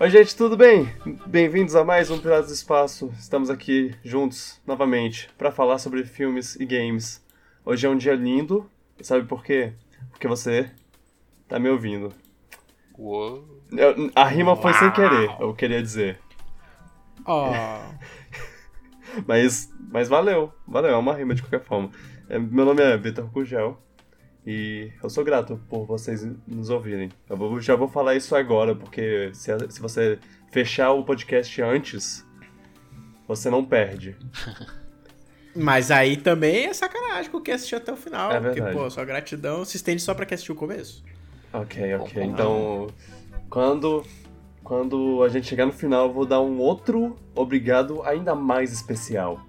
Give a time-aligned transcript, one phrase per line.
[0.00, 0.88] Oi, gente, tudo bem?
[1.26, 3.12] Bem-vindos a mais um Piratas do Espaço.
[3.18, 7.24] Estamos aqui juntos novamente para falar sobre filmes e games.
[7.64, 9.72] Hoje é um dia lindo, sabe por quê?
[10.10, 10.70] Porque você
[11.48, 12.12] tá me ouvindo.
[12.96, 13.44] Uou.
[13.72, 16.18] Eu- a rima foi sem querer, eu queria dizer.
[17.24, 17.52] Ó,
[19.26, 21.90] Mas, mas valeu, valeu, é uma rima de qualquer forma.
[22.28, 23.78] É, meu nome é Vitor Gugel
[24.50, 27.10] e eu sou grato por vocês nos ouvirem.
[27.28, 30.18] Eu vou- já vou falar isso agora, porque se, se você
[30.50, 32.26] fechar o podcast antes,
[33.26, 34.16] você não perde.
[35.54, 38.30] mas aí também é sacanagem com quem assistiu até o final.
[38.32, 38.76] É porque, verdade.
[38.76, 41.04] pô, sua gratidão se estende só pra quem assistiu o começo.
[41.52, 42.22] Ok, ok.
[42.24, 42.86] Bom, Então,
[43.50, 44.02] quando,
[44.64, 49.40] quando a gente chegar no final, eu vou dar um outro obrigado ainda mais especial.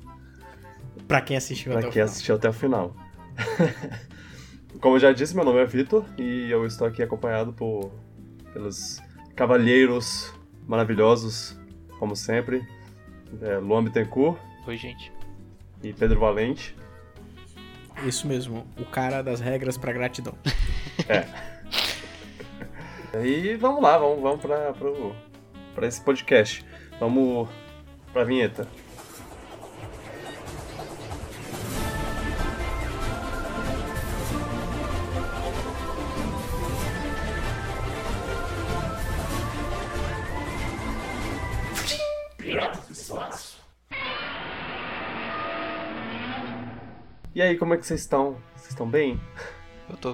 [1.07, 2.09] Pra quem assistiu até Pra o quem final.
[2.13, 2.95] assistiu até o final.
[4.79, 7.91] Como eu já disse, meu nome é Vitor e eu estou aqui acompanhado por
[8.53, 9.01] pelos
[9.35, 10.33] cavalheiros
[10.67, 11.59] maravilhosos,
[11.97, 12.65] como sempre,
[13.41, 15.11] é, Luan Bittencourt Oi, gente.
[15.83, 16.75] e Pedro Valente.
[18.05, 20.33] Isso mesmo, o cara das regras pra gratidão.
[23.21, 24.39] E vamos lá, vamos, vamos
[25.73, 26.63] para esse podcast.
[26.99, 27.49] Vamos
[28.13, 28.67] pra vinheta.
[47.39, 48.35] E aí, como é que vocês estão?
[48.53, 49.17] Vocês estão bem?
[49.89, 50.13] Eu tô.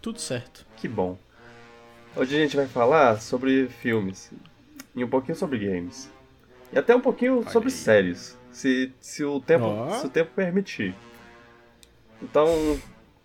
[0.00, 0.66] Tudo certo.
[0.76, 1.16] Que bom.
[2.16, 4.32] Hoje a gente vai falar sobre filmes
[4.92, 6.10] e um pouquinho sobre games.
[6.72, 7.74] E até um pouquinho sobre aí.
[7.76, 9.88] séries, se, se, o tempo, Ó.
[10.00, 10.96] se o tempo permitir.
[12.20, 12.48] Então,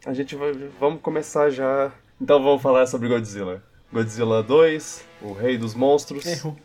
[0.05, 0.53] a gente vai.
[0.79, 1.91] Vamos começar já.
[2.22, 3.63] Então vamos falar sobre Godzilla.
[3.91, 6.27] Godzilla 2, o Rei dos Monstros.
[6.27, 6.57] É ruim.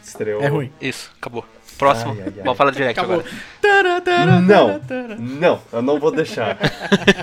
[0.00, 0.40] Estreou.
[0.40, 0.72] É ruim.
[0.80, 1.44] Isso, acabou.
[1.78, 2.12] Próximo.
[2.12, 2.42] Ai, ai, ai.
[2.42, 3.14] Vamos falar Acabou.
[3.20, 3.30] agora.
[3.60, 4.80] Tara, tara, Não.
[4.80, 5.16] tara.
[5.16, 6.58] Não, eu não vou deixar.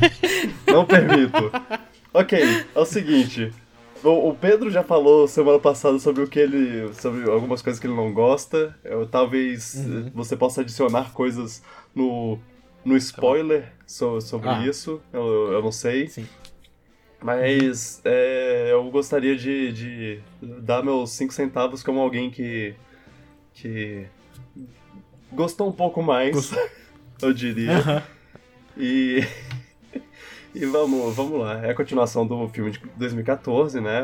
[0.67, 1.51] não permito.
[2.13, 2.39] Ok,
[2.75, 3.51] é o seguinte.
[4.03, 6.94] O, o Pedro já falou semana passada sobre o que ele.
[6.94, 8.75] sobre algumas coisas que ele não gosta.
[8.83, 10.11] Eu, talvez Uhum.
[10.13, 11.63] você possa adicionar coisas
[11.95, 12.38] no,
[12.83, 14.66] no spoiler so- sobre Ah.
[14.67, 15.01] isso.
[15.11, 16.07] Eu, eu não sei.
[16.09, 16.28] Sim.
[17.22, 20.19] Mas é, eu gostaria de, de
[20.59, 22.75] dar meus 5 centavos como alguém que.
[23.53, 24.05] que.
[25.33, 26.69] Gostou um pouco mais, Gostou.
[27.21, 28.03] eu diria.
[28.77, 29.21] E.
[30.55, 34.03] E vamos, vamos lá, é a continuação do filme de 2014, né?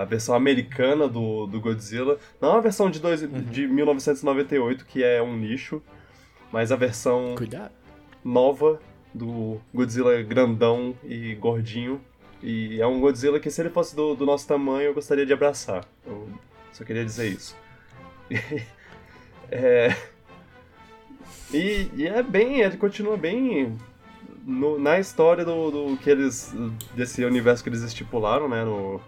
[0.00, 2.18] A versão americana do, do Godzilla.
[2.40, 5.82] Não a versão de, dois, de 1998, que é um lixo,
[6.50, 7.72] mas a versão Cuidado.
[8.24, 8.80] nova
[9.12, 12.00] do Godzilla grandão e gordinho.
[12.42, 15.32] E é um Godzilla que, se ele fosse do, do nosso tamanho, eu gostaria de
[15.34, 15.84] abraçar.
[16.06, 16.26] Eu
[16.72, 17.54] só queria dizer isso.
[19.48, 19.94] É,
[21.52, 23.76] E, e é bem, ele continua bem
[24.44, 26.54] no- na história do, do que eles.
[26.94, 28.64] desse universo que eles estipularam, né?
[28.64, 29.00] No,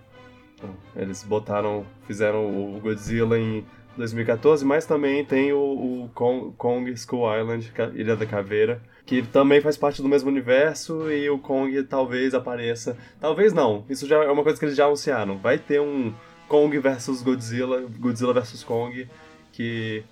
[0.96, 1.84] eles botaram.
[2.06, 3.64] fizeram o Godzilla em
[3.96, 5.58] 2014, mas também tem o,
[6.04, 10.28] o Kong, Kong Skull Island, Ca- Ilha da Caveira, que também faz parte do mesmo
[10.30, 12.96] universo e o Kong talvez apareça.
[13.20, 15.36] Talvez não, isso já é uma coisa que eles já anunciaram.
[15.38, 16.12] Vai ter um
[16.46, 19.08] Kong versus Godzilla, Godzilla versus Kong,
[19.52, 20.04] que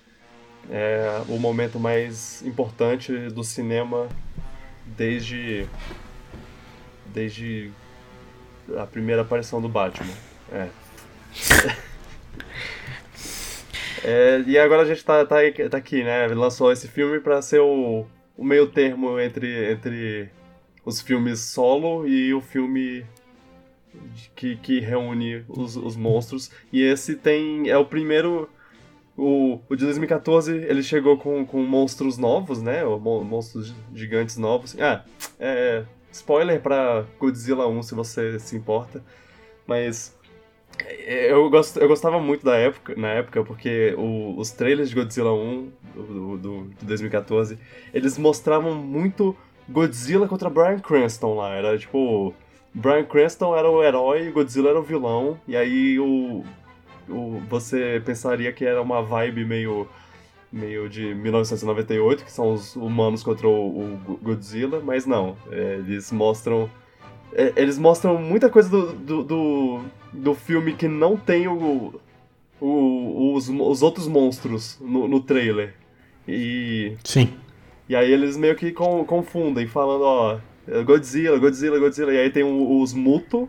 [0.69, 4.07] é o momento mais importante do cinema
[4.85, 5.67] desde
[7.13, 7.71] desde
[8.77, 10.13] a primeira aparição do Batman.
[10.51, 10.67] É.
[14.03, 15.37] É, e agora a gente tá, tá,
[15.69, 16.27] tá aqui, né?
[16.27, 18.05] Lançou esse filme pra ser o,
[18.37, 20.29] o meio termo entre, entre
[20.85, 23.05] os filmes solo e o filme
[24.35, 26.51] que, que reúne os, os monstros.
[26.71, 27.69] E esse tem.
[27.69, 28.49] É o primeiro.
[29.17, 32.83] O, o de 2014 ele chegou com, com monstros novos, né?
[32.85, 34.75] Monstros gigantes novos.
[34.79, 35.03] Ah,
[35.39, 35.83] é.
[36.11, 39.03] Spoiler pra Godzilla 1, se você se importa.
[39.65, 40.15] Mas.
[40.85, 44.95] é, Eu, gost, eu gostava muito da época, na época, porque o- os trailers de
[44.95, 47.57] Godzilla 1, do, do, de 2014,
[47.93, 49.35] eles mostravam muito
[49.67, 51.53] Godzilla contra Bryan Cranston lá.
[51.55, 52.33] Era tipo.
[52.73, 56.43] Bryan Cranston era o herói, Godzilla era o vilão, e aí o,
[57.49, 59.87] você pensaria que era uma vibe meio,
[60.51, 66.11] meio de 1998, que são os humanos contra o, o Godzilla, mas não, é, eles
[66.11, 66.69] mostram
[67.33, 69.81] é, eles mostram muita coisa do, do, do,
[70.13, 71.99] do filme que não tem o,
[72.59, 75.73] o, os, os outros monstros no, no trailer.
[76.27, 77.29] E, Sim.
[77.87, 80.39] e aí eles meio que con- confundem, falando, ó,
[80.85, 82.13] Godzilla, Godzilla, Godzilla.
[82.13, 83.47] E aí tem os Muto,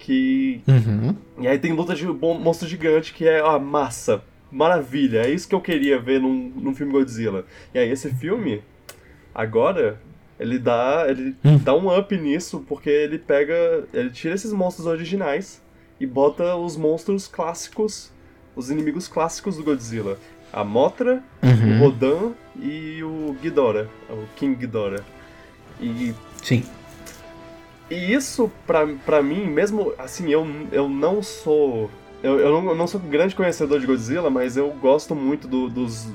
[0.00, 1.14] que Uhum.
[1.38, 4.22] e aí tem luta de monstro gigante que é a massa.
[4.50, 7.44] Maravilha, é isso que eu queria ver num, num filme Godzilla.
[7.72, 8.62] E aí esse filme,
[9.32, 10.00] agora,
[10.40, 11.06] ele dá.
[11.08, 11.58] ele Hum.
[11.58, 13.84] dá um up nisso, porque ele pega.
[13.92, 15.62] ele tira esses monstros originais
[16.00, 18.10] e bota os monstros clássicos,
[18.56, 20.18] os inimigos clássicos do Godzilla.
[20.52, 21.78] A Mothra, o Uhum.
[21.78, 25.04] Rodan e o Ghidorah, o King Ghidorah.
[25.80, 26.12] E
[26.42, 26.64] Sim.
[27.90, 31.90] E isso, pra, pra mim, mesmo assim, eu, eu não sou.
[32.22, 35.48] Eu, eu, não, eu não sou um grande conhecedor de Godzilla, mas eu gosto muito
[35.48, 36.06] do- dos.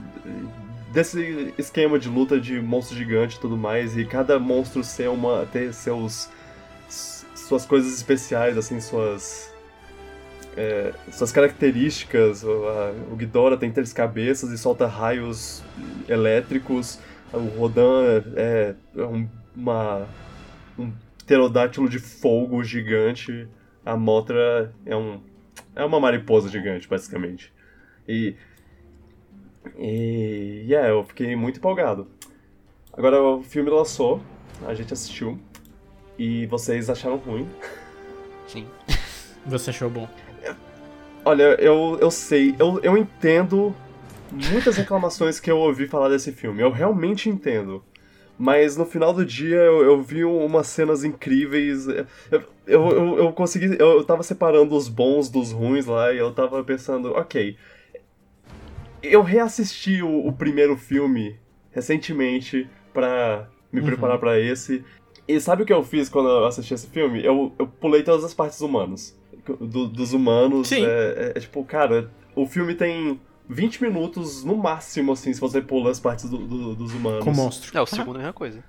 [0.92, 5.46] desse esquema de luta de monstro gigante e tudo mais, e cada monstro ser uma.
[5.52, 6.30] ter seus.
[6.90, 9.52] suas coisas especiais, assim, suas.
[10.56, 12.44] é, suas características.
[12.44, 15.64] O, a- o Ghidorah tem três cabeças e solta raios
[16.08, 17.00] elétricos.
[17.34, 20.08] O Rodan é, é um- uma.
[20.78, 20.92] um
[21.26, 23.48] pterodátilo de fogo gigante.
[23.86, 25.22] A Mothra é um.
[25.76, 27.52] É uma mariposa gigante, basicamente.
[28.08, 28.36] E.
[29.78, 30.66] E.
[30.68, 32.08] Yeah, eu fiquei muito empolgado.
[32.94, 34.22] Agora o filme lançou,
[34.66, 35.40] a gente assistiu.
[36.18, 37.48] E vocês acharam ruim.
[38.48, 38.68] Sim.
[39.46, 40.10] Você achou bom?
[41.24, 43.76] Olha, eu, eu sei, eu, eu entendo
[44.32, 46.62] muitas reclamações que eu ouvi falar desse filme.
[46.62, 47.84] Eu realmente entendo.
[48.38, 51.88] Mas no final do dia eu, eu vi umas cenas incríveis.
[51.88, 52.06] Eu,
[52.68, 53.76] eu, eu, eu consegui.
[53.80, 57.56] Eu, eu tava separando os bons dos ruins lá e eu tava pensando, ok.
[59.02, 61.38] Eu reassisti o, o primeiro filme
[61.72, 63.86] recentemente pra me Uhum.
[63.88, 64.84] preparar pra esse.
[65.28, 67.24] E sabe o que eu fiz quando eu assisti esse filme?
[67.24, 69.18] Eu, eu pulei todas as partes humanas.
[69.60, 70.68] Do- dos humanos.
[70.70, 70.86] Sim.
[70.86, 75.62] É, é- é tipo, cara, o filme tem 20 minutos no máximo, assim, se você
[75.62, 77.24] pula as partes do- do- dos humanos.
[77.24, 77.78] Com monstro.
[77.78, 78.64] É, o segundo é a mesma coisa.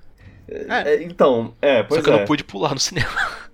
[0.49, 2.15] É, então, é, pois Só que é.
[2.15, 3.09] eu não pude pular no cinema.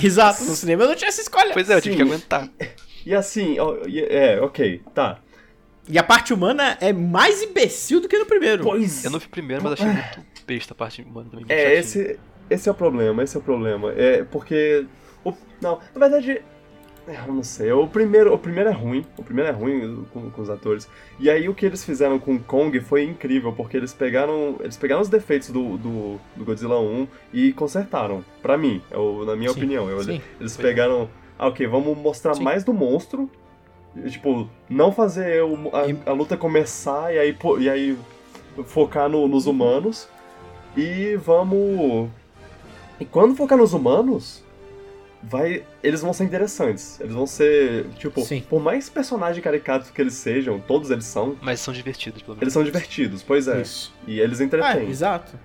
[0.00, 1.52] Exato, no cinema eu não tinha essa escolha.
[1.52, 2.02] Pois é, eu tive Sim.
[2.04, 2.48] que aguentar.
[3.04, 5.18] E assim, ó, e- é, ok, tá.
[5.88, 8.62] E a parte humana é mais imbecil do que no primeiro.
[8.62, 11.46] Pois Eu não vi primeiro, mas achei muito besta a parte humana também.
[11.48, 11.78] É, chatinho.
[11.80, 13.92] esse, esse é o problema, esse é o problema.
[13.96, 14.86] É porque.
[15.24, 15.32] o-
[15.62, 16.42] não, na verdade.
[17.08, 17.72] É, Eu não sei.
[17.72, 19.04] O primeiro, o primeiro é ruim.
[19.16, 20.88] O primeiro é ruim com, com os atores.
[21.18, 24.56] E aí o que eles fizeram com Kong foi incrível, porque eles pegaram.
[24.60, 28.24] Eles pegaram os defeitos do, do, do Godzilla 1 e consertaram.
[28.42, 29.88] Pra mim, eu- na minha Sim, opinião.
[29.88, 30.20] Eu- sim.
[30.38, 31.08] eles pegaram.
[31.38, 32.42] Ah, ok, vamos mostrar Sim.
[32.42, 33.30] mais do monstro.
[34.10, 37.98] Tipo, não fazer o- a, a luta começar e aí, e aí
[38.66, 40.08] focar no- nos humanos.
[40.76, 42.08] E vamos.
[43.00, 44.44] E quando focar nos humanos,
[45.22, 45.64] vai.
[45.82, 47.00] Eles vão ser interessantes.
[47.00, 47.86] Eles vão ser.
[47.98, 48.40] Tipo, Sim.
[48.48, 52.42] por mais personagem caricato que eles sejam, todos eles são, Mas são divertidos, pelo menos.
[52.42, 53.60] eles são divertidos, pois é.
[53.62, 53.94] Isso.
[54.06, 54.88] E eles É, entretêm.
[54.88, 55.38] exato.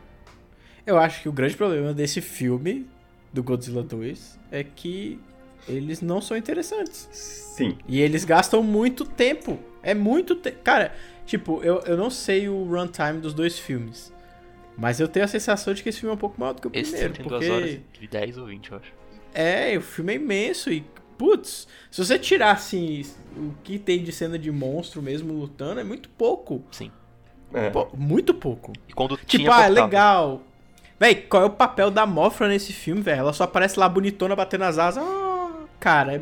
[0.86, 2.86] Eu acho que o grande problema desse filme,
[3.32, 5.20] do Godzilla 2, é que
[5.68, 7.08] eles não são interessantes.
[7.12, 7.78] Sim.
[7.88, 9.58] E eles gastam muito tempo.
[9.82, 10.58] É muito tempo.
[10.64, 10.94] Cara,
[11.26, 14.12] tipo, eu, eu não sei o runtime dos dois filmes.
[14.78, 16.68] Mas eu tenho a sensação de que esse filme é um pouco maior do que
[16.68, 17.14] o Esse primeiro.
[17.14, 17.46] tem porque...
[17.48, 18.92] duas horas e 10 ou 20, eu acho.
[19.34, 20.84] É, o filme é imenso e,
[21.18, 23.04] putz, se você tirar, assim,
[23.36, 26.62] o que tem de cena de monstro mesmo lutando, é muito pouco.
[26.72, 26.92] Sim.
[27.54, 27.70] É.
[27.70, 28.74] Pô, muito pouco.
[28.88, 29.86] E quando Tipo, tinha ah, é cortava.
[29.86, 30.42] legal.
[31.00, 33.20] Véi, qual é o papel da Mothra nesse filme, velho?
[33.20, 35.04] Ela só aparece lá bonitona batendo as asas.
[35.04, 36.16] Ah, cara,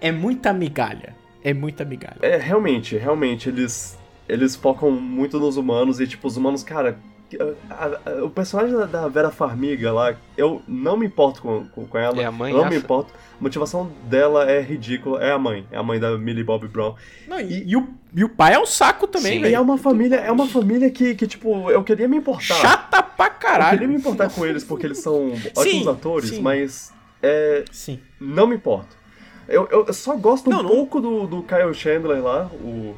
[0.00, 1.14] é, é muita migalha.
[1.42, 2.18] É muita migalha.
[2.22, 3.98] É, realmente, realmente, eles.
[4.28, 6.98] Eles focam muito nos humanos e, tipo, os humanos, cara.
[7.70, 11.84] A- a- o personagem da, da Vera Farmiga lá, eu não me importo com, com,
[11.86, 12.20] com ela.
[12.20, 12.70] É a mãe, Não essa?
[12.70, 13.12] me importo.
[13.14, 15.22] A motivação dela é ridícula.
[15.22, 15.66] É a mãe.
[15.70, 16.94] É a mãe da Millie Bobby Brown.
[17.26, 19.38] Não, e, e o, e o pai é um saco também, Sim.
[19.38, 19.56] E velho.
[19.56, 22.54] é uma família, é uma família que, que, tipo, eu queria me importar.
[22.54, 23.70] Chata pra Eu caralho.
[23.78, 26.40] queria me importar com eles porque eles são ótimos atores, sim.
[26.40, 26.92] mas
[27.22, 27.98] é, Sim.
[28.20, 28.96] não me importo.
[29.48, 30.70] Eu, eu, eu só gosto um Não, não.
[30.70, 32.94] pouco do, do Kyle Chandler lá, o,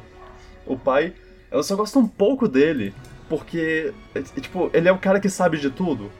[0.65, 1.13] o pai.
[1.51, 2.93] Eu só gosto um pouco dele,
[3.29, 6.11] porque, é, tipo, ele é o cara que sabe de tudo.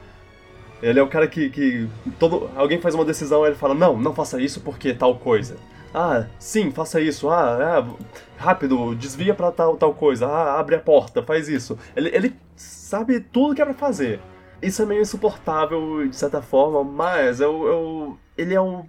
[0.82, 1.88] Ele é o cara que, que
[2.18, 5.56] todo, alguém faz uma decisão ele fala, não, não faça isso porque tal coisa.
[5.94, 7.28] Ah, sim, faça isso.
[7.28, 7.86] Ah, ah,
[8.38, 10.26] rápido, desvia pra tal, tal coisa.
[10.26, 11.78] Ah, abre a porta, faz isso.
[11.96, 14.20] Ele, ele sabe tudo que é pra fazer.
[14.62, 18.84] Isso é meio insuportável, de certa forma, mas eu, eu, ele é um é-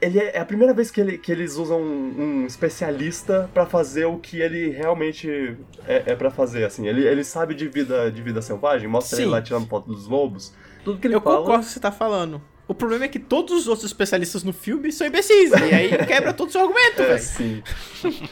[0.00, 3.66] ele é, é a primeira vez que, ele- que eles usam um, um especialista pra
[3.66, 6.86] fazer o que ele realmente é, é para fazer, assim.
[6.86, 9.30] Ele, ele sabe de vida, de vida selvagem, mostra ele Sim.
[9.32, 10.52] lá tirando foto dos lobos.
[10.84, 11.38] Tudo que ele Eu fala...
[11.38, 12.40] concordo com o que você tá falando.
[12.66, 15.50] O problema é que todos os outros especialistas no filme são imbecis.
[15.50, 17.18] E aí quebra todo o seu argumento, É, velho.
[17.22, 17.62] sim.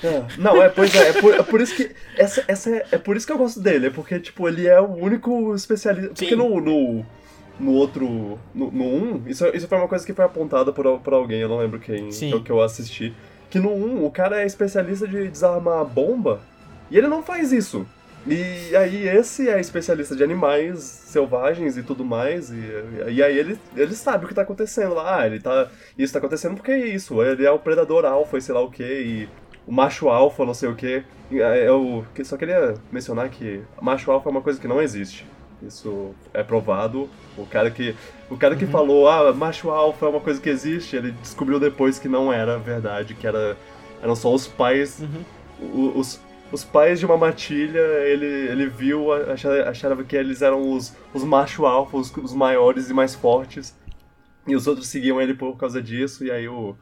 [0.03, 0.25] É.
[0.39, 1.91] Não, é, pois é, é por, é por isso que.
[2.17, 4.81] Essa, essa é, é por isso que eu gosto dele, é porque, tipo, ele é
[4.81, 6.09] o único especialista.
[6.15, 6.37] Porque Sim.
[6.37, 7.05] no, no,
[7.61, 8.39] no outro.
[8.55, 11.49] No, no 1, isso, isso foi uma coisa que foi apontada por, por alguém, eu
[11.49, 13.15] não lembro quem que, eu- que eu assisti.
[13.51, 16.41] Que no 1 o cara é especialista de desarmar a bomba
[16.91, 17.87] e ele não faz isso.
[18.27, 23.59] E aí esse é especialista de animais selvagens e tudo mais, e, e aí ele,
[23.77, 25.19] ele sabe o que tá acontecendo lá.
[25.21, 25.69] Ah, ele tá.
[25.99, 27.21] Isso tá acontecendo porque é isso.
[27.23, 29.29] Ele é o predador alfa e sei lá o que, e
[29.67, 31.03] o macho alfa, não sei o que.
[31.33, 35.27] Eu que- só queria mencionar que macho alfa é uma coisa que não existe.
[35.67, 37.09] Isso é provado.
[37.37, 37.95] O cara que,
[38.29, 41.99] o cara que falou, ah, macho alfa é uma coisa que existe, ele descobriu depois
[41.99, 43.57] que não era verdade, que era,
[44.03, 45.07] eram só os pais
[45.61, 50.73] o- os, os pais de uma matilha, ele, ele viu, achava, achava que eles eram
[50.73, 53.75] os, os macho alfa, os, os maiores e mais fortes.
[54.47, 56.77] E os outros seguiam ele por causa disso, e aí o,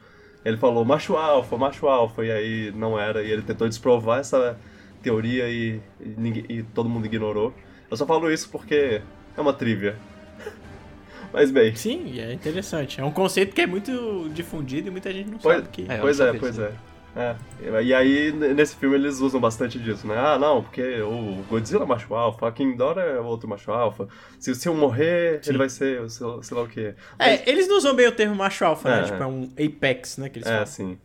[0.45, 3.23] ele falou macho alfa, macho alfa, e aí não era.
[3.23, 4.59] E ele tentou desprovar essa
[5.03, 7.55] teoria e, e, e todo mundo ignorou.
[7.91, 9.03] Eu só falo isso porque
[9.37, 9.97] é uma trivia.
[11.33, 13.01] Mas bem, Sim, é interessante.
[13.01, 15.87] É um conceito que é muito difundido e muita gente não Pois- sabe que.
[15.89, 16.73] É, pois é, pois é.
[17.17, 17.35] É,
[17.83, 20.15] e aí, nesse filme, eles usam bastante disso, né?
[20.17, 24.07] Ah, não, porque o Godzilla é macho alfa, a King Ghidorah é outro macho alfa.
[24.39, 25.51] Se, se eu morrer, Sim.
[25.51, 26.95] ele vai ser, sei, lá- sei lá o quê.
[27.19, 29.07] É, eles não usam bem o termo macho alfa, É, né?
[29.09, 30.29] Tipo, é um apex, né?
[30.29, 30.67] Que eles É, falam.
[30.67, 30.99] sim.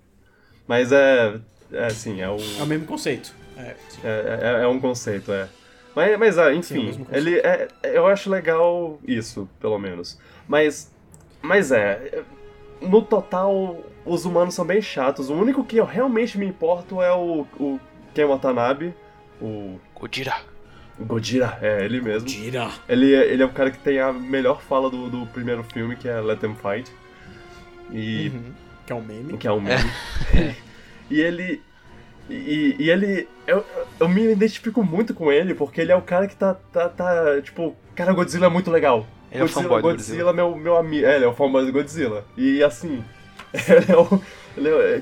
[0.67, 1.39] Mas é,
[1.71, 3.33] é assim, é, o, É o mesmo conceito.
[3.57, 5.47] É, é, é, é um conceito, é.
[5.95, 7.15] Mas, mas ah, Sim, é enfim, conceito.
[7.15, 10.19] ele é, eu acho legal isso, pelo menos.
[10.47, 10.91] Mas,
[11.41, 12.23] mas é,
[12.81, 15.29] no total, os humanos são bem chatos.
[15.29, 17.79] O único que eu realmente me importo é o, o
[18.13, 18.93] Ken Watanabe,
[19.41, 20.35] o Godira.
[20.99, 22.27] Godira, é ele mesmo.
[22.27, 22.69] Tira.
[22.87, 25.95] Ele, é- ele é o cara que tem a melhor fala do, do primeiro filme,
[25.95, 26.91] que é Let Them Fight.
[27.91, 28.53] E Uhum.
[28.85, 29.37] Que é um meme.
[29.37, 29.91] que é um meme.
[31.09, 31.61] e ele.
[32.29, 33.27] E, e ele.
[33.45, 33.63] Eu,
[33.99, 36.55] eu me identifico muito com ele, porque ele é o cara que tá.
[36.71, 39.05] tá, tá tipo, cara, Godzilla é muito legal.
[39.31, 41.05] Ele é o Godzilla, fanboy do Godzilla, meu, meu amigo.
[41.05, 42.25] É, ele é o fanboy do Godzilla.
[42.37, 43.03] E assim.
[43.53, 44.21] Ele é o.
[44.57, 45.01] Ele é,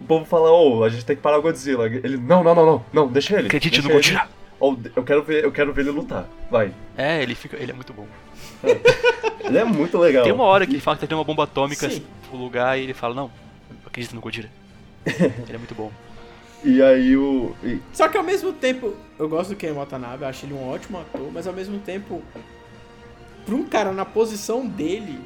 [0.00, 1.86] o povo fala, ô, a gente tem que parar o Godzilla.
[1.86, 3.46] Ele, não, não, não, não, não, deixa ele.
[3.46, 4.02] Acredite deixa no ele.
[4.02, 4.28] Godira.
[4.60, 6.26] Ou, eu quero ver, eu quero ver ele lutar.
[6.50, 6.72] Vai.
[6.96, 7.56] É, ele fica.
[7.56, 8.06] Ele é muito bom.
[9.44, 10.24] Ele é muito legal.
[10.24, 12.04] Tem uma hora que ele fala que tem uma bomba atômica Sim.
[12.32, 13.30] no lugar e ele fala, não,
[13.86, 14.50] acredita no Godira.
[15.06, 15.90] ele é muito bom.
[16.64, 17.54] E aí o.
[17.62, 20.68] e- Só que ao mesmo tempo, eu gosto do Ken Watanabe, eu acho ele um
[20.68, 22.22] ótimo ator, mas ao mesmo tempo,
[23.46, 25.18] pra um cara na posição dele,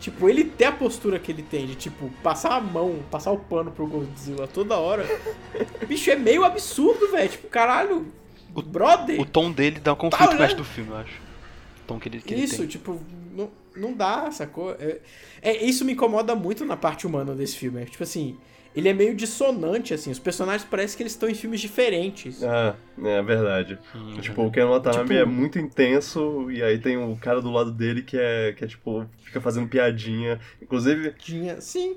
[0.00, 3.38] tipo, ele ter a postura que ele tem de, tipo, passar a mão, passar o
[3.38, 5.04] pano pro Godzilla toda hora,
[5.88, 7.28] bicho, é meio absurdo, velho.
[7.30, 8.06] Tipo, caralho,
[8.54, 9.20] O- brother.
[9.20, 10.28] O tom dele dá um conflito né?
[10.28, 11.14] com o resto do filme, eu acho.
[11.14, 12.66] O tom que ele, que ele Isso, tem.
[12.66, 13.00] tipo,
[13.34, 14.72] não, não dá, sacou?
[14.78, 14.98] É,
[15.40, 17.80] é, isso me incomoda muito na parte humana desse filme.
[17.82, 18.36] É, tipo assim,
[18.76, 20.10] ele é meio dissonante, assim.
[20.10, 22.44] Os personagens parecem que eles estão em filmes diferentes.
[22.44, 23.78] Ah, é verdade.
[23.94, 27.50] Hum, Tipo, o Ken Watanabe Tipo- é muito intenso, e aí tem o cara do
[27.50, 30.38] lado dele que é, que é tipo, fica fazendo piadinha.
[30.60, 31.96] Inclusive, Tinha, sim,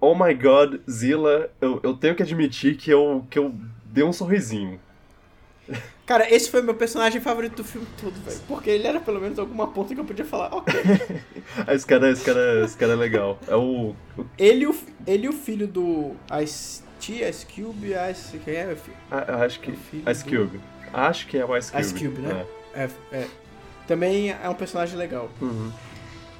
[0.00, 3.54] oh my god, Zilla, eu, eu tenho que admitir que eu, que eu
[3.84, 4.80] dei um sorrisinho.
[6.06, 8.38] Cara, esse foi meu personagem favorito do filme todo, velho.
[8.46, 10.72] Porque ele era pelo menos alguma ponta que eu podia falar, ok.
[11.68, 13.38] Esse cara, esse cara, esse cara é legal.
[13.48, 13.94] É o.
[14.36, 18.38] Ele e o, ele o filho do Ice-T, Ice Cube, Ice...
[18.38, 18.76] Quem é?
[19.10, 19.72] ah, eu acho que.
[19.72, 20.60] Filho Ice Cube.
[20.92, 21.82] Acho que é o Ice Cube.
[21.82, 22.46] Ice Cube, né?
[22.74, 23.26] É, é.
[23.88, 25.30] Também é um personagem legal.
[25.40, 25.44] É.
[25.44, 25.72] Uhum.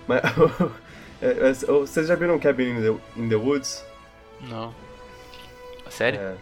[0.07, 0.21] Mas.
[1.23, 3.85] é, é, vocês já viram Cabin in the, in the Woods?
[4.43, 4.75] Não.
[5.89, 6.21] Sério?
[6.21, 6.37] É.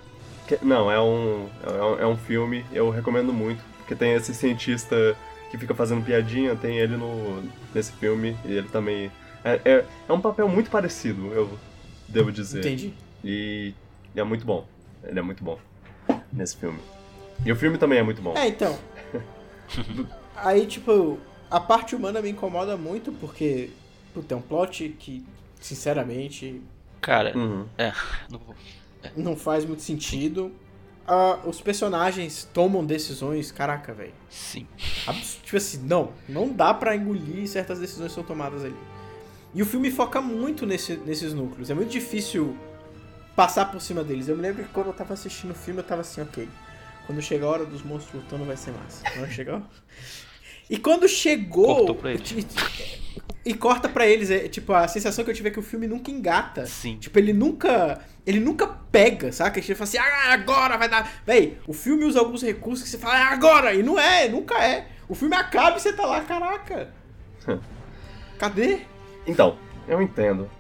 [0.47, 4.35] Que- Não, é um, é um, é um filme, eu recomendo muito, porque tem esse
[4.35, 5.17] cientista
[5.51, 7.43] que fica fazendo piadinha, tem ele no,
[7.75, 9.11] nesse filme, e ele também.
[9.45, 11.59] É, é, é um papel muito parecido, eu
[12.09, 12.61] devo dizer.
[12.61, 12.93] Entendi.
[13.23, 13.73] E
[14.17, 14.67] é muito bom.
[15.03, 15.59] Ele é muito bom
[16.33, 16.79] nesse filme.
[17.45, 18.35] E o filme também é muito bom.
[18.37, 18.77] É, então.
[20.37, 21.19] Aí, tipo,
[21.51, 23.71] a parte humana me incomoda muito porque,
[24.13, 25.25] puta, é um plot que,
[25.61, 26.61] sinceramente,
[27.01, 27.67] Cara, Uhum.
[27.77, 27.93] é.
[28.31, 28.55] Não vou.
[29.17, 30.53] Não faz muito sentido.
[31.07, 34.15] Ah, os personagens tomam decisões, caraca, velho.
[34.31, 34.67] Sim.
[35.07, 38.77] Abs- Tipo assim, não, não dá pra engolir certas decisões que são tomadas ali.
[39.55, 41.69] E o filme foca muito nesse- nesses núcleos.
[41.71, 42.57] É muito difícil
[43.37, 44.29] passar por cima deles.
[44.29, 46.49] Eu me lembro que quando eu tava assistindo o filme, eu tava assim, ok.
[47.07, 49.05] Quando chegar a hora dos monstros lutando, vai ser massa.
[49.13, 49.63] Quando chegou.
[50.71, 51.85] E quando chegou.
[53.45, 54.31] E, corta pra eles.
[54.31, 56.65] É, tipo, a sensação que eu tive é que o filme nunca engata.
[56.67, 56.97] Sim.
[56.97, 58.01] Tipo, ele nunca.
[58.27, 59.59] Ele nunca pega, saca?
[59.59, 61.11] Ele fala assim, ah, agora vai dar.
[61.27, 63.75] Véi, o filme usa alguns recursos que você fala, ah, agora!
[63.75, 64.89] E não é, nunca é.
[65.07, 66.89] O filme acaba e você tá lá, caraca.
[68.39, 68.81] Cadê?
[69.27, 70.51] Então, eu entendo.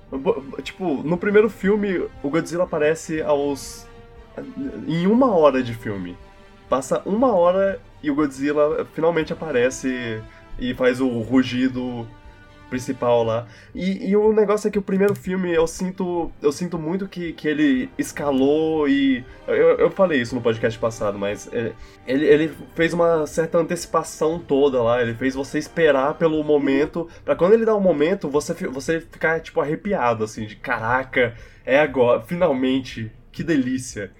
[0.63, 3.87] Tipo, no primeiro filme, o Godzilla aparece aos.
[4.87, 6.17] em uma hora de filme.
[6.69, 10.23] Passa uma hora e o Godzilla finalmente aparece
[10.59, 12.07] e faz o rugido
[12.71, 13.47] principal lá.
[13.75, 17.33] E, e, o negócio é que o primeiro filme eu sinto eu sinto muito que,
[17.33, 19.25] que ele escalou e.
[19.47, 21.49] Eu, eu falei isso no podcast passado, mas
[22.07, 25.01] ele, ele fez uma certa antecipação toda lá.
[25.03, 27.09] Ele fez você esperar pelo momento.
[27.25, 31.79] para quando ele dá um momento, você, você ficar tipo arrepiado, assim, de caraca, é
[31.79, 34.11] agora, finalmente, que delícia.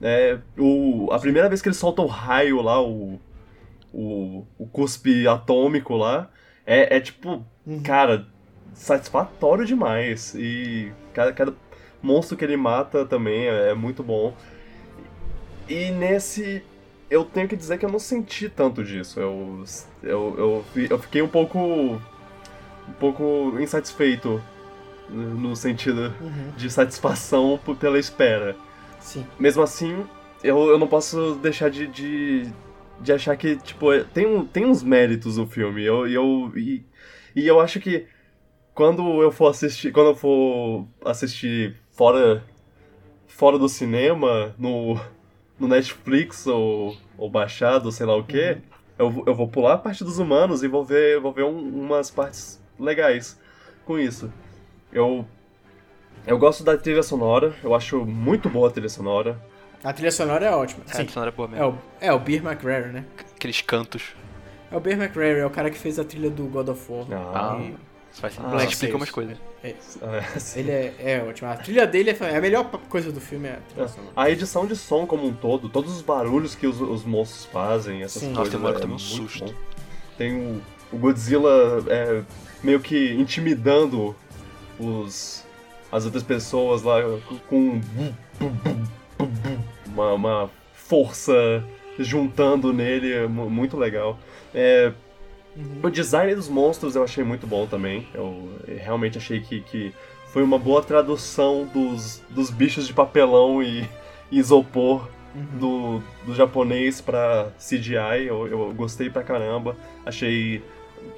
[0.00, 3.20] É, o, a primeira vez que ele solta o raio lá, o,
[3.92, 6.28] o, o cuspe atômico lá,
[6.66, 7.82] é, é tipo, uhum.
[7.82, 8.26] cara,
[8.74, 10.34] satisfatório demais.
[10.34, 11.54] E cada, cada
[12.02, 14.34] monstro que ele mata também é, é muito bom.
[15.68, 16.62] E nesse.
[17.10, 19.20] Eu tenho que dizer que eu não senti tanto disso.
[19.20, 19.64] Eu,
[20.02, 21.58] eu, eu, eu fiquei um pouco.
[21.58, 24.42] um pouco insatisfeito
[25.10, 26.52] no sentido uhum.
[26.56, 28.56] de satisfação pela espera.
[28.98, 29.26] Sim.
[29.38, 30.06] Mesmo assim,
[30.42, 32.48] eu, eu não posso deixar de, de,
[33.02, 35.84] de achar que, tipo, é, tem, um, tem uns méritos no filme.
[35.84, 36.84] Eu, eu, e,
[37.34, 38.06] e eu acho que
[38.74, 39.92] quando eu for assistir.
[39.92, 42.44] Quando eu for assistir fora.
[43.26, 45.00] Fora do cinema, no,
[45.58, 48.60] no Netflix ou, ou baixado, sei lá o que, uhum.
[48.98, 52.10] eu, eu vou pular a parte dos humanos e vou ver, vou ver um, umas
[52.10, 53.40] partes legais
[53.86, 54.30] com isso.
[54.92, 55.24] Eu.
[56.26, 59.40] Eu gosto da trilha sonora, eu acho muito boa a trilha sonora.
[59.84, 60.84] A trilha sonora é ótima.
[60.86, 61.64] É, a trilha sonora é boa mesmo.
[61.64, 63.04] É o, é o Beer McRae, né?
[63.36, 64.14] Aqueles cantos.
[64.70, 67.06] É o Beer McRae, é o cara que fez a trilha do God of War.
[67.34, 67.74] Ah, e...
[68.12, 68.56] isso faz sentido.
[68.56, 69.36] Ah, explica umas coisas.
[69.62, 69.74] É,
[70.56, 71.50] ele é, é ótimo.
[71.50, 73.48] A trilha dele é, é a melhor coisa do filme.
[73.48, 74.12] É a, sonora.
[74.16, 78.02] a edição de som como um todo, todos os barulhos que os, os monstros fazem,
[78.02, 78.34] essas Sim.
[78.34, 78.54] coisas.
[78.60, 79.44] Nossa, tem que é um susto.
[79.44, 79.54] Bom.
[80.16, 80.62] Tem o,
[80.92, 82.22] o Godzilla é,
[82.62, 84.14] meio que intimidando
[84.78, 85.44] os
[85.90, 87.00] as outras pessoas lá
[87.48, 87.80] com
[89.92, 91.64] uma, uma força
[91.98, 94.18] juntando nele, é muito legal.
[94.54, 94.92] É,
[95.56, 95.80] uhum.
[95.82, 98.06] O design dos monstros eu achei muito bom também.
[98.14, 99.92] Eu realmente achei que, que
[100.26, 103.88] foi uma boa tradução dos, dos bichos de papelão e,
[104.30, 105.58] e isopor uhum.
[105.58, 108.26] do, do japonês para CGI.
[108.26, 109.76] Eu, eu gostei pra caramba.
[110.04, 110.62] Achei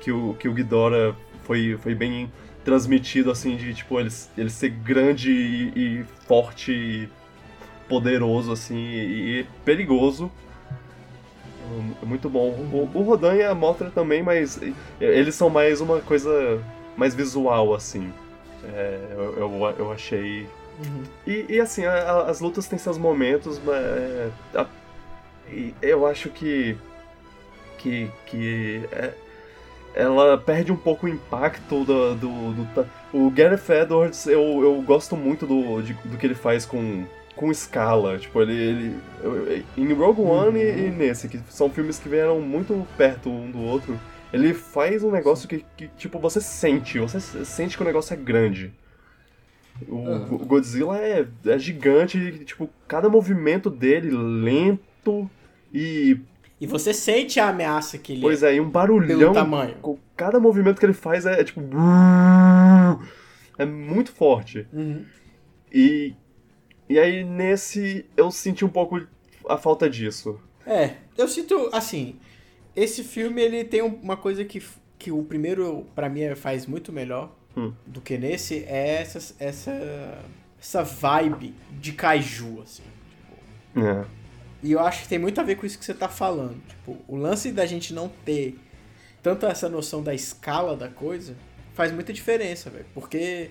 [0.01, 2.31] que o, que o Ghidorah foi, foi bem
[2.65, 4.09] transmitido assim de tipo ele,
[4.39, 7.09] ele ser grande e, e forte e
[7.89, 10.31] poderoso, assim, e, perigoso.
[12.03, 12.51] É muito bom.
[12.51, 14.61] O, o Rodan e a Mothra também, mas
[15.01, 16.63] eles são mais uma coisa
[16.97, 18.13] mais visual, assim.
[18.73, 20.47] É, eu, eu, eu, achei.
[20.79, 21.03] Uhum.
[21.27, 23.77] E, e, assim, a, as lutas têm seus momentos, mas.
[23.77, 24.67] É, a,
[25.83, 26.77] eu acho que.
[27.79, 28.11] que.
[28.27, 29.13] que é,
[29.95, 32.15] ela perde um pouco o impacto do.
[32.15, 36.67] do, do o Gareth Edwards, eu, eu gosto muito do, de, do que ele faz
[36.67, 37.05] com
[37.37, 38.19] com escala.
[38.19, 38.97] Tipo, ele.
[39.23, 40.65] ele em Rogue One uhum.
[40.65, 43.99] e, e, nesse, que são filmes que vieram muito perto um do outro,
[44.33, 48.17] ele faz um negócio que, que tipo, você sente, você sente que o negócio é
[48.17, 48.73] grande.
[49.89, 50.35] O, uhum.
[50.35, 55.29] o Godzilla é, é gigante, e, tipo, cada movimento dele lento
[55.73, 56.19] e.
[56.61, 59.33] E você sente a ameaça que ele Pois é, e um barulhão.
[59.33, 59.75] tamanho.
[60.17, 61.61] Cada movimento que ele faz é, é tipo.
[63.59, 64.67] É muito forte.
[64.73, 65.05] Uhum.
[65.73, 66.15] E
[66.95, 69.05] e aí nesse eu senti um pouco
[69.49, 70.41] a falta disso.
[70.65, 72.21] É, eu sinto assim,
[72.77, 74.63] esse filme ele tem uma coisa que,
[74.97, 77.73] que o primeiro para mim faz muito melhor hum.
[77.85, 80.25] do que nesse é essa essa
[80.57, 82.85] essa vibe de kaiju assim.
[83.73, 83.85] Tipo.
[83.85, 84.05] É.
[84.63, 86.63] E eu acho que tem muito a ver com isso que você tá falando.
[86.69, 88.57] Tipo, o lance da gente não ter
[89.21, 91.35] tanto essa noção da escala da coisa
[91.75, 92.87] faz muita diferença, velho.
[92.95, 93.51] Porque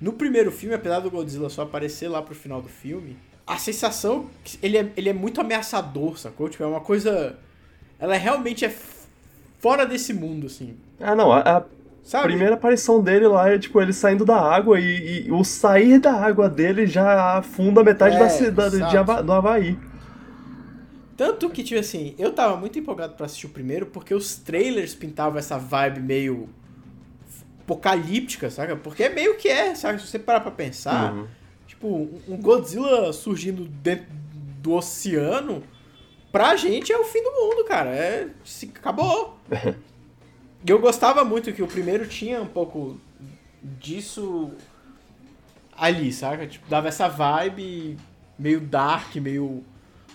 [0.00, 4.26] no primeiro filme, apesar do Godzilla só aparecer lá pro final do filme, a sensação.
[4.62, 6.48] Ele é, ele é muito ameaçador, sacou?
[6.48, 7.38] Tipo, é uma coisa.
[7.98, 8.74] Ela realmente é
[9.58, 10.76] fora desse mundo, assim.
[11.00, 11.32] Ah, não.
[11.32, 11.64] A,
[12.12, 15.98] a primeira aparição dele lá é, tipo, ele saindo da água e, e o sair
[15.98, 19.78] da água dele já afunda metade é, da cidade de do Havaí.
[21.16, 24.94] Tanto que, tipo assim, eu tava muito empolgado para assistir o primeiro porque os trailers
[24.94, 26.48] pintavam essa vibe meio
[27.66, 28.76] apocalíptica, saca?
[28.76, 30.00] Porque é meio que é, sabe?
[30.00, 31.26] Se você parar pra pensar, uhum.
[31.66, 34.06] tipo, um Godzilla surgindo dentro
[34.62, 35.62] do oceano,
[36.30, 37.90] pra gente é o fim do mundo, cara.
[37.90, 38.28] É.
[38.44, 39.36] Se, acabou.
[40.64, 43.00] e eu gostava muito que o primeiro tinha um pouco
[43.60, 44.52] disso
[45.76, 46.46] ali, saca?
[46.46, 47.96] Tipo, dava essa vibe
[48.38, 49.64] meio dark, meio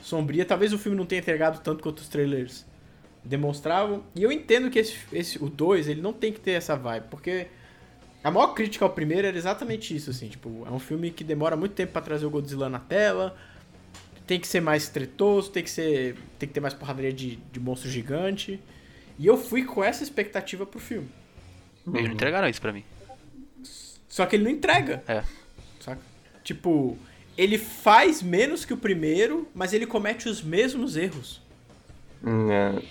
[0.02, 0.46] sombria.
[0.46, 2.66] Talvez o filme não tenha entregado tanto quanto os trailers
[3.24, 4.04] demonstravam.
[4.16, 7.06] E eu entendo que esse, esse o 2, ele não tem que ter essa vibe,
[7.10, 7.48] porque
[8.24, 11.56] a maior crítica ao primeiro era exatamente isso, assim, tipo, é um filme que demora
[11.56, 13.36] muito tempo para trazer o Godzilla na tela,
[14.28, 17.60] tem que ser mais tretoso, tem que ser tem que ter mais porradaria de, de
[17.60, 18.62] monstro gigante.
[19.20, 21.10] E eu fui com essa expectativa pro filme.
[21.88, 22.84] Eles não entregaram isso pra mim.
[24.08, 25.04] Só que ele não entrega.
[25.08, 25.24] É.
[25.80, 26.02] Saca?
[26.44, 26.98] Tipo,
[27.38, 31.42] ele faz menos que o primeiro, mas ele comete os mesmos erros.
[32.24, 32.82] Hum, é.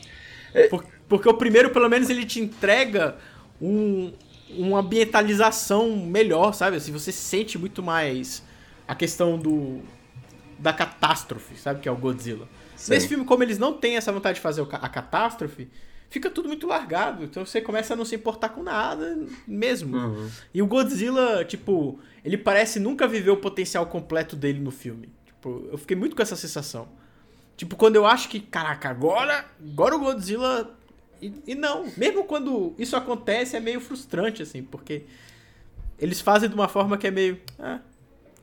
[0.69, 3.17] Por- porque o primeiro, pelo menos, ele te entrega
[3.61, 4.13] um,
[4.51, 6.77] uma ambientalização melhor, sabe?
[6.77, 8.43] Assim, você sente muito mais
[8.87, 9.81] a questão do
[10.59, 11.81] da catástrofe, sabe?
[11.81, 12.47] Que é o Godzilla.
[12.77, 12.93] Sim.
[12.93, 15.69] Nesse filme, como eles não têm essa vontade de fazer a catástrofe,
[16.11, 17.25] fica tudo muito largado.
[17.25, 19.97] Então você começa a não se importar com nada mesmo.
[19.97, 20.29] Uhum.
[20.53, 25.09] E o Godzilla, tipo, ele parece nunca viver o potencial completo dele no filme.
[25.25, 26.89] Tipo, eu fiquei muito com essa sensação.
[27.61, 30.75] Tipo, quando eu acho que, caraca, agora, agora o Godzilla.
[31.21, 35.03] E, e não, mesmo quando isso acontece, é meio frustrante, assim, porque
[35.99, 37.39] eles fazem de uma forma que é meio.
[37.59, 37.81] Ah,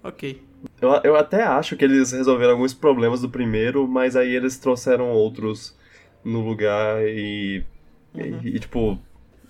[0.04, 0.40] ok.
[0.80, 5.10] Eu, eu até acho que eles resolveram alguns problemas do primeiro, mas aí eles trouxeram
[5.10, 5.76] outros
[6.24, 7.64] no lugar e,
[8.14, 8.40] Uhum.
[8.44, 9.00] e, e, tipo,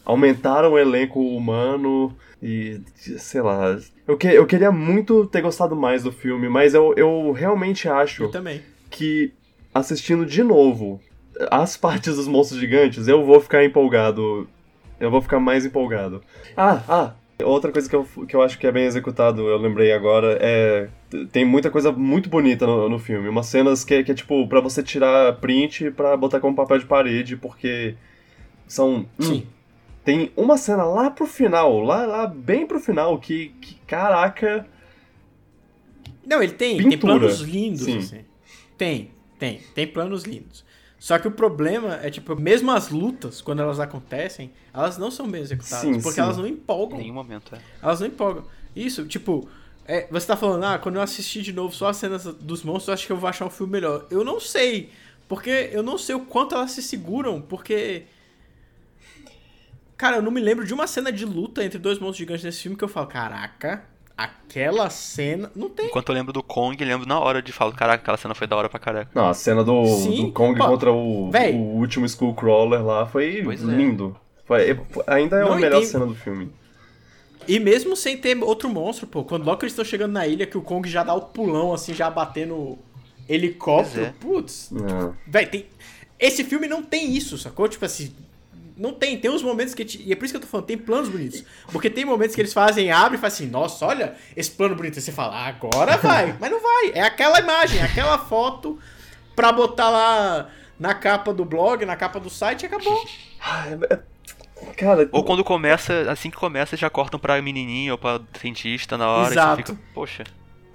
[0.06, 3.78] aumentaram o elenco humano e, sei lá.
[4.08, 8.24] Eu, que, eu queria muito ter gostado mais do filme, mas eu, eu realmente acho
[8.24, 8.62] Eu também.
[8.90, 9.34] que
[9.78, 11.00] assistindo de novo
[11.52, 14.48] as partes dos monstros gigantes, eu vou ficar empolgado.
[15.00, 16.24] Eu vou ficar mais empolgado.
[16.56, 17.14] Ah, ah,
[17.44, 20.90] outra coisa que eu, que eu acho que é bem executado, eu lembrei agora, é.
[21.32, 23.30] Tem muita coisa muito bonita no, no filme.
[23.30, 26.80] Umas cenas que, é- que é tipo pra você tirar print pra botar como papel
[26.80, 27.96] de parede, porque
[28.68, 29.06] são.
[29.20, 29.48] hum, Sim.
[30.04, 34.66] tem uma cena lá pro final, lá, lá bem pro final, que, que caraca.
[36.26, 37.20] Não, ele tem, tem Pintura.
[37.20, 37.98] planos lindos, Sim.
[38.00, 38.20] assim.
[38.78, 40.66] Tem, tem, tem planos lindos.
[41.00, 45.30] Só que o problema é, tipo, mesmo as lutas, quando elas acontecem, elas não são
[45.30, 45.82] bem executadas.
[45.82, 46.22] Sim, porque sim.
[46.22, 46.98] elas não Em empolgam.
[46.98, 47.60] nenhum momento, é.
[47.82, 48.44] Elas não empolgam.
[48.76, 49.48] Isso, tipo,
[49.86, 52.88] é, você tá falando, ah, quando eu assistir de novo só as cenas dos monstros,
[52.88, 54.08] eu acho que eu vou achar um filme melhor.
[54.10, 54.90] Eu não sei.
[55.28, 58.04] Porque eu não sei o quanto elas se seguram, porque.
[59.96, 62.62] Cara, eu não me lembro de uma cena de luta entre dois monstros gigantes nesse
[62.62, 63.84] filme que eu falo, caraca,
[64.18, 65.52] aquela cena.
[65.56, 65.86] Não tem.
[65.88, 68.56] Enquanto eu lembro do Kong, lembro na hora de falar, caraca, aquela cena foi da
[68.56, 69.12] hora pra caraca.
[69.14, 71.54] Não, a cena do, Sim, do Kong pô, contra o, véi.
[71.54, 73.66] o último Skullcrawler lá foi Pois é.
[73.66, 74.18] lindo.
[74.46, 76.52] Foi, é- ainda é Não, a melhor tem- cena do filme.
[77.48, 80.58] E mesmo sem ter outro monstro, pô, quando logo eles estão chegando na ilha, que
[80.58, 82.78] o Kong já dá o pulão, assim, já batendo
[83.30, 85.16] helicóptero, Pois putz, Não.
[85.28, 85.66] Véi, tem.
[86.20, 87.68] Esse filme não tem isso, sacou?
[87.68, 88.12] Tipo assim.
[88.78, 89.18] Não tem.
[89.18, 89.84] Tem uns momentos que.
[89.84, 91.44] te- E é por isso que eu tô falando, tem planos bonitos.
[91.72, 94.96] Porque tem momentos que eles fazem, abrem e fazem assim, nossa, olha esse plano bonito.
[94.96, 96.36] Aí você fala, "Ah, agora vai.
[96.40, 96.92] Mas não vai.
[96.94, 98.78] É aquela imagem, aquela foto
[99.36, 103.04] pra botar lá na capa do blog, na capa do site e acabou.
[103.90, 104.00] É- é-
[104.76, 109.08] Cara, Ou quando começa, assim que começa, já cortam pra menininha ou pra cientista na
[109.08, 109.62] hora Exato.
[109.62, 110.24] e você fica, poxa.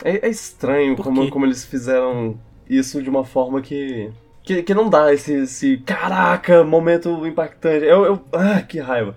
[0.04, 2.38] é, é estranho como, como eles fizeram
[2.70, 4.08] isso de uma forma que.
[4.42, 5.78] Que, que não dá esse, esse.
[5.78, 7.84] Caraca, momento impactante.
[7.84, 8.04] Eu.
[8.04, 9.16] eu ah, que raiva.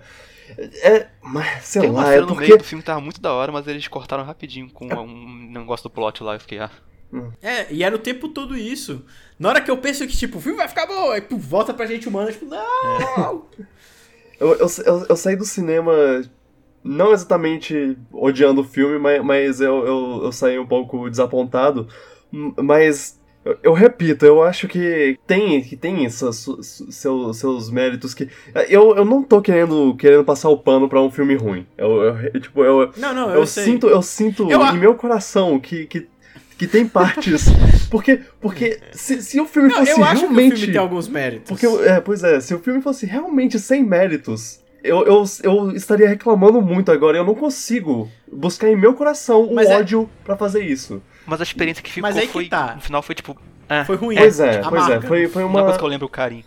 [0.82, 1.08] É.
[1.22, 2.44] Mas, sei Tem uma lá, cena é no porque.
[2.46, 5.84] meio do filme que tava muito da hora, mas eles cortaram rapidinho com um negócio
[5.84, 6.34] do plot lá.
[6.34, 6.70] Eu fiquei, ah,
[7.42, 9.04] É, e era o tempo todo isso.
[9.38, 11.74] Na hora que eu penso que, tipo, o filme vai ficar bom, aí pô, volta
[11.74, 13.46] pra gente humana, tipo, não!
[14.38, 15.94] Eu, eu, eu, eu saí do cinema
[16.84, 21.88] não exatamente odiando o filme, mas, mas eu, eu, eu saí um pouco desapontado.
[22.30, 26.44] Mas eu, eu repito, eu acho que tem, que tem seus,
[26.90, 28.28] seus, seus méritos que.
[28.68, 31.64] Eu, eu não tô querendo, querendo passar o pano pra um filme ruim.
[31.78, 35.58] Eu, eu- tipo, eu, Não, não, eu, eu sinto, eu sinto Eu em meu coração
[35.60, 36.08] que, que,
[36.58, 37.44] que tem partes.
[37.88, 40.48] Porque, porque se, se o filme Não, fosse eu acho realmente.
[40.48, 41.48] que o filme tem alguns méritos.
[41.48, 46.08] Porque, é, pois é, se o filme fosse realmente sem méritos, eu, eu, eu estaria
[46.08, 47.16] reclamando muito agora.
[47.16, 51.00] Eu não consigo buscar em meu coração o Mas é- ódio pra fazer isso.
[51.26, 52.48] Mas a experiência que ficou Mas aí que foi.
[52.48, 52.74] tá.
[52.76, 53.36] No final foi tipo.
[53.68, 54.16] Ah, Foi ruim.
[54.16, 55.00] Pois é, a pois é.
[55.00, 55.62] Foi, foi uma uma.
[55.64, 56.44] coisa que eu lembro o carinho.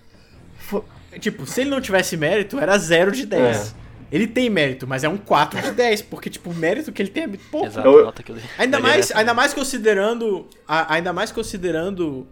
[0.58, 0.86] fo-
[1.20, 3.76] Tipo, se ele não tivesse mérito, era 0 de 10.
[4.12, 7.10] Ele tem mérito, mas é um 4 de 10, porque, tipo, o mérito que ele
[7.10, 7.68] tem é muito pouco.
[7.68, 8.42] Exato, Eu- nota ali.
[8.58, 10.48] Ainda mais, ainda mais considerando.
[10.68, 12.26] a- ainda mais considerando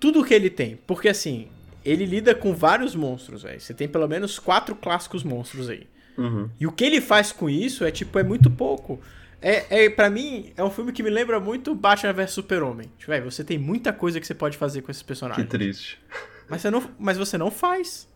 [0.00, 0.76] tudo que ele tem.
[0.86, 1.48] Porque assim,
[1.84, 3.60] ele lida com vários monstros, velho.
[3.60, 5.86] Você tem pelo menos quatro clássicos monstros aí.
[6.18, 6.48] Uhum.
[6.58, 9.00] E o que ele faz com isso é tipo, é muito pouco.
[9.40, 12.90] É, é, pra mim, é um filme que me lembra muito Batman vs Super-Homem.
[12.98, 15.48] Tipo, você tem muita coisa que você pode fazer com esses Que personagens.
[15.48, 16.00] triste.
[16.48, 18.08] Mas você, não, mas você não faz.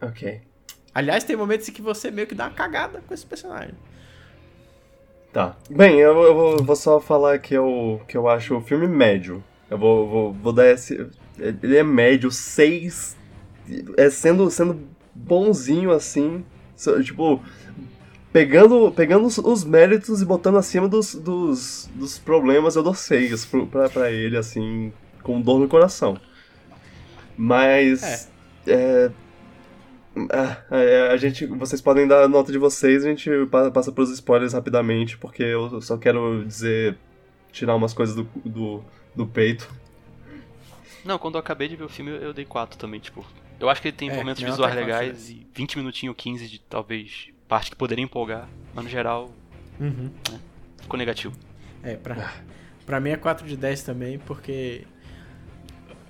[0.00, 0.40] Ok.
[0.94, 3.74] Aliás, tem momentos em que você meio que dá uma cagada com esse personagem.
[5.32, 5.56] Tá.
[5.68, 9.42] Bem, eu, eu vou, só falar que eu, que eu acho o filme médio.
[9.68, 11.10] Eu vou, vou, vou dar esse.
[11.36, 13.16] Ele é médio, 6.
[13.96, 14.80] É sendo, sendo
[15.12, 16.44] bonzinho assim.
[17.02, 17.42] Tipo,
[18.34, 23.46] pegando, pegando os, os méritos e botando acima dos, dos, dos problemas, eu dou 6
[23.46, 24.92] pro- pra, pra ele, assim,
[25.22, 26.20] com dor no coração.
[27.36, 28.28] Mas.
[28.66, 29.10] é,
[30.30, 33.90] Ah, é, a gente, vocês podem dar a nota de vocês, a gente pa- passa
[33.90, 36.96] pros spoilers rapidamente, porque eu só quero dizer,
[37.50, 39.68] tirar umas coisas do, do, do peito.
[41.04, 43.24] Não, quando eu acabei de ver o filme, eu dei 4 também, tipo.
[43.60, 46.48] Eu acho que ele tem É, momentos visuais nota é legais e 20 minutinhos, 15
[46.48, 49.30] de talvez parte que poderia empolgar, mas no geral
[49.78, 50.10] Uhum.
[50.80, 51.32] ficou negativo.
[51.84, 52.32] É, pra,
[52.84, 54.84] pra mim é 4 de 10 também, porque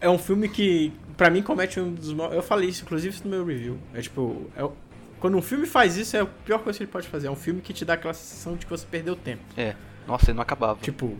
[0.00, 2.36] é um filme que, pra mim, comete um dos maiores...
[2.36, 3.78] Eu falei isso, inclusive, no meu review.
[3.92, 4.66] É tipo, é
[5.20, 7.26] quando um filme faz isso, é a pior coisa que ele pode fazer.
[7.26, 9.42] É um filme que te dá aquela sensação de que você perdeu tempo.
[9.56, 9.74] É,
[10.06, 10.78] nossa, ele não acabava.
[10.80, 11.14] Tipo,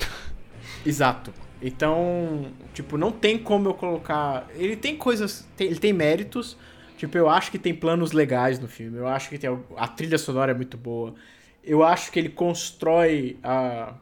[0.87, 1.33] exato.
[1.61, 4.47] Então, tipo, não tem como eu colocar.
[4.55, 5.47] Ele tem coisas.
[5.57, 6.57] tem- ele tem méritos.
[6.97, 8.99] Tipo, eu acho que tem planos legais no filme.
[8.99, 11.15] Eu acho que tem, a trilha sonora é muito boa.
[11.63, 13.95] Eu acho que ele constrói ah,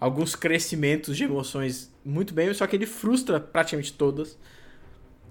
[0.00, 4.38] alguns crescimentos de emoções muito bem, só que ele frustra praticamente todas.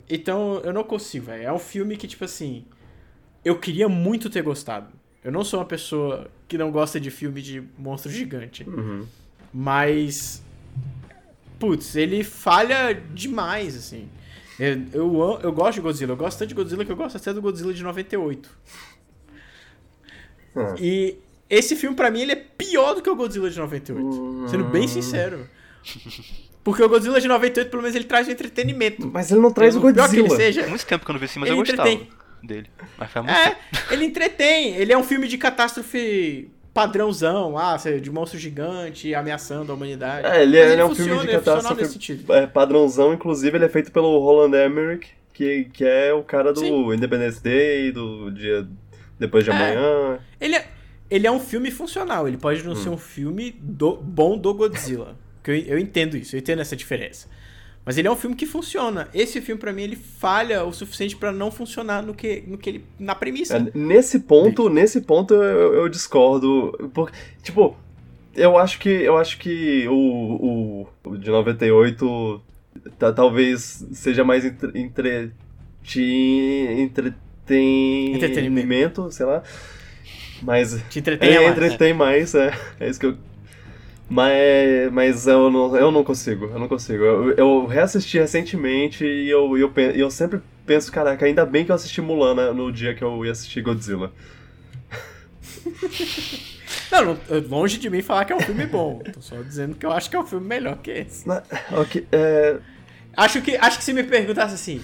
[0.09, 1.43] Então, eu não consigo, velho.
[1.43, 2.65] É um filme que, tipo assim.
[3.43, 4.87] Eu queria muito ter gostado.
[5.23, 8.63] Eu não sou uma pessoa que não gosta de filme de monstro gigante.
[8.67, 9.05] Uhum.
[9.53, 10.43] Mas.
[11.59, 14.09] Putz, ele falha demais, assim.
[14.59, 16.11] Eu, eu, eu gosto de Godzilla.
[16.13, 18.49] Eu gosto tanto de Godzilla que eu gosto até do Godzilla de 98.
[20.55, 20.75] Ah.
[20.79, 21.17] E
[21.49, 24.47] esse filme, pra mim, ele é pior do que o Godzilla de 98.
[24.49, 25.47] Sendo bem sincero.
[26.63, 29.09] Porque o Godzilla de 98, pelo menos, ele traz o entretenimento.
[29.11, 30.45] Mas ele não traz o Pelo pior que ele Godzilla.
[30.45, 32.09] seja, Tem muito tempo que eu não vi esse mas eu gostava entretém.
[32.41, 32.69] dele.
[32.97, 33.61] Mas faz muito É, tempo.
[33.93, 34.75] ele entretém.
[34.75, 40.25] Ele é um filme de catástrofe padrãozão, ah, de monstro gigante ameaçando a humanidade.
[40.27, 43.57] É, ele, Mas ele é um filme funciona, de ele funciona catástrofe é, padrãozão, inclusive
[43.57, 46.93] ele é feito pelo Roland Emmerich, que, que é o cara do Sim.
[46.93, 48.67] Independence Day, do dia
[49.19, 49.53] depois de É.
[49.53, 50.19] amanhã.
[50.41, 50.67] Ele é,
[51.09, 55.15] ele é um filme funcional, ele pode não ser um filme do- bom do Godzilla.
[55.43, 57.27] Que eu, eu entendo isso, eu entendo essa diferença.
[57.85, 59.09] Mas ele é um filme que funciona.
[59.13, 62.69] Esse filme, pra mim, ele falha o suficiente pra não funcionar no que, no que
[62.69, 62.85] ele.
[62.97, 63.57] na premissa.
[63.57, 67.75] É, nesse ponto, nesse ponto eu, eu discordo, porque tipo,
[68.35, 72.41] eu acho que eu acho que o, o, o de 98
[72.97, 75.31] ta- talvez seja mais entre, entre,
[76.81, 79.11] entretenimento, Entretenimento.
[79.11, 79.43] sei lá.
[80.41, 81.51] Mas Te entretenha é, mais.
[81.51, 82.51] entretém mais, é.
[82.79, 83.17] É isso que eu.
[84.13, 87.03] Mas, mas eu, não, eu não consigo, eu não consigo.
[87.03, 91.75] Eu, eu reassisti recentemente e eu, eu, eu sempre penso, caraca, ainda bem que eu
[91.75, 94.11] assisti Mulan né, no dia que eu ia assistir Godzilla.
[96.91, 97.17] Não,
[97.49, 98.99] longe de mim falar que é um filme bom.
[98.99, 101.27] Tô só dizendo que eu acho que é um filme melhor que esse.
[101.27, 102.59] Na- ok, é,
[103.17, 104.79] Acho que, acho que se me perguntasse assim: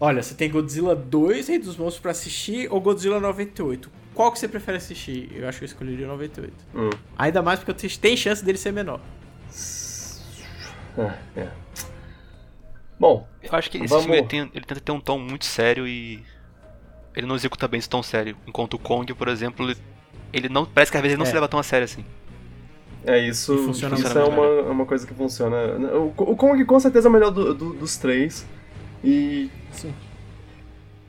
[0.00, 3.90] Olha, você tem Godzilla 2, Rei dos Monstros pra assistir, ou Godzilla 98?
[4.18, 5.30] Qual que você prefere assistir?
[5.32, 6.52] Eu acho que eu escolheria o 98.
[6.74, 8.98] hum, Ainda mais porque eu te- tem chance dele ser menor.
[10.98, 11.46] ah, é.
[12.98, 15.44] Bom, Eu acho que esse Vamos- filme ele, tem- ele tenta ter um tom muito
[15.44, 16.20] sério e.
[17.14, 18.36] Ele não executa bem esse tom sério.
[18.44, 19.76] Enquanto o Kong, por exemplo, ele,
[20.32, 20.66] ele não.
[20.66, 21.28] Parece que às vezes ele não É.
[21.28, 22.04] se leva tão a sério assim.
[23.06, 23.56] é isso.
[23.58, 25.56] Funciona isso é uma, é uma coisa que funciona.
[25.96, 28.44] O, o Kong com certeza é o melhor do- do- dos três.
[29.04, 29.94] E Sim.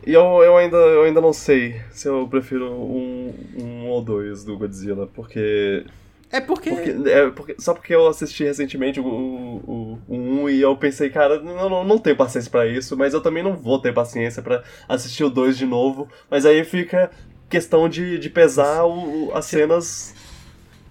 [0.05, 4.43] E eu, eu, ainda, eu ainda não sei se eu prefiro um, um ou dois
[4.43, 5.85] do Godzilla, porque.
[6.31, 6.69] É porque.
[6.69, 11.09] porque, é, porque só porque eu assisti recentemente o, o, o 1 e eu pensei,
[11.09, 14.41] cara, não, não, não tenho paciência pra isso, mas eu também não vou ter paciência
[14.41, 16.07] pra assistir o 2 de novo.
[16.29, 17.11] Mas aí fica
[17.49, 20.13] questão de, de pesar o, o- as cenas.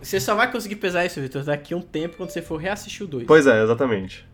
[0.02, 3.04] Você só vai conseguir pesar isso, Vitor, daqui a um tempo quando você for reassistir
[3.04, 3.26] o 2.
[3.26, 4.27] Pois é, exatamente.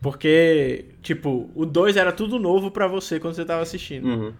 [0.00, 4.06] Porque, tipo, o 2 era tudo novo pra você quando você tava assistindo.
[4.06, 4.32] Uhum.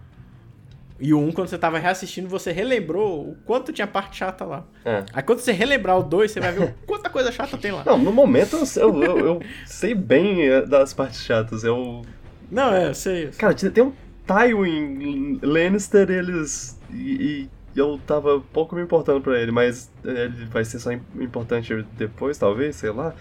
[0.99, 4.45] E o 1, um, quando você tava reassistindo, você relembrou o quanto tinha parte chata
[4.45, 4.63] lá.
[4.85, 5.03] É.
[5.13, 7.83] Aí quando você relembrar o 2, você vai ver quanta coisa chata tem lá.
[7.85, 11.63] Não, no momento eu, eu, eu, sei bem é, das partes chatas.
[11.63, 12.03] Eu
[12.51, 13.31] Não, é, eu sei.
[13.31, 13.39] sei.
[13.39, 13.93] Cara, tem um
[14.27, 16.79] Tywin Lannister, eles.
[16.91, 21.01] E, e eu tava pouco me importando pra ele, mas ele vai ser só im-
[21.19, 23.13] importante depois, talvez, sei lá.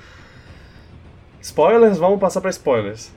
[1.40, 3.12] Spoilers, vamos passar pra spoilers.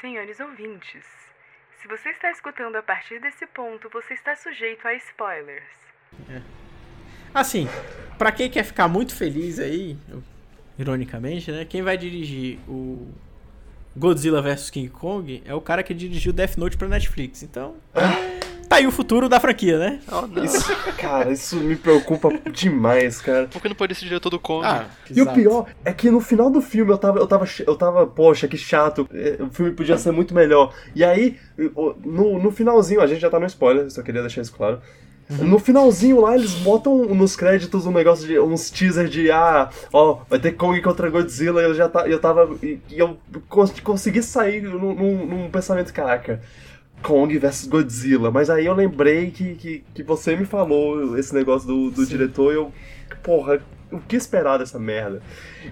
[0.00, 1.04] Senhores ouvintes,
[1.80, 5.64] se você está escutando a partir desse ponto, você está sujeito a spoilers.
[7.32, 7.66] Assim,
[8.16, 9.96] pra quem quer ficar muito feliz aí,
[10.78, 11.64] ironicamente, né?
[11.64, 13.12] Quem vai dirigir o
[13.96, 17.42] Godzilla vs King Kong é o cara que dirigiu Death Note pra Netflix.
[17.42, 17.76] Então,
[18.74, 20.00] aí o futuro da franquia, né?
[20.10, 20.44] Oh, não.
[20.44, 20.64] Isso,
[20.98, 23.46] cara, isso me preocupa demais, cara.
[23.48, 24.64] Por que não pode ser diretor do Kong?
[24.66, 27.76] Ah, E o pior é que no final do filme eu tava, eu tava, eu
[27.76, 30.72] tava, poxa, que chato, é, o filme podia ser muito melhor.
[30.94, 31.36] E aí,
[32.04, 34.80] no, no finalzinho, a gente já tá no spoiler, só queria deixar isso claro.
[35.26, 38.38] No finalzinho lá, eles botam nos créditos um negócio de.
[38.38, 42.18] uns teaser de ah, ó, vai ter Kong contra Godzilla, e eu já tá, eu
[42.20, 42.54] tava.
[42.62, 43.16] E, e eu
[43.48, 46.42] cons- consegui sair num, num- num pensamento, caraca.
[47.04, 48.30] Kong vs Godzilla.
[48.30, 52.52] Mas aí eu lembrei que, que, que você me falou esse negócio do, do diretor
[52.52, 52.72] e eu.
[53.22, 53.60] Porra,
[53.92, 55.22] o que esperar dessa merda?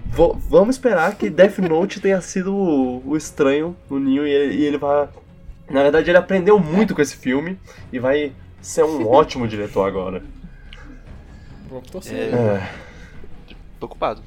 [0.05, 4.55] V vamos esperar que Death Note tenha sido o, o estranho no ninho e ele,
[4.55, 5.09] e ele vai.
[5.69, 7.57] Na verdade, ele aprendeu muito com esse filme
[7.91, 10.23] e vai ser um ótimo diretor agora.
[11.67, 12.15] Vamos torcer.
[12.15, 12.37] É.
[12.37, 12.69] É.
[13.79, 14.21] Tô ocupado.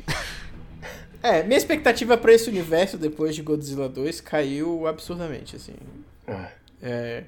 [1.23, 5.75] É, minha expectativa pra esse universo depois de Godzilla 2 caiu absurdamente, assim.
[6.27, 6.66] É.
[6.83, 7.25] É,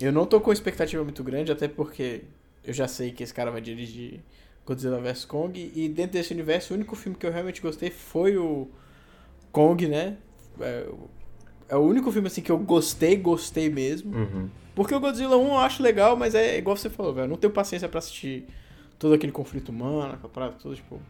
[0.00, 2.22] eu não tô com expectativa muito grande, até porque
[2.64, 4.20] eu já sei que esse cara vai dirigir
[4.66, 8.36] Godzilla vs Kong, e dentro desse universo, o único filme que eu realmente gostei foi
[8.36, 8.68] o
[9.52, 10.16] Kong, né?
[10.60, 11.10] É, o-
[11.68, 14.14] é o único filme, assim, que eu gostei, gostei mesmo.
[14.16, 14.48] Uhum.
[14.74, 17.24] Porque o Godzilla 1 eu acho legal, mas é igual você falou, velho.
[17.24, 18.46] Eu não tenho paciência pra assistir
[18.98, 21.00] todo aquele conflito humano, aquela parada toda, tipo.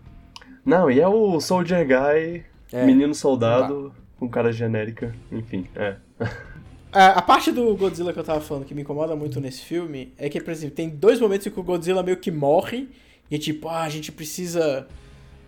[0.64, 5.96] Não, e é o Soldier Guy, É, menino soldado, com cara genérica, enfim, é.
[6.96, 10.12] A, a parte do Godzilla que eu tava falando que me incomoda muito nesse filme
[10.16, 12.88] é que, por exemplo, tem dois momentos em que o Godzilla meio que morre
[13.30, 14.86] e é tipo, ah, a gente precisa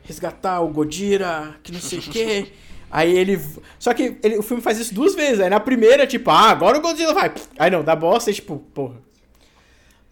[0.03, 2.53] resgatar o Godira, que não sei o quê.
[2.91, 3.41] Aí ele.
[3.79, 5.41] Só que ele- o filme faz isso duas vezes.
[5.41, 7.33] Aí na primeira, tipo, ah, agora o Godzilla vai.
[7.59, 8.97] Aí não, dá bosta e tipo, porra.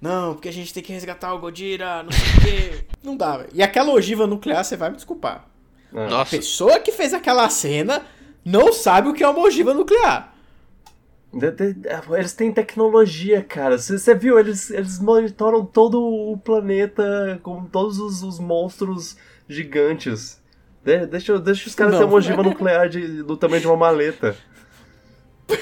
[0.01, 2.85] Não, porque a gente tem que resgatar o Godira, não sei o quê.
[3.03, 3.51] Não dá, velho.
[3.55, 5.47] E aquela ogiva nuclear, você vai me desculpar.
[5.95, 6.07] É.
[6.07, 8.05] A Nossa, pessoa que fez aquela cena
[8.45, 10.36] não sabe o que é uma ogiva nuclear.
[12.17, 13.79] Eles têm tecnologia, cara.
[13.79, 14.39] Você viu?
[14.39, 19.17] Eles, eles monitoram todo o planeta com todos os, os monstros
[19.49, 20.41] gigantes.
[20.85, 22.01] De- deixa, deixa os caras Não.
[22.01, 24.37] ter uma ogiva nuclear de- do tamanho de uma maleta.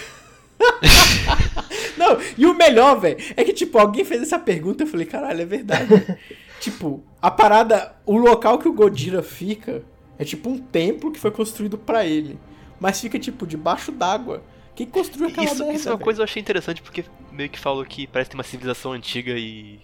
[1.97, 5.43] Não, e o melhor, velho, é que, tipo, alguém fez essa pergunta eu falei, caralho,
[5.43, 5.89] é verdade.
[6.61, 9.83] tipo, a parada, o local que o Godira fica
[10.19, 12.39] é tipo um templo que foi construído pra ele.
[12.79, 14.43] Mas fica, tipo, debaixo d'água.
[14.75, 17.49] Quem construiu aquela isso, merda, isso é uma coisa que eu achei interessante porque meio
[17.49, 19.79] que falou que parece ter uma civilização antiga e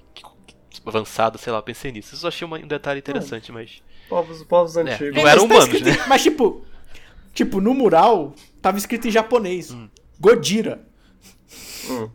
[0.84, 2.14] avançada, sei lá, eu pensei nisso.
[2.14, 3.82] Isso eu achei um detalhe interessante, mas.
[4.08, 5.14] Povos, povos antigos.
[5.14, 6.04] não eram tá humanos, escrito né?
[6.08, 6.64] Mas, tipo,
[7.32, 9.70] tipo, no mural, tava escrito em japonês.
[9.70, 9.88] Hum.
[10.18, 10.80] Godira.
[11.88, 12.08] Hum.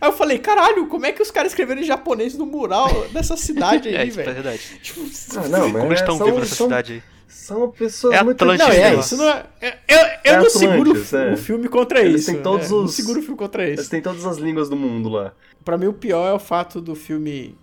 [0.00, 3.36] Aí eu falei, caralho, como é que os caras escreveram em japonês no mural dessa
[3.36, 4.34] cidade é, aí, é velho?
[4.34, 4.60] verdade.
[4.82, 5.00] Tipo,
[5.36, 7.02] Ah, não, mas Como eles estão são- vivos nessa são- cidade aí?
[7.30, 9.00] São pessoas É muito Atlantis, Não, é, né?
[9.00, 9.44] isso não é.
[9.60, 11.32] Eu, eu, eu É não seguro Atlantis, é.
[11.32, 12.32] o filme contra Eles isso.
[12.32, 13.90] têm todos é, Não os- seguro o filme contra Eles isso.
[13.90, 15.32] têm todas as línguas do mundo lá.
[15.64, 17.54] Pra mim, o pior é o fato do filme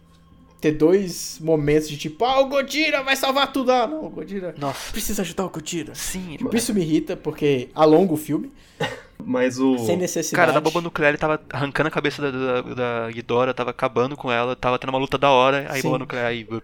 [0.61, 3.71] ter dois momentos de tipo, ah, o Godira vai salvar tudo.
[3.71, 4.91] Ah, não, o Godira Nossa.
[4.91, 5.93] precisa ajudar o Godira.
[5.93, 8.51] Sim, Tipo, isso me irrita porque alonga o filme,
[9.23, 9.77] Mas o.
[9.79, 10.35] sem necessidade.
[10.35, 12.61] Cara, da bomba nuclear ele tava arrancando a cabeça da, da,
[13.05, 15.87] da Ghidorah, tava acabando com ela, tava tendo uma luta da hora, aí Sim.
[15.87, 16.43] bomba nuclear e.
[16.49, 16.61] uh.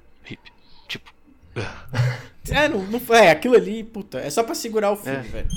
[0.87, 1.11] Tipo.
[2.49, 5.21] É, não, não, é, aquilo ali, puta, é só pra segurar o filme, É.
[5.21, 5.47] velho.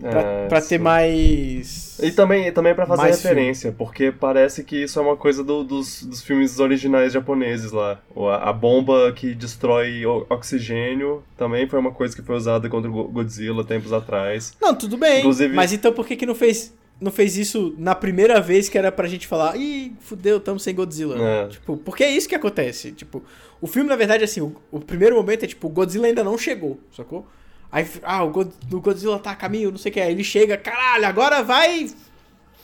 [0.00, 1.98] Pra, É, pra ter mais.
[2.00, 6.04] E também, também para fazer referência, porque parece que isso é uma coisa do- dos,
[6.04, 7.98] dos filmes originais japoneses lá.
[8.16, 12.88] A, a bomba que destrói o- oxigênio também foi uma coisa que foi usada contra
[12.88, 14.54] o Go- Godzilla tempos atrás.
[14.60, 15.18] Não, tudo bem.
[15.18, 16.72] Inclusive- Mas então por que, que não fez.
[17.00, 20.74] Não fez isso na primeira vez que era pra gente falar, ih, fudeu, tamo sem
[20.74, 21.16] Godzilla.
[21.22, 21.46] É.
[21.48, 22.90] Tipo, porque é isso que acontece.
[22.92, 23.22] Tipo,
[23.60, 26.36] o filme, na verdade, assim, o, o primeiro momento é tipo, o Godzilla ainda não
[26.36, 27.26] chegou, sacou?
[27.70, 30.00] Aí, ah, o, God- o Godzilla tá a caminho, não sei o que.
[30.00, 31.88] Aí ele chega, caralho, agora vai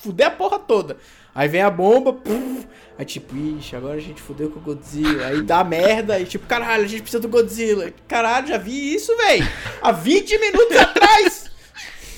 [0.01, 0.97] fuder a porra toda.
[1.35, 2.66] Aí vem a bomba, puf,
[2.99, 5.27] aí tipo, ixi, agora a gente fudeu com o Godzilla.
[5.27, 7.92] Aí dá merda, e tipo, caralho, a gente precisa do Godzilla.
[8.09, 9.47] Caralho, já vi isso, velho.
[9.83, 11.51] Há 20 minutos atrás.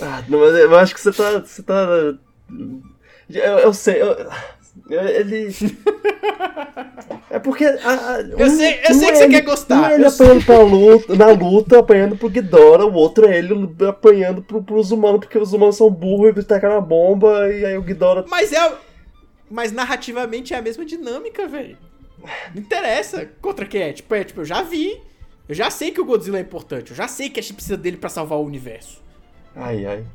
[0.00, 1.38] Ah, não, mas eu acho que você tá.
[1.40, 1.86] Você tá.
[3.30, 4.02] Eu, eu sei.
[4.02, 4.16] eu-
[4.90, 5.48] ele.
[7.30, 7.64] É porque.
[7.64, 7.78] a-
[8.14, 10.26] a- Eu sei- eu um sei que você quer gostar, Um é ele eu sei.
[10.26, 13.54] apanhando pra luta, na luta, apanhando pro Ghidorah, o outro é ele
[13.88, 17.76] apanhando pro, pros humanos, porque os humanos são burros e tacaram a bomba, e aí
[17.76, 18.24] o Ghidorah.
[18.28, 18.72] Mas é.
[19.50, 21.76] Mas narrativamente é a mesma dinâmica, velho.
[22.54, 23.92] Não interessa contra quem é.
[23.92, 25.00] Tipo, é, tipo, eu já vi.
[25.48, 26.90] Eu já sei que o Godzilla é importante.
[26.90, 29.00] Eu já sei que a gente precisa dele pra salvar o universo.
[29.56, 30.06] Ai, ai.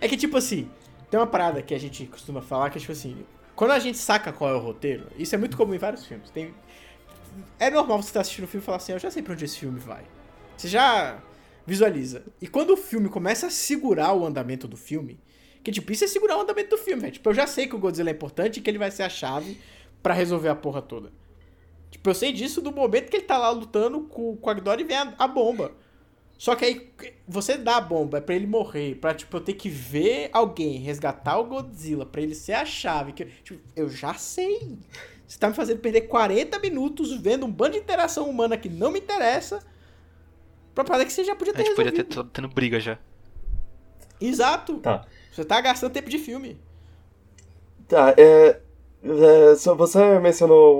[0.00, 0.70] É que, tipo assim,
[1.10, 3.26] tem uma parada que a gente costuma falar que é tipo assim.
[3.56, 6.30] Quando a gente saca qual é o roteiro, isso é muito comum em vários filmes.
[6.30, 6.54] Tem...
[7.58, 9.44] É normal você estar assistindo o filme e falar assim, eu já sei pra onde
[9.44, 10.04] esse filme vai.
[10.56, 11.20] Você já
[11.66, 12.24] visualiza.
[12.40, 15.20] E quando o filme começa a segurar o andamento do filme,
[15.62, 17.12] que tipo, isso é segurar o andamento do filme, velho.
[17.12, 19.08] Tipo, eu já sei que o Godzilla é importante e que ele vai ser a
[19.08, 19.60] chave
[20.02, 21.12] pra resolver a porra toda.
[21.90, 24.84] Tipo, eu sei disso do momento que ele tá lá lutando com, com a e
[24.84, 25.72] vem a, a bomba.
[26.40, 26.90] Só que aí
[27.28, 30.78] você dá a bomba é pra ele morrer, pra tipo, eu ter que ver alguém
[30.78, 33.12] resgatar o Godzilla, pra ele ser a chave.
[33.12, 34.78] Que, tipo, eu já sei.
[35.28, 38.90] Você tá me fazendo perder 40 minutos vendo um bando de interação humana que não
[38.90, 39.62] me interessa.
[40.74, 42.24] Pra parada que você já podia A ter gente podia resolvido.
[42.24, 42.98] ter tendo briga já.
[44.18, 44.78] Exato.
[44.78, 45.04] Tá.
[45.30, 46.58] Você tá gastando tempo de filme.
[47.86, 48.60] Tá, é,
[49.04, 50.74] é, você mencionou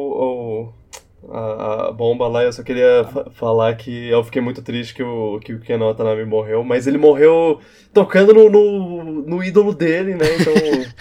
[0.64, 0.79] o-
[1.28, 5.02] a, a bomba lá, eu só queria fa- falar que eu fiquei muito triste que
[5.02, 7.60] o, que o Ken Watanabe morreu, mas ele morreu
[7.92, 10.26] tocando no, no, no ídolo dele, né?
[10.40, 10.52] Então.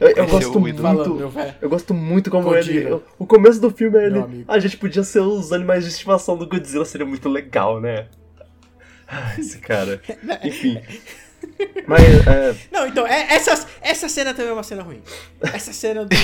[0.00, 0.82] eu, eu Conheceu gosto.
[0.82, 1.28] Falando, muito.
[1.28, 1.54] velho.
[1.62, 2.78] Eu gosto muito como Godzilla.
[2.80, 2.90] ele.
[2.90, 4.44] eu- O começo do filme é ele.
[4.48, 8.06] A gente podia ser os animais de estimação do Godzilla, seria muito legal, né?
[9.38, 10.00] Esse cara.
[10.44, 10.80] Enfim.
[11.86, 15.00] Mas, é, Não, então, é- essa, essa cena também é uma cena ruim.
[15.42, 16.14] Essa cena do,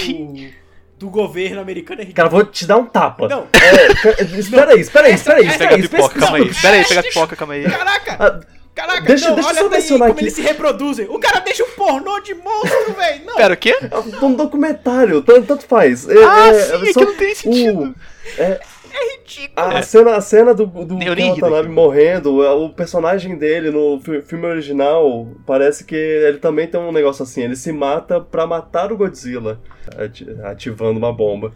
[0.99, 2.29] do governo americano é ridícula.
[2.29, 3.29] cara, vou te dar um tapa.
[3.29, 6.37] Não, É, espera aí, espera aí, Essa- espera aí, espera Pega a pipoca, espera- calma
[6.39, 6.55] aí.
[6.55, 7.65] Pera aí, pega a pipoca, calma aí.
[7.65, 8.17] caraca!
[8.19, 8.41] Ah,
[8.75, 10.23] Caraca, Deixa- não, deixa eu olha só mencionar como aqui.
[10.23, 11.07] eles se reproduzem.
[11.11, 13.25] O cara deixa um pornô de monstro, velho.
[13.27, 13.77] Não, Pera, o quê?
[13.91, 16.09] É um documentário, tanto, tanto faz.
[16.09, 17.81] É, Ah, é, sim, é é que não tem sentido.
[17.83, 17.95] o-
[18.41, 19.53] é, ridículo.
[19.69, 19.83] a, É.
[19.83, 25.29] cena, a cena do, do Watanabe morrendo, é, o personagem dele no fi- filme original,
[25.47, 29.61] parece que ele também tem um negócio assim, ele se mata pra matar o Godzilla,
[29.97, 31.53] ati- ativando uma bomba.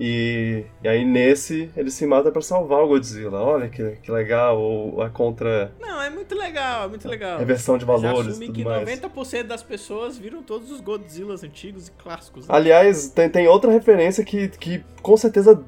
[0.00, 3.40] E, e aí nesse, ele se mata pra salvar o Godzilla.
[3.40, 7.38] Olha que, que legal, a contra Não, é muito legal, é muito legal.
[7.38, 8.88] reversão de Já valores e assume tudo que mais.
[9.00, 12.48] 90% das pessoas viram todos os Godzillas antigos e clássicos.
[12.48, 12.54] né?
[12.56, 15.62] Aliás, tem, tem outra referência que, que com certeza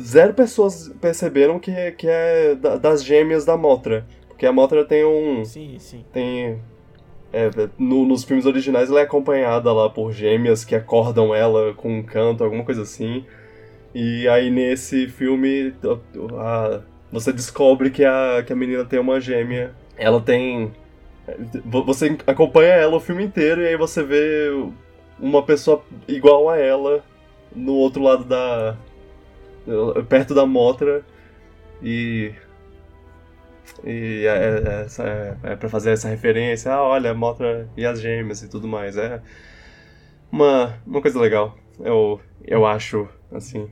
[0.00, 4.06] zero pessoas perceberam que, é- que é da- das gêmeas da Mothra.
[4.28, 5.44] Porque a Mothra tem um.
[5.44, 6.04] Sim, sim.
[6.12, 6.58] tem.
[7.32, 11.98] é, no- nos filmes originais ela é acompanhada lá por gêmeas que acordam ela com
[11.98, 13.24] um canto, alguma coisa assim.
[13.94, 16.42] E aí nesse filme a-
[16.76, 16.80] a-
[17.12, 19.72] você descobre que a, que a menina tem uma gêmea.
[19.96, 20.72] Ela tem.
[21.64, 24.50] vo- Você acompanha ela o filme inteiro e aí você vê
[25.20, 27.04] uma pessoa igual a ela
[27.54, 28.76] no outro lado da.
[30.08, 31.02] Perto da Motra.
[31.82, 32.32] E.
[33.84, 37.86] E é, é, essa- é, é pra fazer essa referência, ah, olha, a Mothra e
[37.86, 38.96] as gêmeas e tudo mais.
[38.96, 39.22] É
[40.30, 43.70] uma, uma coisa legal, eu, eu acho, assim.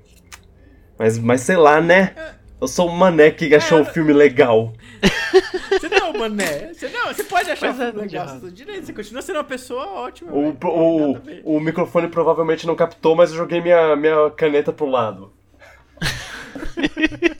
[0.99, 2.15] Mas, mas sei lá, né?
[2.61, 4.73] Eu sou um mané que achou o filme legal.
[5.71, 6.73] Você não, mané.
[6.75, 8.87] Você não, você pode achar Mas é, filme legal, você direito.
[8.87, 10.33] Você continua sendo uma pessoa ótima.
[10.33, 10.59] O, velho.
[10.65, 11.43] o, ver.
[11.45, 15.33] o microfone provavelmente não captou, mas eu joguei minha, minha caneta pro lado.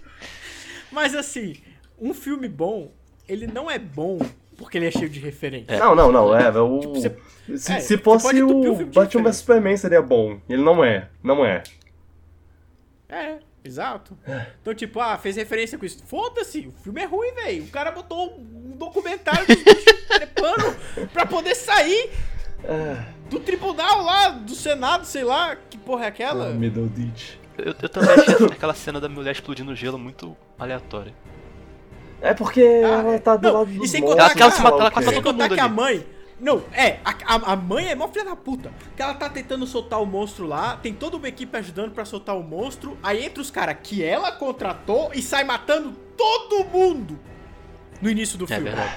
[0.91, 1.57] Mas assim,
[2.01, 2.91] um filme bom,
[3.29, 4.19] ele não é bom
[4.57, 5.79] porque ele é cheio de referência.
[5.79, 6.51] Não, não, não, é.
[6.61, 7.17] O, Tipo, você-
[7.57, 9.37] se, é, se fosse o o Batman vs.
[9.37, 10.41] Superman seria bom.
[10.49, 11.63] Ele não é, não é.
[13.09, 14.19] É, exato.
[14.61, 16.03] Então, tipo, ah, fez referência com isso.
[16.07, 17.65] Foda-se, o filme é ruim, velho.
[17.65, 20.77] O cara botou um documentário dos bichos trepando
[21.13, 22.11] pra poder sair
[22.65, 26.51] Ah, do tribunal lá, do Senado, sei lá, que porra é aquela?
[26.51, 27.37] Middle Ditch.
[27.59, 31.15] Eu, eu também achei aquela cena da mulher explodindo gelo muito aleatória.
[32.21, 34.63] É porque Ah, ela tá do não, lado e dos sem contar que ela se
[34.63, 36.05] lá ela todo mundo que a mãe.
[36.41, 38.73] Não, é, a, a, a mãe é mó filha da puta.
[38.97, 42.37] Que ela tá tentando soltar o monstro lá, tem toda uma equipe ajudando pra soltar
[42.37, 42.97] o monstro.
[43.03, 47.19] Aí entra os caras que ela contratou e sai matando todo mundo
[48.01, 48.65] no início do É filme.
[48.65, 48.97] verdade.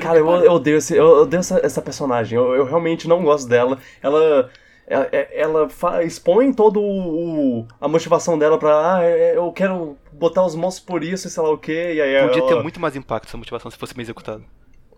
[0.00, 2.38] Cara, eu, eu odeio, esse, eu odeio essa, essa personagem.
[2.38, 3.78] Eu, eu realmente não gosto dela.
[4.02, 4.50] Ela.
[4.86, 8.96] Ela, ela fa- expõe todo o, a motivação dela pra.
[8.96, 11.94] Ah, é- eu quero botar os monstros por isso e sei lá o quê.
[11.94, 14.44] E aí Podia ela, ter muito mais impacto essa motivação se fosse bem executado.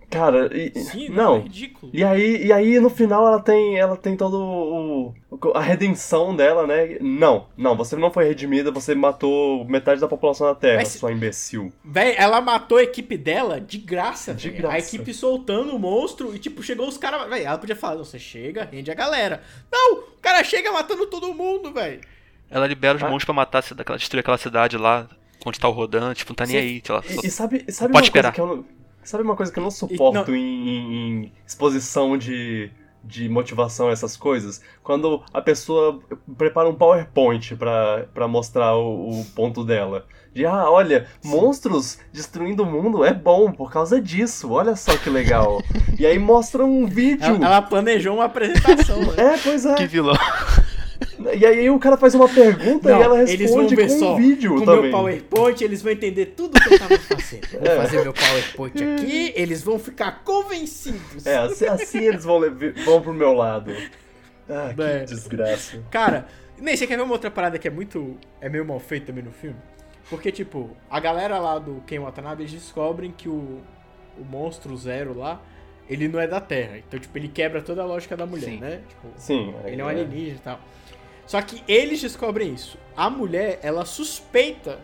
[0.08, 1.36] Cara, e, Sim, não.
[1.36, 1.90] é ridículo.
[1.92, 6.34] E aí, e aí no final ela tem, ela tem todo o, o- a redenção
[6.34, 6.96] dela, né?
[7.00, 11.12] Não, não, você não foi redimida, você matou metade da população da Terra, Mas- sua
[11.12, 11.72] imbecil.
[11.84, 14.76] Véi, ela matou a equipe dela de graça, De graça.
[14.76, 17.28] A equipe soltando o monstro e, tipo, chegou os caras.
[17.28, 19.42] Véi, ela podia falar, não, você chega, rende a galera.
[19.72, 22.00] Não, o cara chega matando todo mundo, véi.
[22.48, 23.06] Ela libera os Ah.
[23.08, 25.08] monstros pra matar, a cida- aquela- destruir aquela cidade lá,
[25.44, 26.80] onde tá o rodante, tipo, não tá nem aí.
[26.84, 28.32] Sei lá, só- E, e sabe, e sabe Pode uma coisa esperar.
[28.32, 28.64] que eu não,
[29.08, 30.92] sabe uma coisa que eu não suporto não- em, em-
[31.24, 32.70] em exposição de,
[33.04, 34.60] de motivação essas coisas?
[34.82, 36.00] Quando a pessoa
[36.36, 40.06] prepara um PowerPoint pra, pra mostrar o, o ponto dela.
[40.34, 45.08] De, ah, olha, monstros destruindo o mundo é bom por causa disso, olha só que
[45.08, 45.62] legal.
[45.98, 47.24] e aí mostra um vídeo.
[47.24, 49.14] Ela, ela planejou uma apresentação, né?
[49.34, 49.74] É, pois é.
[49.76, 50.14] Que vilão.
[51.34, 54.14] E aí o cara faz uma pergunta Não, e ela eles vão responde com só
[54.14, 54.82] um vídeo com também.
[54.82, 57.46] meu PowerPoint, eles vão entender tudo que eu tava fazendo.
[57.52, 57.76] Vou É.
[57.76, 61.26] fazer meu PowerPoint aqui, eles vão ficar convencidos.
[61.26, 62.40] É, assim, assim eles vão,
[62.84, 63.72] vão pro meu lado.
[64.48, 65.04] Ah, que É.
[65.04, 65.82] desgraça.
[65.90, 66.26] Cara,
[66.58, 68.16] nem você quer ver uma outra parada que é muito.
[68.40, 69.56] é meio mal feita também no filme?
[70.08, 73.60] Porque, tipo, a galera lá do Ken Watanabe eles descobrem que o,
[74.16, 75.42] o monstro zero lá,
[75.90, 76.78] ele não é da Terra.
[76.78, 78.58] Então, tipo, ele quebra toda a lógica da mulher, Sim.
[78.60, 78.82] né?
[78.88, 79.52] Tipo, Sim.
[79.64, 80.60] ele é um alienígena e tal.
[81.26, 82.78] Só que eles descobrem isso.
[82.96, 84.78] A mulher, ela suspeita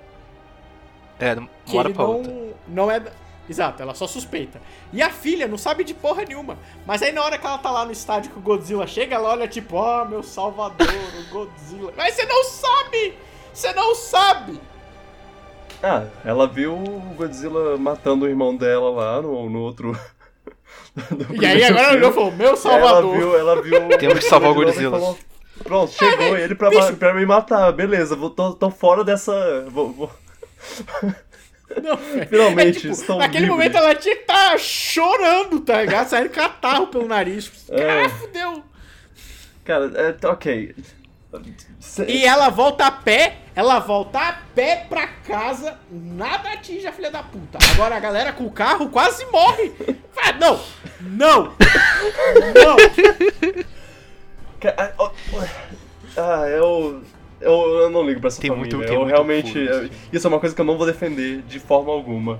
[1.18, 2.32] É, que hora ele pra não, outra.
[2.68, 3.00] não é.
[3.00, 3.12] da-
[3.48, 4.60] Exato, ela só suspeita.
[4.92, 6.56] E a filha não sabe de porra nenhuma.
[6.86, 9.30] Mas aí na hora que ela tá lá no estádio que o Godzilla chega, ela
[9.30, 11.92] olha tipo, ó, meu salvador, o Godzilla.
[11.96, 13.14] Mas você não sabe!
[13.52, 14.60] Você não sabe!
[15.82, 19.98] Ah, ela viu o Godzilla matando o irmão dela lá no, no outro.
[21.40, 23.14] e aí agora ela olhou e falou, meu salvador.
[23.16, 23.98] Ela viu, ela viu.
[23.98, 24.98] Temos que salvar o Godzilla.
[24.98, 25.18] Falou,
[25.62, 26.94] Pronto, chegou ele pra, bicho.
[26.96, 27.72] pra me matar.
[27.72, 29.64] Beleza, vou, tô, tô fora dessa.
[29.68, 30.10] Vou, vou...
[31.82, 31.96] Não.
[32.28, 33.56] Finalmente, É, tipo, estão Naquele livres.
[33.56, 36.08] momento ela tinha que estar chorando, tá ligado?
[36.08, 37.50] Saindo catarro pelo nariz.
[37.70, 38.02] É.
[38.04, 38.62] Ah, fudeu.
[39.64, 40.74] Cara, é, tá, ok.
[41.80, 46.92] Cê- E ela volta a pé, ela volta a pé pra casa, nada atinge a
[46.92, 47.56] filha da puta.
[47.72, 49.72] Agora a galera com o carro quase morre.
[50.12, 50.60] Fala, não,
[51.00, 51.44] não,
[52.54, 52.76] não.
[56.16, 57.02] Ah, eu,
[57.40, 57.50] eu.
[57.80, 58.76] Eu não ligo pra essa Tem família.
[58.76, 59.52] muito- tem eu muito realmente.
[59.52, 62.38] furo, eu- isso é uma coisa que eu não vou defender de forma alguma.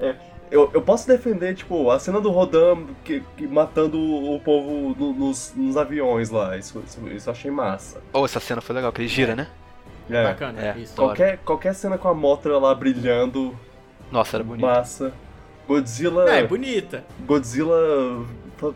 [0.00, 0.14] É,
[0.50, 5.12] eu, eu posso defender, tipo, a cena do Rodan que, que matando o povo no-
[5.12, 6.56] nos, nos aviões lá.
[6.56, 8.00] Isso, isso, isso eu achei massa.
[8.12, 9.46] Oh, essa cena foi legal, que ele gira, né?
[10.10, 10.24] É.
[10.24, 10.78] Bacana, É.
[10.78, 10.94] isso.
[10.94, 13.54] Qualquer, qualquer cena com a Mothra lá brilhando,
[14.10, 14.64] Nossa, era bonito.
[14.66, 15.12] massa.
[15.66, 16.30] Godzilla.
[16.30, 17.04] É, bonita.
[17.26, 18.24] Godzilla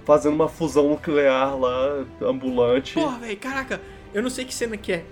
[0.05, 2.95] fazendo uma fusão nuclear lá, ambulante.
[2.95, 3.80] Porra, velho, caraca,
[4.14, 5.05] eu não sei que cena que é.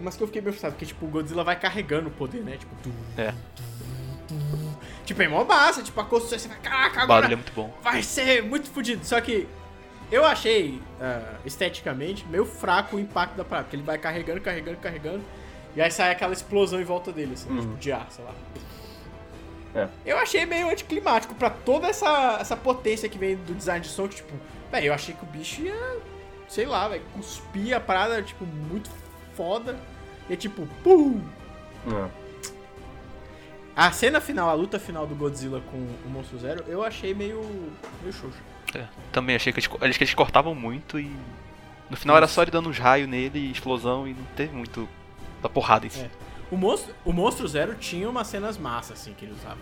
[0.00, 2.56] Mas que eu fiquei meio frustrado, porque tipo, o Godzilla vai carregando o poder, né?
[2.56, 3.34] Tipo, tum, É.
[5.04, 7.52] tipo, é mó massa, tipo, a construção, você vai, caraca, O agora barulho é muito
[7.52, 7.74] bom.
[7.82, 9.04] vai ser muito fodido.
[9.04, 9.46] Só que
[10.10, 13.64] eu achei, ah, esteticamente, meio fraco o impacto da parada.
[13.64, 15.22] Porque ele vai carregando, carregando, carregando.
[15.76, 17.60] E aí sai aquela explosão em volta dele, assim, Uhum.
[17.60, 18.32] tipo, de ar, sei lá.
[19.74, 19.88] É.
[20.04, 24.08] Eu achei meio anticlimático pra toda essa, essa potência que vem do design de som,
[24.08, 24.32] que, tipo,
[24.70, 25.98] velho, eu achei que o bicho ia,
[26.48, 28.90] sei lá, velho, cuspir a parada, tipo, muito
[29.34, 29.78] foda.
[30.28, 31.20] E tipo, pum!
[31.86, 32.08] É.
[33.74, 37.40] A cena final, a luta final do Godzilla com o Monstro Zero, eu achei meio.
[38.02, 38.38] meio xoxo.
[38.74, 38.84] É.
[39.10, 41.10] Também achei que eles, acho que eles cortavam muito e.
[41.88, 44.88] No final era só ele dando uns raios nele, explosão e não teve muito
[45.42, 46.02] da porrada em si.
[46.02, 46.10] É.
[46.50, 49.58] O monstro, o monstro Zero tinha umas cenas massas, assim, que ele usava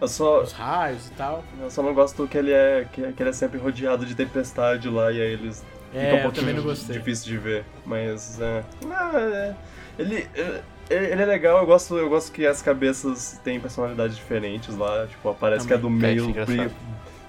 [0.00, 1.42] Eu só, os raios e tal.
[1.60, 4.88] eu só não gosto que ele é que, que ele é sempre rodeado de tempestade
[4.88, 6.96] lá e aí eles É, um eu pouquinho também não gostei.
[6.96, 9.54] difícil de ver, mas é, ah, é,
[9.98, 14.76] ele é, ele é legal, eu gosto, eu gosto que as cabeças têm personalidades diferentes
[14.76, 16.14] lá, tipo, parece que a do Também.
[16.16, 16.70] meio É, é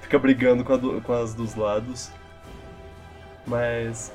[0.02, 2.12] fica brigando com, a do- com as dos lados.
[3.46, 4.12] Mas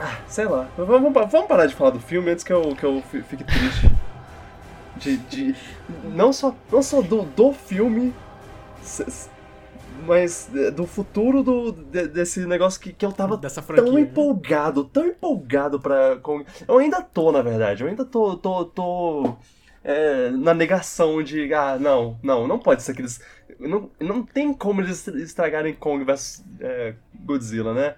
[0.00, 3.02] ah, sei lá, vamos, vamos parar de falar do filme antes que eu, que eu
[3.02, 3.90] fi- fique triste.
[4.96, 5.54] De, de-
[6.14, 8.12] não só, não só do, do filme,
[10.06, 13.38] mas é, do futuro do, de- desse negócio que, que eu tava
[13.76, 14.00] tão né?
[14.00, 16.16] empolgado, tão empolgado pra.
[16.16, 16.44] Com...
[16.66, 18.36] Eu ainda tô, na verdade, eu ainda tô.
[18.36, 19.36] tô, tô
[19.84, 21.52] é, na negação de.
[21.52, 23.20] Ah, não, não, não pode ser aqueles.
[23.58, 26.94] Não, não tem como eles estragarem Kong vs é,
[27.24, 27.94] Godzilla, né?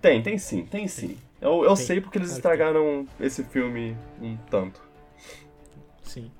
[0.00, 1.18] Tem, tem sim, tem sim.
[1.40, 4.80] Eu, eu Tem, sei porque eles claro estragaram esse filme um tanto.
[6.02, 6.30] Sim.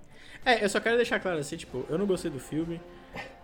[0.44, 2.80] É, eu só quero deixar claro assim, tipo, eu não gostei do filme,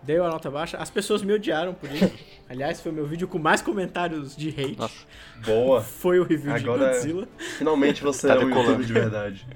[0.01, 2.11] dei uma nota baixa, as pessoas me odiaram por isso.
[2.49, 4.77] Aliás, foi meu vídeo com mais comentários de hate.
[4.77, 5.05] Nossa.
[5.45, 5.81] Boa.
[5.81, 7.27] Foi o review Agora- de Godzilla.
[7.57, 8.69] Finalmente você Tá é um decolando.
[8.71, 9.47] YouTube de verdade.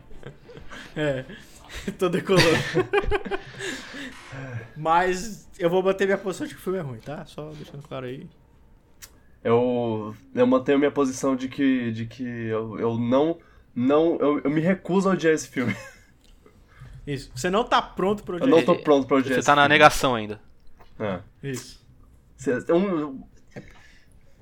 [0.95, 1.26] É,
[1.97, 2.45] tô decolando.
[4.76, 7.26] Mas eu vou manter minha posição de que o filme é ruim, tá?
[7.26, 8.28] Só deixando claro aí.
[9.44, 13.39] Eu, eu mantenho minha posição de que, de que eu, eu não.
[13.74, 15.76] não eu, eu me recuso a odiar esse filme.
[17.06, 17.32] Isso.
[17.34, 19.56] Você não tá pronto pra Eu odiar não tô pronto pra odiar Você esse tá
[19.56, 19.74] na filme.
[19.74, 20.39] negação ainda.
[21.00, 21.20] É.
[21.42, 21.82] Isso.
[22.70, 23.24] Um,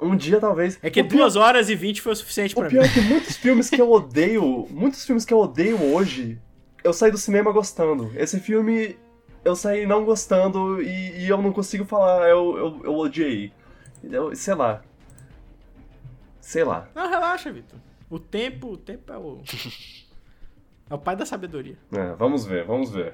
[0.02, 0.78] um dia talvez.
[0.82, 2.89] É que o pior, 2 horas e 20 foi o suficiente o pra pior mim.
[2.89, 4.68] é que muitos filmes que eu odeio.
[4.70, 6.38] Muitos filmes que eu odeio hoje,
[6.84, 8.12] eu saí do cinema gostando.
[8.16, 8.97] Esse filme
[9.43, 13.54] eu saí não gostando e, e eu não consigo falar, eu, eu, eu odiei.
[14.04, 14.82] Eu, sei lá.
[16.50, 16.89] Sei lá.
[16.95, 17.78] Não, relaxa, Vitor.
[18.10, 19.41] O tempo, o tempo é o.
[20.89, 21.78] É o pai da sabedoria.
[21.91, 23.14] É, vamos ver, vamos ver.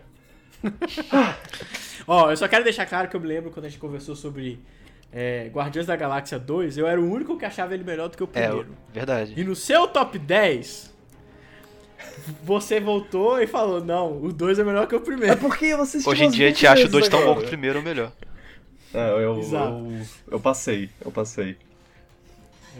[2.07, 4.61] Ó, eu só quero deixar claro que eu me lembro quando a gente conversou sobre
[5.11, 8.23] é, Guardiões da Galáxia 2, eu era o único que achava ele melhor do que
[8.23, 8.69] o É, primeiro.
[8.93, 9.33] verdade.
[9.35, 10.95] E no seu top 10,
[12.41, 15.37] você voltou e falou: não, o 2 é melhor que o É primeiro.
[15.37, 17.79] porque vocês Hoje em dia a gente acha o 2 tão bom quanto o primeiro
[17.79, 18.13] ou melhor.
[18.93, 19.73] É, eu, Exato.
[19.73, 21.57] eu, eu passei, eu passei.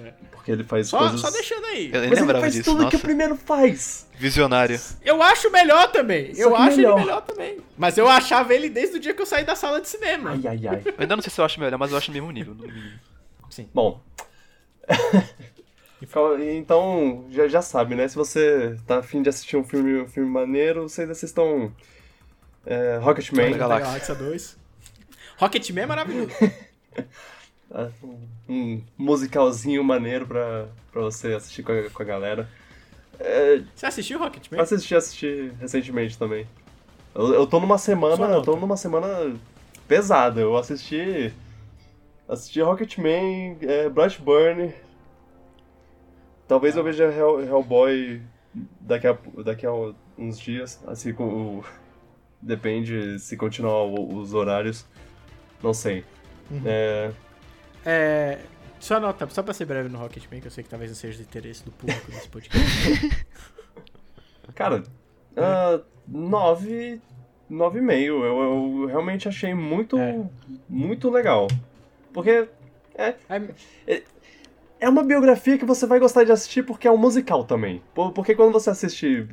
[0.04, 0.14] É.
[0.32, 1.22] Porque ele faz Só, coisas.
[1.22, 1.86] só deixando aí.
[1.92, 2.98] Eu nem Mas ele lembrava faz disso, tudo que nossa.
[2.98, 4.08] o primeiro faz.
[4.16, 4.80] Visionário.
[5.04, 6.34] Eu acho melhor também.
[6.36, 6.98] Só eu que acho melhor.
[6.98, 7.58] ele melhor também.
[7.78, 10.32] Mas eu achava ele desde o dia que eu saí da sala de cinema.
[10.32, 10.82] Ai, ai, ai.
[10.86, 12.54] Eu ainda não sei se eu acho melhor, mas eu acho no mesmo nível.
[12.54, 13.00] no mínimo.
[13.50, 13.70] Sim.
[13.74, 14.02] Bom.
[16.56, 18.08] então, já, já sabe, né?
[18.08, 21.74] Se você tá afim de assistir um filme, um filme maneiro, vocês, estão.
[22.66, 23.58] É, Rocketman.
[23.58, 23.86] Galáxia.
[23.86, 24.58] Galáxia 2.
[25.38, 26.32] Rocketman é maravilhoso.
[27.72, 27.90] Ah,
[28.48, 32.50] um musicalzinho maneiro pra, pra você assistir com a, com a galera.
[33.20, 34.62] É, Você assistiu Rocketman?
[34.62, 36.48] assisti, assisti recentemente também.
[37.14, 38.26] Eu, eu tô numa semana.
[38.26, 39.36] Eu tô numa semana
[39.88, 40.42] pesada.
[40.42, 41.34] Eu assisti.
[42.28, 44.74] Assisti Rocketman, é, Brightburn.
[46.48, 48.22] Talvez eu veja Hell, Hellboy
[48.80, 49.72] daqui a, daqui a
[50.18, 50.82] uns dias.
[50.86, 51.24] Assim, com
[51.60, 51.64] o.
[52.42, 54.86] Depende se continuar os horários.
[55.64, 56.04] Não sei.
[56.64, 57.12] É,
[57.86, 58.40] É.
[58.80, 61.18] Só nota, só pra ser breve no Rocketman, que eu sei que talvez não seja
[61.18, 63.26] do interesse do público desse podcast.
[64.54, 64.84] Cara,
[65.36, 67.02] ah, nove,
[67.50, 68.24] nove e meio.
[68.24, 70.20] Eu, eu realmente achei muito, É.
[70.70, 71.48] muito legal.
[72.14, 72.48] Porque
[72.98, 73.16] É,
[74.80, 77.82] é uma biografia que você vai gostar de assistir porque é um musical também.
[77.94, 79.28] Por- Porque quando você assiste...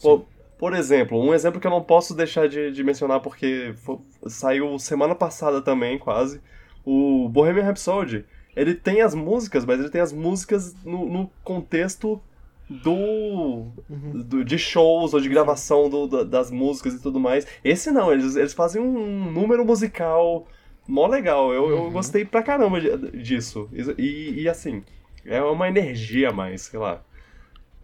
[0.00, 0.26] Por,
[0.58, 4.78] por exemplo, um exemplo que eu não posso deixar de, de mencionar porque fo- saiu
[4.78, 6.40] semana passada também, quase,
[6.84, 8.24] o Bohemian Rhapsody.
[8.54, 12.20] Ele tem as músicas, mas ele tem as músicas no, no contexto
[12.68, 17.46] do, do- de shows ou de gravação do- da- das músicas e tudo mais.
[17.64, 20.46] Esse não, eles, eles fazem um número musical
[20.86, 21.52] mó legal.
[21.52, 23.68] Eu, eu gostei pra caramba disso.
[23.98, 24.82] E, e, assim,
[25.24, 27.02] é uma energia a mais, sei lá.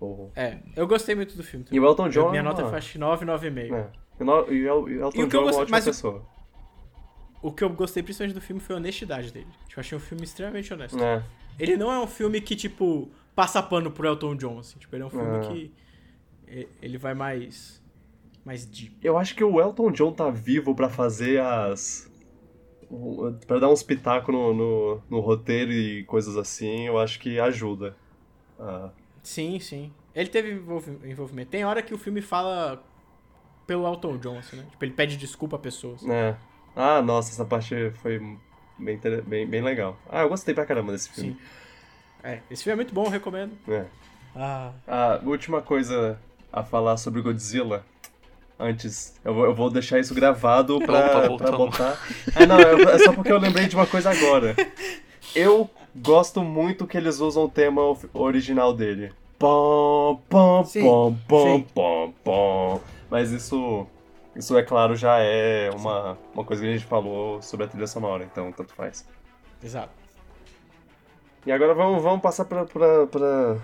[0.01, 1.64] O- é, eu gostei muito do filme.
[1.70, 2.30] E o Elton John.
[2.30, 3.74] Minha é nota foi acho que 9, 9,5.
[3.74, 3.86] é.
[4.20, 5.62] E o- e o e o Elton E o que eu John é uma gostei-
[5.62, 6.22] ótima mas pessoa.
[7.41, 9.47] O que eu gostei principalmente do filme foi a honestidade dele.
[9.68, 10.99] Tipo, eu achei um filme extremamente honesto.
[11.03, 11.22] É.
[11.59, 14.78] Ele não é um filme que, tipo, passa pano pro Elton John, assim.
[14.78, 15.41] Tipo, ele é um filme Ah.
[15.41, 15.72] que.
[16.82, 17.82] Ele vai mais.
[18.45, 18.97] Mais deep.
[19.03, 22.11] Eu acho que o Elton John tá vivo pra fazer as.
[23.47, 27.95] Pra dar uns pitacos no, no, no roteiro e coisas assim, eu acho que ajuda.
[28.59, 28.91] Ah,
[29.22, 29.93] Sim, sim.
[30.14, 31.51] Ele teve envolvi- envolvimento.
[31.51, 32.82] Tem hora que o filme fala
[33.66, 34.66] pelo Elton John, assim, né?
[34.70, 36.03] Tipo, ele pede desculpa a pessoas.
[36.09, 36.34] é.
[36.81, 38.20] Ah, nossa, essa parte foi
[38.79, 39.97] bem, bem, bem legal.
[40.09, 41.33] Ah, eu gostei pra caramba desse filme.
[41.33, 41.39] Sim.
[42.22, 43.51] É, esse filme é muito bom, eu recomendo.
[43.68, 43.85] É.
[44.37, 44.70] Ah.
[44.87, 46.18] A última coisa
[46.53, 47.85] a falar sobre Godzilla.
[48.61, 51.59] Antes, eu vou, eu vou deixar isso gravado pra, Opa, pra voltamos.
[51.59, 51.99] botar.
[52.35, 54.55] Ah, não, é é só porque eu lembrei de uma coisa agora.
[55.35, 57.83] Eu gosto muito que eles usam o tema
[58.14, 59.12] original dele.
[59.39, 61.66] Pom, pom, Sim, pom, pom, sim.
[61.74, 62.81] pom, pom.
[63.11, 63.87] Mas isso,
[64.39, 67.86] isso é claro, já é uma, uma coisa que a gente falou sobre a trilha
[67.86, 69.07] sonora, então tanto faz.
[69.62, 69.91] Exato.
[71.45, 73.57] E agora vamos, vamos passar pra, pra, pra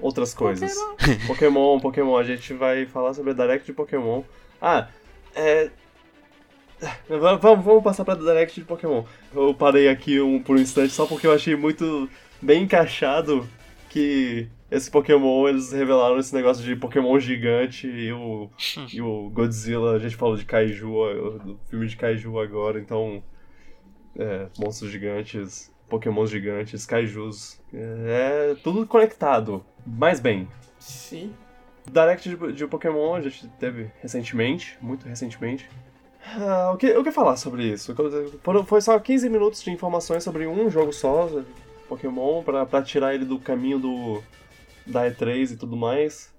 [0.00, 0.74] outras coisas.
[1.26, 2.16] Pokémon, Pokémon.
[2.16, 4.22] A gente vai falar sobre a Direct de Pokémon.
[4.60, 4.88] Ah,
[5.34, 5.70] é.
[7.08, 9.04] va- Vamos, vamos passar pra Direct de Pokémon.
[9.34, 12.08] Eu parei aqui um, por um instante só porque eu achei muito
[12.40, 13.46] bem encaixado
[13.88, 18.48] que esse Pokémon, eles revelaram esse negócio de Pokémon gigante e o,
[18.92, 23.22] e o Godzilla, a gente falou de Kaiju, do filme de Kaiju agora, então.
[24.20, 27.60] É, monstros gigantes, Pokémons gigantes, Kaijus.
[27.72, 29.64] É, tudo conectado.
[29.86, 30.48] Mais bem.
[30.78, 31.32] Sim.
[31.90, 35.68] Direct de, de Pokémon a gente teve recentemente, muito recentemente.
[36.36, 37.94] Ah, o, que, o que falar sobre isso?
[38.42, 41.28] Foram- Foi só 15 minutos de informações sobre um jogo só,
[41.88, 44.22] Pokémon, pra, pra tirar ele do caminho do
[44.86, 46.34] da E3 e tudo mais.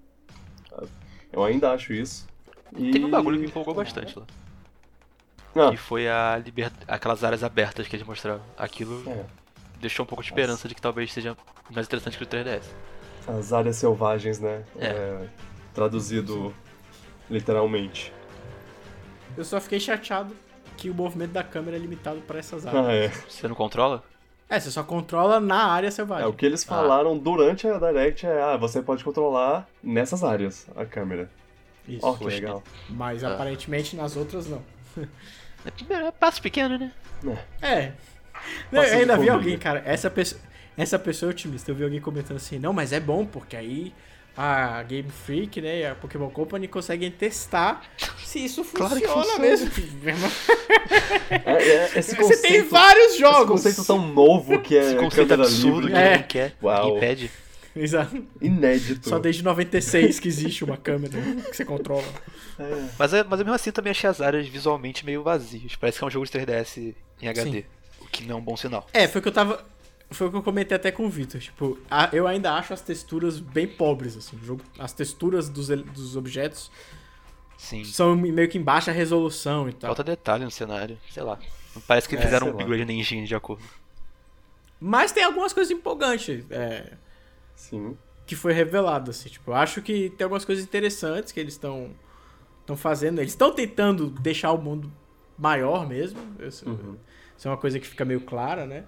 [1.31, 2.27] Eu ainda acho isso.
[2.75, 2.91] E...
[2.91, 4.25] Tem um bagulho que me empolgou bastante lá.
[5.55, 6.71] Ah, Que foi a liber...
[6.87, 8.41] aquelas áreas abertas que eles mostraram.
[8.57, 9.25] Aquilo é,
[9.79, 11.35] deixou um pouco de esperança de que talvez seja
[11.71, 12.63] mais interessante que o 3DS.
[13.27, 14.63] as áreas selvagens, né?
[14.77, 14.87] É.
[14.87, 15.27] É,
[15.73, 16.53] traduzido
[17.29, 18.13] literalmente.
[19.37, 20.35] Eu só fiquei chateado
[20.77, 22.85] que o movimento da câmera é limitado pra essas áreas.
[22.85, 23.07] Ah, é.
[23.27, 24.03] Você não controla?
[24.49, 26.25] É, você só controla na área É, selvagem.
[26.27, 30.85] o que eles falaram durante a Direct é, ah, você pode controlar nessas áreas a
[30.85, 31.29] câmera.
[31.87, 32.05] Isso.
[32.05, 32.35] Ó, que Poxa.
[32.35, 32.63] legal.
[32.89, 33.33] Mas Ah.
[33.33, 34.61] aparentemente nas outras não.
[35.89, 36.91] É, é passo pequeno, né?
[37.61, 37.91] É.
[38.71, 40.39] Não, Passa eu ainda vi alguém, cara, essa pessoa,
[40.77, 41.69] essa pessoa é otimista.
[41.69, 43.93] Eu vi alguém comentando assim, não, mas é bom, porque aí
[44.41, 47.81] a Game Freak, né, e a Pokémon Company conseguem testar
[48.23, 49.39] se isso Claro que funciona funciona.
[49.45, 49.69] mesmo.
[51.29, 53.47] É, é, esse Você conceito, tem vários esse jogos.
[53.63, 56.11] conceito tão novo que é Esse conceito absurdo livre, que É.
[56.11, 56.85] ninguém quer, Uau.
[56.85, 57.31] ninguém pede.
[57.75, 58.25] Exato.
[58.41, 59.07] inédito.
[59.09, 61.13] Só desde 96 que existe uma câmera
[61.49, 62.03] que você controla.
[62.57, 62.83] É.
[62.97, 65.75] Mas, eu- mas eu mesmo assim também achei as áreas visualmente meio vazias.
[65.75, 67.63] Parece que é um jogo de 3DS em HD.
[68.01, 68.87] O que não é um bom sinal.
[68.91, 69.63] É, foi o que eu tava.
[70.11, 71.39] Foi o que eu comentei até com o Victor.
[71.39, 74.35] Tipo, a- eu ainda acho as texturas bem pobres, assim.
[74.37, 76.71] O jogo, as texturas dos, dos objetos
[77.57, 77.83] Sim.
[77.83, 79.89] são meio que em baixa resolução e tal.
[79.89, 80.97] Falta detalhe no cenário.
[81.11, 81.37] Sei lá.
[81.87, 83.63] Parece que É, fizeram um upgrade na engine de acordo.
[84.79, 86.93] Mas tem algumas coisas empolgantes é,
[87.55, 87.95] Sim.
[88.25, 89.29] que foi revelado, assim.
[89.29, 91.91] Tipo, eu acho que tem algumas coisas interessantes que eles estão
[92.61, 93.19] estão fazendo.
[93.19, 94.91] Eles estão tentando deixar o mundo
[95.37, 96.19] maior mesmo.
[96.39, 96.97] Isso, Uhum.
[97.37, 98.85] isso é uma coisa que fica meio clara, né?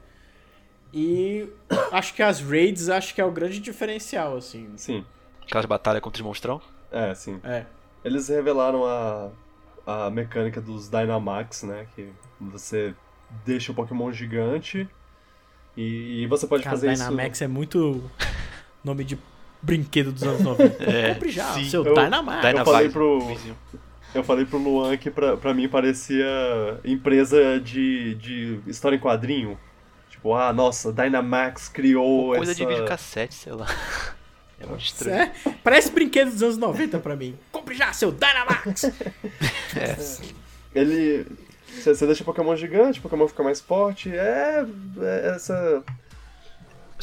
[0.93, 1.47] E
[1.91, 4.69] acho que as raids acho que é o grande diferencial, assim.
[4.75, 5.05] Sim.
[5.43, 6.61] Aquelas batalhas contra os monstrão.
[6.91, 7.39] É, sim.
[7.43, 7.65] É.
[8.03, 9.29] Eles revelaram a,
[9.85, 11.85] a mecânica dos Dynamax, né?
[11.95, 12.93] Que você
[13.45, 14.87] deixa o Pokémon gigante
[15.77, 17.03] e, e você pode Cara, fazer isso.
[17.03, 18.01] Dynamax é muito
[18.83, 19.17] nome de
[19.61, 20.83] brinquedo dos anos 90.
[20.83, 21.69] É, Compre já, sim.
[21.69, 22.43] seu Eu- Dynamax.
[22.57, 23.57] Eu falei pro- vizinho.
[24.13, 26.25] Eu falei pro Luan que pra, pra mim parecia
[26.83, 29.57] empresa de, de história em quadrinho.
[30.21, 32.59] Tipo, ah, nossa, Dynamax criou Coisa essa...
[32.61, 33.65] de videocassete, sei lá.
[34.59, 35.23] É muito estranho.
[35.23, 35.31] é-
[35.63, 37.35] parece brinquedo dos anos 90 pra mim.
[37.51, 38.83] Compre já, seu Dynamax!
[39.75, 39.97] É.
[40.79, 41.25] Ele...
[41.67, 44.15] Você você deixa o Pokémon gigante, o Pokémon fica mais forte.
[44.15, 44.63] É...
[45.01, 45.83] é essa...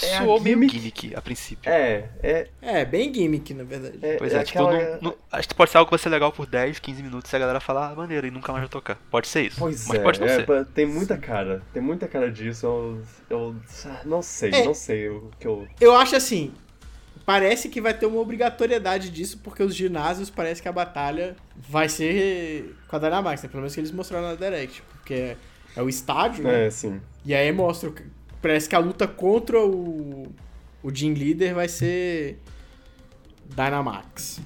[0.03, 0.73] É Soou meio gimmick.
[0.79, 1.71] gimmick a princípio.
[1.71, 2.49] É, é...
[2.63, 3.99] É, bem gimmick, na verdade.
[4.03, 5.99] é Pois é, é tipo, aquela- não- não- acho que pode ser algo que vai
[5.99, 8.63] ser legal por 10, 15 minutos e a galera falar, ah, maneiro, e nunca mais
[8.63, 8.97] vai tocar.
[9.11, 9.57] Pode ser isso.
[9.59, 10.67] Pois mas é, pode não é, ser.
[10.75, 14.65] tem muita cara, tem muita cara disso, eu, eu ah, não sei, É.
[14.65, 15.67] não sei o que eu...
[15.81, 16.53] Eu acho assim,
[17.27, 21.89] parece que vai ter uma obrigatoriedade disso, porque os ginásios parece que a batalha vai
[21.89, 23.49] ser com a Dynamax, né?
[23.49, 24.83] Pelo menos que eles mostraram na Direct.
[24.93, 25.37] Porque é,
[25.77, 26.67] é o estádio, né?
[26.67, 27.01] É, sim.
[27.27, 27.93] E aí mostra.
[28.41, 30.29] Parece que a luta contra o.
[30.83, 32.39] O Gym Leader vai ser.
[33.47, 34.41] Dynamax.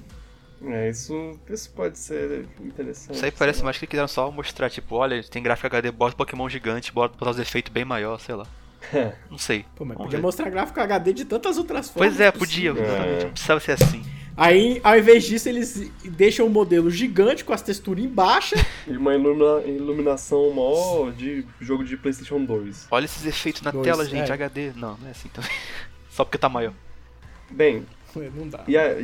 [0.65, 3.17] É, isso, isso pode ser interessante.
[3.17, 3.65] Isso aí parece lá.
[3.67, 7.33] mais que quiseram só mostrar, tipo, olha, tem gráfico HD, bota Pokémon gigante, bota botar
[7.33, 8.47] os efeitos bem maior, sei lá.
[8.95, 9.13] É.
[9.29, 9.65] Não sei.
[9.75, 10.23] Pô, mas Vamos podia ver.
[10.23, 12.13] mostrar gráfico HD de tantas outras formas.
[12.13, 12.71] Pois é, podia.
[12.71, 13.25] É.
[13.25, 14.05] Não precisava ser assim.
[14.37, 18.57] Aí, ao invés disso, eles deixam o modelo gigante com as texturas em baixa.
[18.87, 22.89] E uma ilumina- iluminação mó de jogo de Playstation 2.
[22.91, 24.35] Olha esses efeitos na Dois, tela, gente, é.
[24.35, 24.73] HD.
[24.75, 25.51] Não, não é assim também.
[26.11, 26.73] Só porque tá maior.
[27.51, 28.65] Bem, Não dá.
[28.67, 28.97] e, a-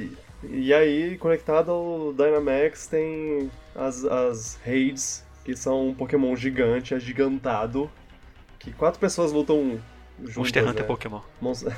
[0.43, 7.91] e aí, conectado ao Dynamax, tem as, as raids, que são um Pokémon gigante, agigantado,
[8.59, 9.79] que quatro pessoas lutam
[10.21, 10.37] juntas.
[10.37, 10.81] Monster Hunter né?
[10.81, 11.21] é Pokémon.
[11.41, 11.77] Monster-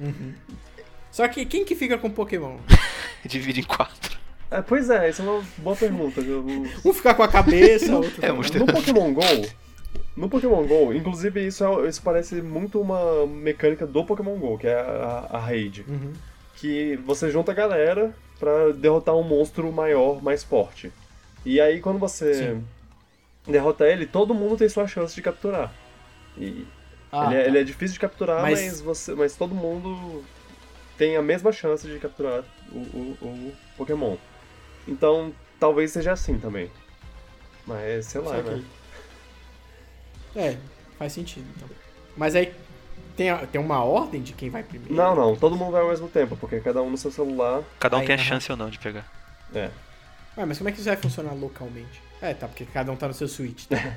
[0.00, 0.34] Uhum.
[1.10, 2.56] Só que quem que fica com Pokémon?
[3.24, 4.16] Divide em quatro.
[4.50, 6.20] É, pois é, isso é uma boa pergunta.
[6.84, 8.24] Um ficar com a cabeça, outro.
[8.24, 9.22] É, Monster No Pokémon GO,
[10.16, 14.66] no Pokémon GO, inclusive isso, é- isso parece muito uma mecânica do Pokémon GO, que
[14.66, 15.84] é a, a raid.
[15.86, 16.12] Uhum.
[16.56, 20.90] Que você junta a galera pra derrotar um monstro maior, mais forte.
[21.44, 22.64] E aí quando você Sim.
[23.46, 25.72] derrota ele, todo mundo tem sua chance de capturar.
[26.36, 26.66] E
[27.12, 27.48] Ah, ele, é, tá.
[27.48, 30.24] ele é difícil de capturar, Mas- mas, você, mas todo mundo
[30.98, 34.16] tem a mesma chance de capturar o, o, o Pokémon.
[34.86, 36.70] Então, talvez seja assim também.
[37.66, 38.62] Mas, sei lá, né?
[40.34, 40.56] É,
[40.98, 41.68] faz sentido, então.
[42.16, 42.52] Mas aí
[43.16, 44.94] tem, a- tem uma ordem de quem vai primeiro?
[44.94, 47.62] Não, não, todo mundo vai ao mesmo tempo, porque cada um no seu celular.
[47.78, 48.26] Cada um Aí, tem a aham.
[48.26, 49.06] chance ou não de pegar.
[49.54, 49.70] É.
[50.36, 52.02] Ué, mas como é que isso vai funcionar localmente?
[52.20, 53.66] É, tá, porque cada um tá no seu Switch.
[53.66, 53.76] tá?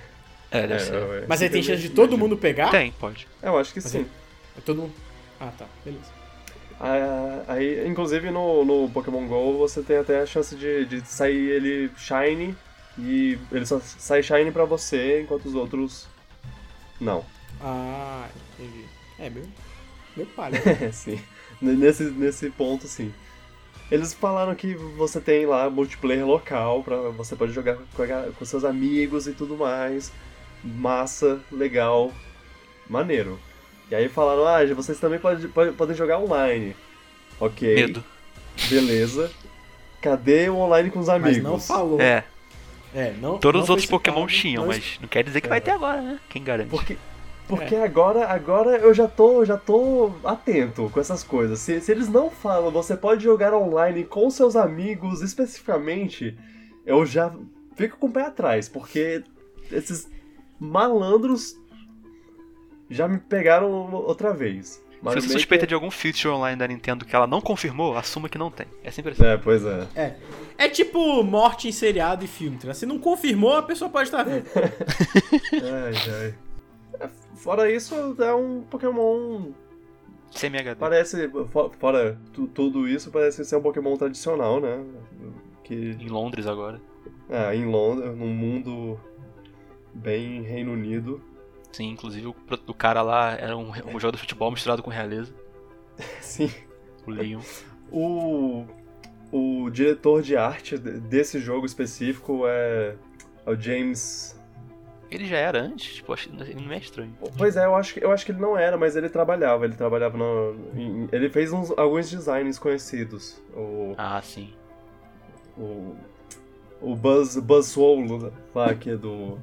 [0.54, 0.96] É, deve é, ser.
[0.96, 2.72] é, Mas aí tem chance de todo mundo pegar?
[2.72, 3.26] Tem, pode.
[3.42, 4.06] Eu acho que Mas sim.
[4.58, 4.94] É todo mundo.
[5.40, 6.12] Ah, tá, beleza.
[6.84, 11.52] Ah, Aí, inclusive no, no Pokémon GO você tem até a chance de, de sair
[11.52, 12.56] ele shiny
[12.98, 16.08] e ele só sai shiny pra você enquanto os outros
[17.00, 17.24] não.
[17.60, 18.28] Ah,
[18.60, 18.86] entendi.
[19.20, 19.44] É, meu.
[20.16, 20.58] Meu palha.
[20.58, 21.20] É, sim.
[21.62, 23.14] Nesse, nesse ponto, sim.
[23.92, 28.64] Eles falaram que você tem lá multiplayer local, pra, você pode jogar com, com seus
[28.64, 30.12] amigos e tudo mais.
[30.64, 32.12] Massa, legal,
[32.90, 33.40] maneiro.
[33.92, 36.76] E aí falaram, ah, vocês também pode, pode- podem jogar online.
[37.40, 38.04] Ok, Medo.
[38.70, 39.30] beleza.
[40.02, 41.38] Cadê o online com os amigos?
[41.38, 42.00] Mas não falou.
[42.02, 42.24] É,
[42.96, 43.38] É, não.
[43.38, 46.02] todos não os outros Pokémon tinham, não mas não quer dizer que vai ter agora,
[46.02, 46.20] né?
[46.30, 46.70] Quem garante?
[46.70, 46.98] Porque,
[47.48, 51.60] porque agora, agora eu já tô, já tô atento com essas coisas.
[51.60, 56.38] Se, se eles não falam, você pode jogar online com seus amigos especificamente,
[56.86, 57.32] eu já
[57.76, 59.22] fico com o pé atrás, porque
[59.72, 60.10] esses
[60.60, 61.56] malandros
[62.94, 64.68] já me pegaram outra vez.
[64.68, 67.98] Se Mario você Maker- suspeita de algum feature online da Nintendo que ela não confirmou,
[67.98, 68.68] assuma que não tem.
[68.84, 69.24] É sempre assim.
[69.26, 69.88] É, pois é.
[69.96, 70.16] É.
[70.58, 72.72] É tipo morte em seriado e filme, tá?
[72.74, 74.46] Se não confirmou, a pessoa pode estar vendo.
[75.54, 76.36] Ai, ai.
[77.00, 79.52] É, Fora isso, é um Pokémon
[80.30, 80.76] Semi-HD.
[80.80, 84.84] Parece, fo- fora tu- tudo isso, parece ser um Pokémon tradicional, né?
[85.64, 86.80] Que Em Londres agora.
[87.30, 89.00] é, em Londres, num mundo
[89.94, 91.22] bem Reino Unido.
[91.72, 92.36] Sim, inclusive o,
[92.68, 95.34] o cara lá era um, um jogador de futebol misturado com realeza.
[96.22, 96.52] Sim.
[97.08, 97.42] O Leon.
[97.92, 98.66] O,
[99.32, 102.96] o diretor de arte de- desse jogo específico é,
[103.46, 104.40] é o James.
[105.10, 107.14] Ele já era antes, tipo, acho- ele não é estranho.
[107.38, 109.66] Pois é, eu acho, que- eu acho que ele não era, mas ele trabalhava.
[109.66, 110.56] Ele trabalhava no.
[110.76, 113.42] em- ele fez uns, alguns designs conhecidos.
[113.54, 114.54] O, Ah, sim.
[115.58, 115.96] o
[116.84, 119.38] o Buzz, Buzz Swole lá, que é do,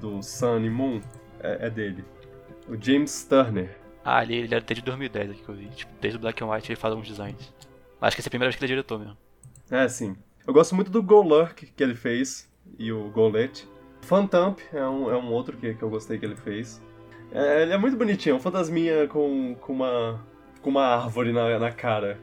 [0.00, 1.00] do Sun e Moon,
[1.44, 2.04] é, é dele.
[2.68, 3.76] O James Turner.
[4.04, 5.68] Ah, ele, ele era desde 2010 aqui que eu vi.
[5.68, 7.52] Tipo, desde o Black and White ele faz alguns designs.
[8.00, 9.16] Acho que essa é a primeira vez que ele é diretor mesmo.
[9.70, 10.16] É, sim.
[10.46, 13.66] Eu gosto muito do Go Lurk que ele fez e o Golette.
[14.02, 16.82] Phantomp é um, é um outro que, que eu gostei que ele fez.
[17.32, 20.20] É, ele é muito bonitinho, é um fantasminha com, com, uma,
[20.60, 22.20] com uma árvore na, na cara.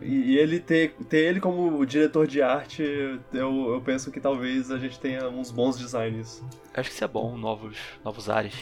[0.00, 2.82] E, e ele ter, ter ele como diretor de arte,
[3.32, 6.42] eu, eu penso que talvez a gente tenha uns bons designs.
[6.74, 8.54] Acho que isso é bom, novos, novos ares.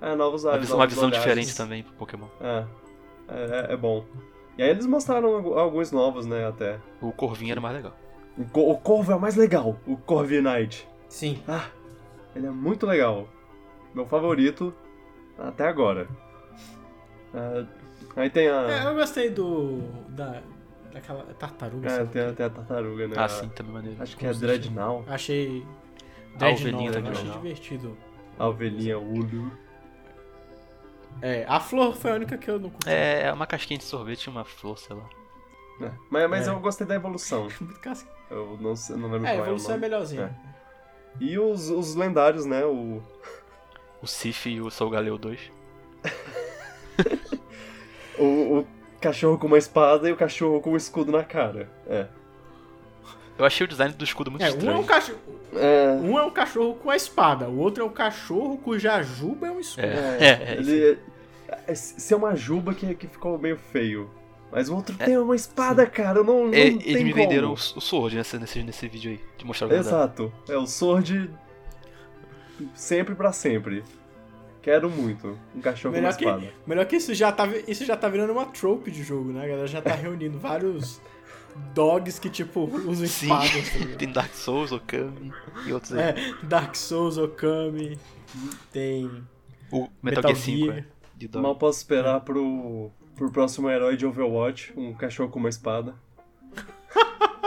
[0.00, 2.28] É, novos Uma ares, visão, uma visão diferente também pro Pokémon.
[2.40, 2.64] É,
[3.28, 4.04] é, é bom.
[4.56, 6.78] E aí eles mostraram algu- alguns novos, né, até.
[7.00, 7.96] O Corvinho era mais legal.
[8.36, 10.88] O, Co- o Corvo é o mais legal, o Corviknight.
[11.08, 11.42] Sim.
[11.46, 11.66] Ah,
[12.34, 13.28] ele é muito legal.
[13.94, 14.72] Meu favorito
[15.38, 16.08] até agora.
[17.34, 17.64] Ah,
[18.16, 18.62] aí tem a.
[18.70, 19.78] É, eu gostei do.
[20.10, 20.40] da.
[21.00, 21.90] Daquela tartaruga.
[21.90, 23.14] É, tem, a- tem a tartaruga, né?
[23.16, 24.02] Ah, sim, também maneiro.
[24.02, 25.66] Acho que é Dreadnought, Achei.
[26.40, 27.96] A ovelhinha Dreadnought, da eu achei divertido.
[28.38, 29.50] a ovelhinha Ulu.
[31.20, 32.88] É, a flor foi a única que eu não curti.
[32.88, 35.02] É, é uma casquinha de sorvete e uma flor, sei lá.
[35.80, 36.50] É, Mas, mas É.
[36.50, 37.48] eu gostei da evolução.
[38.30, 40.38] Eu não, sei- não lembro É, a qual é o evolução é melhorzinha.
[41.18, 42.62] E os, os lendários, né?
[42.66, 43.02] O,
[44.02, 45.50] O Sif e o Solgaleo 2.
[48.18, 48.66] o, o
[49.00, 51.68] cachorro com uma espada e o cachorro com um escudo na cara.
[51.86, 52.06] É.
[53.38, 54.78] Eu achei o design do escudo muito É, um é estranho.
[54.80, 55.18] um cachorro.
[55.54, 55.90] É.
[56.02, 59.50] Um é um cachorro com a espada, o outro é um cachorro cuja juba é
[59.50, 59.86] um escudo.
[59.86, 60.98] É, É, é, ele.
[61.66, 64.10] é, Se é uma juba que, que ficou meio feio.
[64.50, 66.18] Mas o outro É, tem uma espada, cara.
[66.20, 67.22] Eu não, não É, tem eles me como.
[67.22, 69.72] venderam o, o Sword nesse, nesse, nesse vídeo aí, de mostrar o.
[69.74, 70.32] Exato.
[70.48, 71.30] É o Sword.
[72.74, 73.84] Sempre pra sempre.
[74.68, 75.38] Quero muito.
[75.54, 76.54] Um cachorro Melhor com que, uma espada.
[76.66, 79.44] melhor que isso já, tá, isso já tá virando uma trope de jogo, né?
[79.44, 81.00] A galera já tá reunindo vários
[81.74, 83.50] dogs que, tipo, usam espadas.
[83.74, 83.96] ligado?
[83.96, 85.32] Tem Dark Souls, Okami
[85.66, 86.00] e outros aí.
[86.00, 87.98] É, Dark Souls, Okami,
[88.70, 89.06] tem
[89.72, 90.78] O Metal, Metal Gear 5, Gear.
[90.78, 90.84] é.
[91.16, 91.42] De dog.
[91.42, 95.94] Mal posso esperar pro, pro próximo herói de Overwatch, um cachorro com uma espada.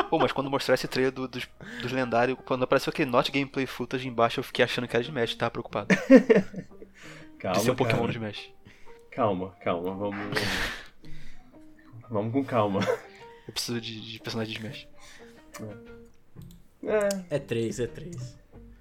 [0.10, 1.48] Pô, mas quando mostrar esse trailer do- dos,
[1.82, 5.10] dos lendários, quando apareceu aquele Not Gameplay Footage embaixo, eu fiquei achando que era de
[5.10, 5.88] Smash, tava preocupado.
[7.42, 8.54] Calma, de ser um Pokémon de Smash.
[9.12, 10.40] Calma, calma, vamos.
[12.10, 12.80] Vamos, com calma.
[13.48, 14.88] Eu preciso de, de personagem de Smash.
[16.84, 18.38] É, É 3, é 3.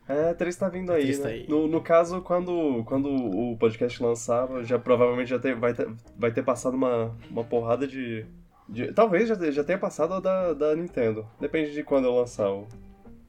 [0.08, 1.24] é, 3 tá vindo aí, Três né?
[1.24, 1.46] tá aí.
[1.48, 6.32] No, no caso, quando, quando o podcast lançar, já provavelmente já ter, vai, ter, vai
[6.32, 8.24] ter passado uma, uma porrada de,
[8.68, 11.26] de- Talvez já, já tenha passado a da, da Nintendo.
[11.40, 12.66] Depende de quando eu lançar o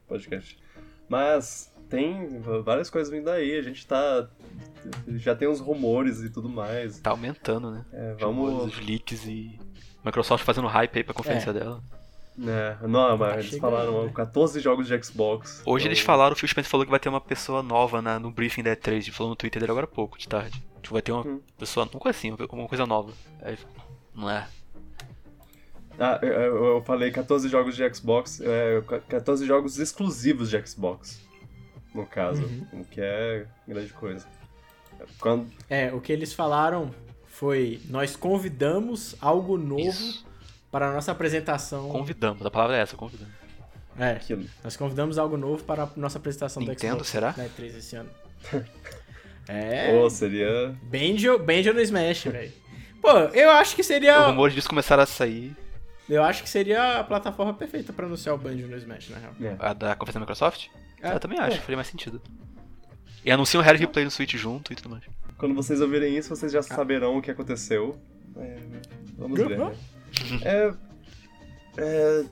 [0.08, 0.58] podcast.
[1.10, 4.28] Mas tem várias coisas vindo aí, a gente tá.
[5.10, 7.00] Já tem uns rumores e tudo mais.
[7.00, 7.86] Tá aumentando, né?
[7.94, 8.74] É, Rumores, vamos.
[8.78, 9.60] Os leaks e.
[10.04, 11.80] Microsoft fazendo hype aí pra conferência dela.
[12.44, 14.12] É, não, mas Tá eles chegando, falaram né?
[14.16, 15.62] 14 jogos de Xbox.
[15.66, 18.18] Hoje Então, eles falaram, o Phil Spencer falou que vai ter uma pessoa nova na-
[18.18, 18.94] no briefing da E3.
[19.04, 20.64] Ele falou no Twitter dele agora há pouco, de tarde.
[20.82, 21.40] Tipo, vai ter uma Hum.
[21.60, 23.12] pessoa, uma coisa assim, uma coisa nova.
[23.44, 23.58] Aí,
[24.16, 24.48] não é?
[26.00, 31.22] Ah, eu, eu- eu falei 14 jogos de Xbox, é, 14 jogos exclusivos de Xbox,
[31.94, 32.82] no caso, Uhum.
[32.82, 34.26] o que é grande coisa.
[35.20, 36.94] Quando, É, o que eles falaram
[37.28, 40.26] foi: nós convidamos algo novo Isso.
[40.72, 41.90] para a nossa apresentação.
[41.90, 43.34] Convidamos, a palavra é essa, convidamos.
[44.00, 44.46] É, aquilo.
[44.64, 47.34] nós convidamos algo novo para a nossa apresentação do Nintendo, Xbox será?
[47.38, 48.10] na E3 esse ano.
[49.48, 50.76] É, Pô, seria.
[50.84, 52.52] Banjo, Banjo no Smash, velho.
[53.02, 54.28] Pô, eu acho que Os seria.
[54.28, 55.54] rumores disso começaram a sair.
[56.08, 59.34] Eu acho que seria a plataforma perfeita para anunciar o Banjo no Smash, na real.
[59.42, 59.56] É.
[59.60, 60.68] A da conferência da Microsoft?
[61.02, 61.60] É, eu também acho, é.
[61.60, 62.22] faria mais sentido.
[63.26, 65.04] E anunciam o Harry Replay no Switch junto e tudo mais.
[65.38, 66.62] Quando vocês ouvirem isso, vocês Ah.
[66.62, 67.98] já saberão o que aconteceu.
[68.38, 68.58] É,
[69.18, 69.70] vamos ver, Uhum.
[69.70, 69.76] né?
[70.44, 70.74] É,
[71.78, 72.26] é,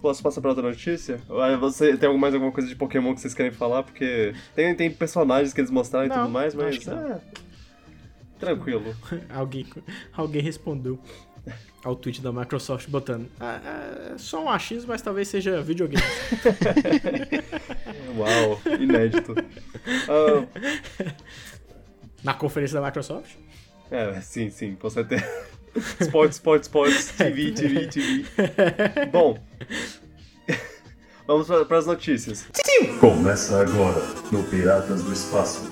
[0.00, 1.20] posso passar pra outra notícia?
[1.30, 3.82] Ah, Você tem mais alguma coisa de Pokémon que vocês querem falar?
[3.82, 6.86] Porque tem, tem personagens que eles mostraram e Não, tudo mais, mas.
[6.88, 7.20] é,
[8.38, 8.94] tranquilo.
[9.34, 9.66] alguém,
[10.12, 10.98] alguém respondeu
[11.84, 13.28] ao tweet da Microsoft botando.
[13.38, 13.60] Ah,
[14.14, 16.02] é só um achismo, mas talvez seja videogame.
[18.16, 19.34] Uau, inédito.
[20.08, 20.46] Ah,
[22.22, 23.36] na conferência da Microsoft?
[23.90, 25.24] É, sim, sim, com certeza.
[26.00, 28.24] Sports, sports, sports, TV, TV, TV.
[29.10, 29.38] Bom,
[31.26, 32.46] vamos para as notícias.
[33.00, 35.68] Começa agora no Piratas do Espaço,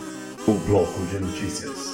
[0.46, 1.91] o bloco de notícias.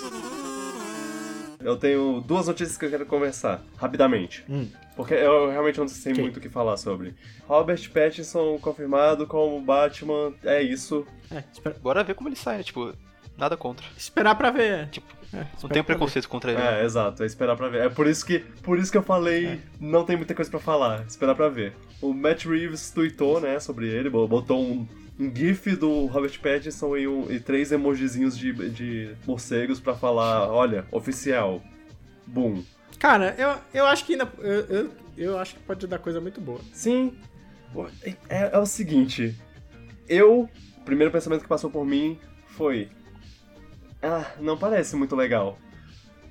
[1.69, 4.43] Eu tenho duas notícias que eu quero conversar, rapidamente.
[4.49, 4.66] Hum.
[4.97, 6.23] Porque eu realmente não sei Ok.
[6.25, 7.14] muito o que falar sobre.
[7.47, 11.07] Robert Pattinson confirmado como Batman, é isso.
[11.31, 12.62] É, espera- Bora ver como ele sai, né?
[12.62, 12.95] Tipo,
[13.37, 13.87] nada contra.
[13.97, 14.89] esperar pra ver.
[14.89, 16.62] Tipo, É, Não pra preconceito contra ele.
[16.62, 17.83] É, exato, é esperar pra ver.
[17.83, 21.05] É por isso que, por isso que eu falei, não tem muita coisa pra falar,
[21.07, 21.75] esperar pra ver.
[22.01, 24.89] O Matt Reeves tweetou, né, sobre ele, bo- botou um,
[25.19, 30.49] um gif do Robert Pattinson e, um- e três emojizinhos de, de morcegos pra falar,
[30.51, 31.62] olha, oficial,
[32.27, 32.62] boom.
[32.99, 34.31] Cara, eu, eu acho que ainda.
[34.39, 36.61] Eu, eu, eu acho que pode dar coisa muito boa.
[36.73, 37.16] Sim,
[38.29, 39.37] é, é o seguinte,
[40.09, 42.89] eu, o primeiro pensamento que passou por mim foi,
[44.03, 45.59] ah, não parece muito legal.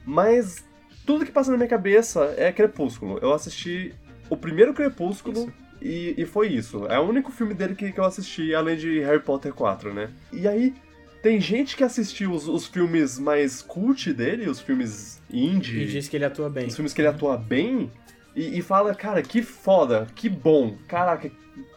[0.05, 0.65] Mas
[1.05, 3.17] tudo que passa na minha cabeça é Crepúsculo.
[3.21, 3.93] Eu assisti
[4.29, 5.51] o primeiro Crepúsculo
[5.81, 6.85] e, e foi isso.
[6.87, 10.09] É o único filme dele que, que eu assisti, além de Harry Potter 4, né?
[10.31, 10.73] E aí,
[11.21, 16.07] tem gente que assistiu os, os filmes mais cult dele, os filmes indie, E diz
[16.07, 16.67] que ele atua bem.
[16.67, 17.91] os filmes que ele atua bem,
[18.35, 21.29] e, e fala, cara, que foda, que bom, caraca,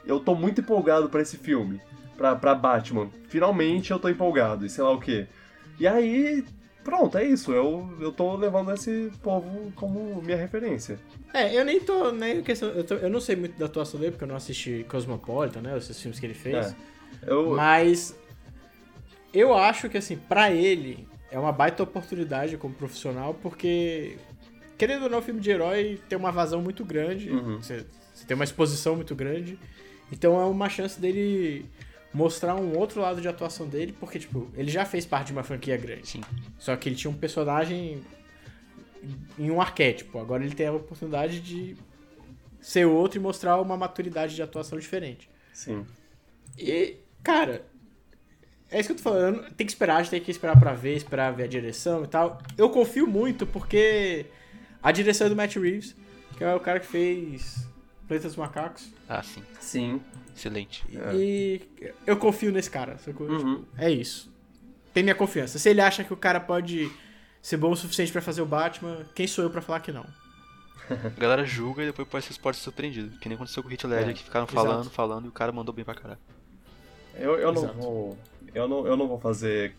[0.06, 1.80] eu tô muito empolgado pra esse filme,
[2.16, 3.08] pra, pra Batman.
[3.28, 5.26] Finalmente eu tô empolgado, e sei lá o quê.
[5.78, 6.44] E aí,
[6.84, 10.98] pronto, é isso, eu, eu tô levando esse povo como minha referência.
[11.32, 12.10] É, eu nem tô.
[12.10, 14.84] Nem questão, eu, tô- eu não sei muito da atuação dele, porque eu não assisti
[14.88, 15.76] Cosmopolitan, né?
[15.78, 16.66] Esses filmes que ele fez.
[16.72, 16.74] É.
[17.26, 18.16] Eu, Mas
[19.32, 24.16] eu acho que assim, pra ele é uma baita oportunidade como profissional, porque
[24.76, 27.58] querendo ou não, o filme de herói tem uma vazão muito grande, Uhum.
[27.62, 29.58] você, você tem uma exposição muito grande,
[30.10, 31.64] então é uma chance dele
[32.12, 35.42] mostrar um outro lado de atuação dele, porque tipo, ele já fez parte de uma
[35.42, 36.08] franquia grande.
[36.08, 36.20] Sim.
[36.58, 38.02] Só que ele tinha um personagem
[39.38, 40.18] em um arquétipo.
[40.18, 41.76] Agora ele tem a oportunidade de
[42.60, 45.30] ser outro e mostrar uma maturidade de atuação diferente.
[45.52, 45.86] sim.
[46.58, 47.64] E, cara,
[48.70, 49.42] é isso que eu tô falando.
[49.54, 52.06] Tem que esperar, a gente tem que esperar pra ver, esperar ver a direção e
[52.06, 52.38] tal.
[52.58, 54.26] Eu confio muito porque
[54.82, 55.96] a direção é do Matt Reeves,
[56.36, 57.66] que é o cara que fez
[58.10, 58.92] Planeta dos Macacos.
[59.08, 59.40] Ah, sim.
[59.60, 60.00] Sim.
[60.36, 60.84] Excelente.
[60.92, 61.14] É.
[61.14, 61.60] E
[62.04, 62.98] eu confio nesse cara.
[62.98, 63.28] sacou?
[63.28, 63.64] Uhum.
[63.78, 64.28] É isso.
[64.92, 65.60] Tem minha confiança.
[65.60, 66.90] Se ele acha que o cara pode
[67.40, 70.04] ser bom o suficiente pra fazer o Batman, quem sou eu pra falar que não?
[70.90, 73.16] A galera julga e depois pode ser pode ser surpreendido.
[73.20, 74.66] Que nem aconteceu com o Heath Ledger, É, que ficaram exato.
[74.66, 76.18] falando, falando e o cara mandou bem pra caralho.
[77.14, 78.18] Eu, eu não vou.
[78.52, 79.76] Eu não, eu não vou fazer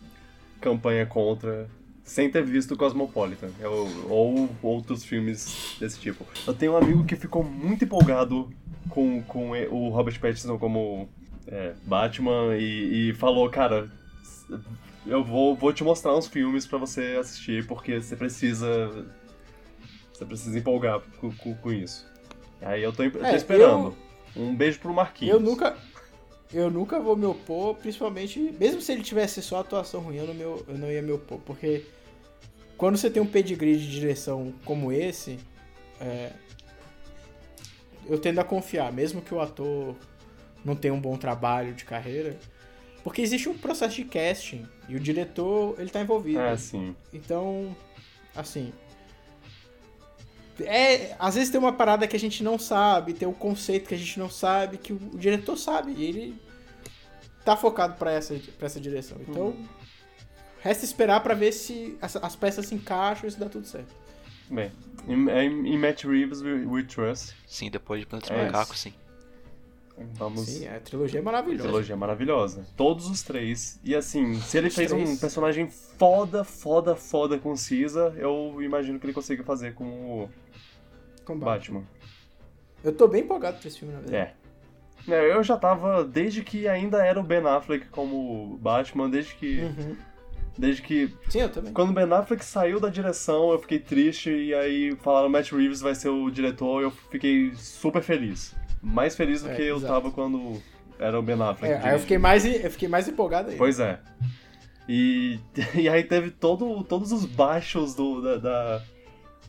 [0.58, 1.68] campanha contra
[2.12, 6.26] sem ter visto Cosmopolitan eu- ou outros filmes desse tipo.
[6.46, 8.50] Eu tenho um amigo que ficou muito empolgado
[8.90, 11.08] com, com o Robert Pattinson como
[11.46, 13.90] é, Batman e, e falou, cara,
[15.06, 19.06] eu vou, vou te mostrar uns filmes pra você assistir porque você precisa.
[20.12, 22.06] Você precisa empolgar com, com, com isso.
[22.60, 23.96] Aí eu tô, eu tô É, esperando.
[24.36, 25.34] Um beijo pro Marquinhos.
[25.34, 25.76] Eu nunca.
[26.54, 28.38] Eu nunca vou me opor, principalmente.
[28.60, 31.38] Mesmo se ele tivesse só atuação ruim, eu não, me, eu não ia me opor.
[31.46, 31.82] Porque
[32.82, 35.38] quando você tem um pedigree de direção como esse,
[36.00, 36.32] é,
[38.08, 39.94] eu tendo a confiar, mesmo que o ator
[40.64, 42.36] não tenha um bom trabalho de carreira.
[43.04, 46.40] Porque existe um processo de casting e o diretor ele tá envolvido.
[46.40, 46.96] É, sim.
[47.12, 47.72] Então,
[48.34, 48.72] assim.
[50.58, 53.94] É, às vezes tem uma parada que a gente não sabe, tem um conceito que
[53.94, 56.42] a gente não sabe, que o, o diretor sabe, e ele
[57.44, 59.18] tá focado pra essa, pra essa direção.
[59.20, 59.54] Então,
[60.62, 63.92] resta esperar pra ver se as, as peças se encaixam e se dá tudo certo.
[64.50, 64.70] Bem,
[65.08, 67.34] em, Matt Reeves we, we trust.
[67.46, 68.92] Sim, depois de Planeta É dos Macacos, sim.
[70.14, 70.46] Vamos.
[70.46, 71.62] Sim, a trilogia é maravilhosa.
[71.64, 72.66] Trilogia maravilhosa.
[72.76, 73.78] Todos os três.
[73.84, 75.20] E assim, se ele Os fez um três.
[75.20, 79.84] personagem foda, foda, foda com Cisa, eu imagino que ele consiga fazer com
[80.24, 80.30] o
[81.24, 81.70] Combate.
[81.70, 81.84] Batman.
[82.82, 84.32] Eu tô bem empolgado pra esse filme, na verdade.
[85.08, 85.12] É.
[85.14, 89.60] É, Eu já tava, desde que ainda era o Ben Affleck como Batman, desde que.
[89.60, 89.96] Uhum.
[90.56, 91.10] Desde que.
[91.28, 91.72] Sim, eu também.
[91.72, 95.80] Quando o Ben Affleck saiu da direção, eu fiquei triste e aí falaram Matt Reeves
[95.80, 98.54] vai ser o diretor, eu fiquei super feliz.
[98.82, 99.92] Mais feliz do É, que eu exato.
[99.92, 100.60] tava quando
[100.98, 101.72] era o Ben Affleck.
[101.72, 103.56] É, aí eu fiquei mais, eu fiquei mais empolgado aí.
[103.56, 103.98] Pois é.
[104.88, 105.38] E,
[105.74, 108.82] e aí teve todo, todos os baixos do, da, da,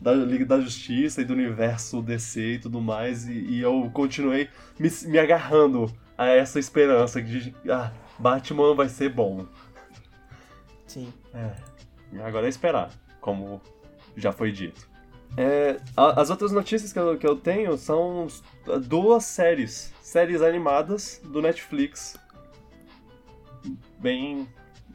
[0.00, 4.48] da Liga da Justiça e do universo DC e tudo mais, e, e eu continuei
[4.78, 9.46] me, me agarrando a essa esperança de ah, Batman vai ser bom.
[10.94, 11.12] Sim.
[11.34, 11.50] É,
[12.22, 12.90] agora é esperar,
[13.20, 13.60] como
[14.16, 14.88] já foi dito.
[15.36, 18.28] É, a- as outras notícias que eu, que eu tenho são
[18.86, 22.16] duas séries, séries animadas do Netflix.
[23.98, 24.46] Bem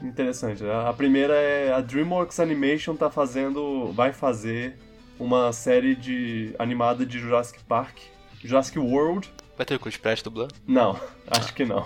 [0.01, 0.63] interessante.
[0.63, 0.87] né?
[0.87, 4.77] A primeira é a DreamWorks Animation tá fazendo, vai fazer
[5.19, 7.97] uma série de animada de Jurassic Park,
[8.41, 9.29] Jurassic World.
[9.57, 10.53] Vai ter o Chris Pratt dublando?
[10.65, 10.97] Não,
[11.29, 11.85] acho que não.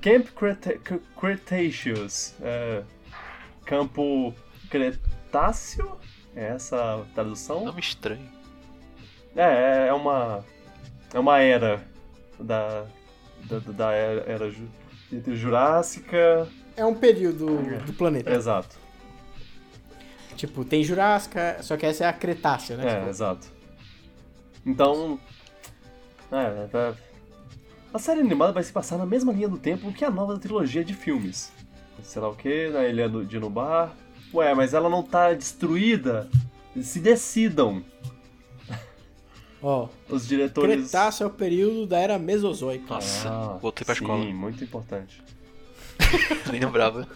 [0.00, 0.28] Camp
[1.18, 2.34] Cretaceous.
[2.40, 2.82] é,
[3.64, 4.34] campo
[4.70, 5.98] Cretáceo?
[6.36, 7.64] É essa a tradução?
[7.64, 8.28] Nome estranho.
[9.36, 10.44] É, é uma.
[11.12, 11.82] É uma era
[12.38, 12.86] da.
[13.44, 14.54] Da, da era, era
[15.12, 16.48] entre Jurássica.
[16.76, 17.46] É um período
[17.84, 18.32] do planeta.
[18.32, 18.76] Exato.
[20.36, 22.86] Tipo, tem Jurássica, só que essa é a Cretácea, né?
[22.86, 23.46] É, Tipo, exato.
[24.66, 25.20] Então.
[26.32, 26.94] É, é,
[27.92, 30.84] a série animada vai se passar na mesma linha do tempo que a nova trilogia
[30.84, 31.52] de filmes.
[32.04, 33.94] Sei lá o que, na Ilha do- de Nubar.
[34.32, 36.28] Ué, mas ela não tá destruída?
[36.82, 37.82] Se decidam.
[39.62, 40.90] Ó, Os diretores.
[40.90, 42.94] Cretácea é o período da era Mesozoica.
[42.94, 44.24] Nossa, Ah, voltei pra sim, escola.
[44.24, 45.22] muito importante.
[46.50, 47.08] Nem lembrava.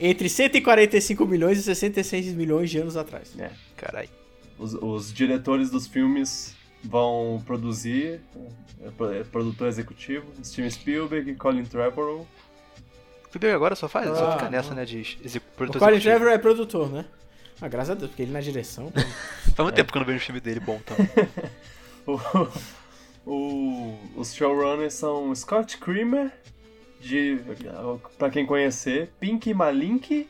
[0.00, 3.38] Entre 145 milhões e 66 milhões de anos atrás.
[3.38, 3.50] É.
[3.76, 4.08] Caralho.
[4.58, 8.20] Os, os diretores dos filmes vão produzir,
[8.80, 12.26] é, é, produtor executivo, Steven Spielberg e Colin Trevorrow.
[13.30, 14.76] O Spielberg agora só faz, só Ah, fica nessa, não.
[14.76, 16.00] né, de exec- O produtor Colin.
[16.00, 17.04] Trevor é produtor, né?
[17.60, 18.90] Ah, graças a Deus, porque ele na direção.
[19.54, 20.96] Faz muito tempo que eu não vejo um filme dele bom, então.
[22.06, 26.32] O, o- os showrunners são Scott Creamer,
[27.00, 27.38] de,
[28.18, 30.28] pra quem conhecer, Pink Malink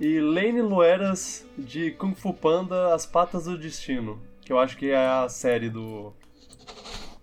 [0.00, 4.90] e Lane Lueras de Kung Fu Panda As Patas do Destino, que eu acho que
[4.90, 6.12] é a série do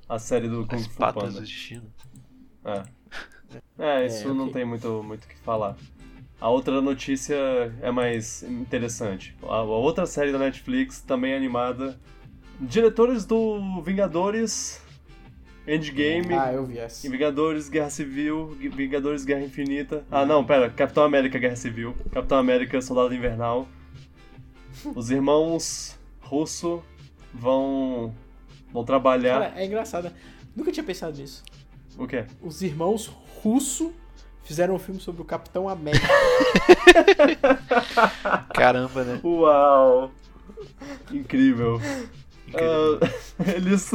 [0.09, 1.34] a série do Kung As Fu patas Panda.
[1.36, 1.91] do destino.
[2.65, 2.84] É.
[3.77, 4.53] É, isso É, não ok.
[4.53, 5.75] tem muito muito o que falar.
[6.39, 7.35] A outra notícia
[7.81, 9.35] é mais interessante.
[9.43, 11.97] A, a outra série da Netflix, também animada.
[12.59, 14.81] Diretores do Vingadores
[15.67, 17.09] Endgame Ah, eu vi essa.
[17.09, 20.05] Vingadores Guerra Civil, Vingadores Guerra Infinita.
[20.11, 23.67] Ah, não, pera, Capitão América Guerra Civil, Capitão América Soldado Invernal.
[24.93, 26.83] Os irmãos Russo
[27.33, 28.13] vão
[28.71, 29.39] vão trabalhar.
[29.39, 30.05] Cara, é engraçado.
[30.05, 30.11] né?
[30.55, 31.43] Nunca tinha pensado nisso.
[31.97, 32.25] O quê?
[32.41, 33.07] Os irmãos
[33.49, 33.93] Russo
[34.43, 36.07] fizeram um filme sobre o Capitão América.
[38.55, 39.21] Caramba, né?
[39.23, 40.11] Uau!
[41.11, 41.79] Incrível.
[42.47, 42.99] Incrível.
[43.37, 43.91] Ah, eles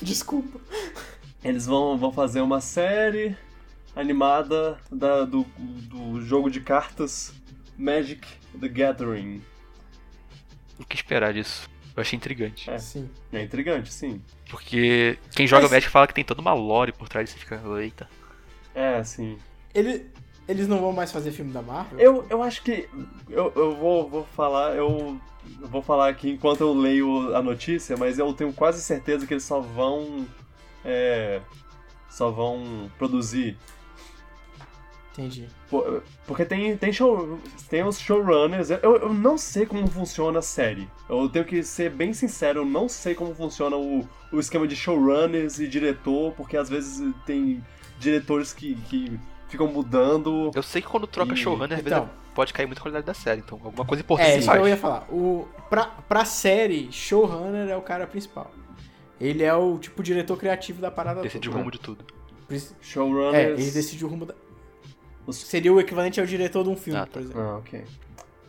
[0.00, 0.58] Desculpa.
[1.44, 3.36] eles vão, vão fazer uma série
[3.94, 7.34] animada da- do, do jogo de cartas
[7.76, 8.26] Magic
[8.58, 9.42] the Gathering.
[10.78, 11.68] O que esperar disso?
[11.94, 12.70] Eu achei intrigante.
[12.70, 12.78] É.
[12.78, 13.10] Sim.
[13.30, 14.22] É intrigante, sim.
[14.50, 17.38] Porque quem joga Mas- Magic fala que tem toda uma lore por trás e você
[17.38, 18.08] fica, eita.
[18.74, 19.38] É, sim.
[19.74, 20.06] Ele,
[20.48, 21.98] eles não vão mais fazer filme da Marvel?
[21.98, 22.88] Eu, eu acho que.
[23.28, 24.74] Eu, eu vou, vou falar.
[24.74, 25.20] Eu,
[25.60, 29.34] eu vou falar aqui enquanto eu leio a notícia, mas eu tenho quase certeza que
[29.34, 30.26] eles só vão.
[30.84, 31.40] É,
[32.08, 33.56] só vão produzir
[35.20, 35.48] Entendi.
[36.26, 38.70] Porque tem, tem, show, tem os showrunners.
[38.70, 40.88] Eu, eu não sei como funciona a série.
[41.08, 44.74] Eu tenho que ser bem sincero, eu não sei como funciona o, o esquema de
[44.76, 47.62] showrunners e diretor, porque às vezes tem
[47.98, 49.18] diretores que, que
[49.48, 50.50] ficam mudando.
[50.54, 52.00] Eu sei que quando troca E- showrunner, às Então.
[52.04, 53.40] vezes pode cair muita qualidade da série.
[53.40, 54.58] Então, alguma coisa importante É, isso faz.
[54.58, 55.06] que eu ia falar.
[55.12, 58.50] O, pra, pra série, showrunner é o cara principal.
[59.20, 61.58] Ele é o, tipo, diretor criativo da parada Decide o toda.
[61.58, 62.04] rumo de tudo.
[62.48, 63.60] Preci- É, Showrunners.
[63.60, 64.34] ele decide o rumo da...
[65.26, 67.12] Os- Seria o equivalente ao diretor de um filme, Ah, tá.
[67.12, 67.40] por exemplo.
[67.40, 67.84] Ah, ok.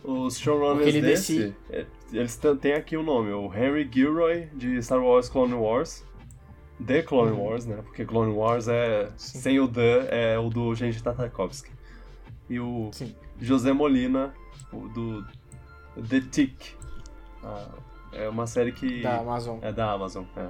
[0.04, 5.00] Os showrunners ele desse, decide- eles têm aqui o nome, o Henry Gilroy, de Star
[5.02, 6.04] Wars Clone Wars.
[6.84, 7.76] The Clone Wars, né?
[7.76, 9.04] Porque Clone Wars é.
[9.04, 9.12] Uhum.
[9.16, 9.38] Sim.
[9.38, 11.70] Sem o The, é o do Genji Tartakovsky.
[12.50, 13.14] E o Sim.
[13.40, 14.34] José Molina,
[14.72, 15.24] o do
[16.08, 16.74] The Tick.
[17.44, 17.68] Ah,
[18.12, 19.00] é uma série que.
[19.02, 19.58] Da Amazon.
[19.62, 20.48] É da Amazon, é.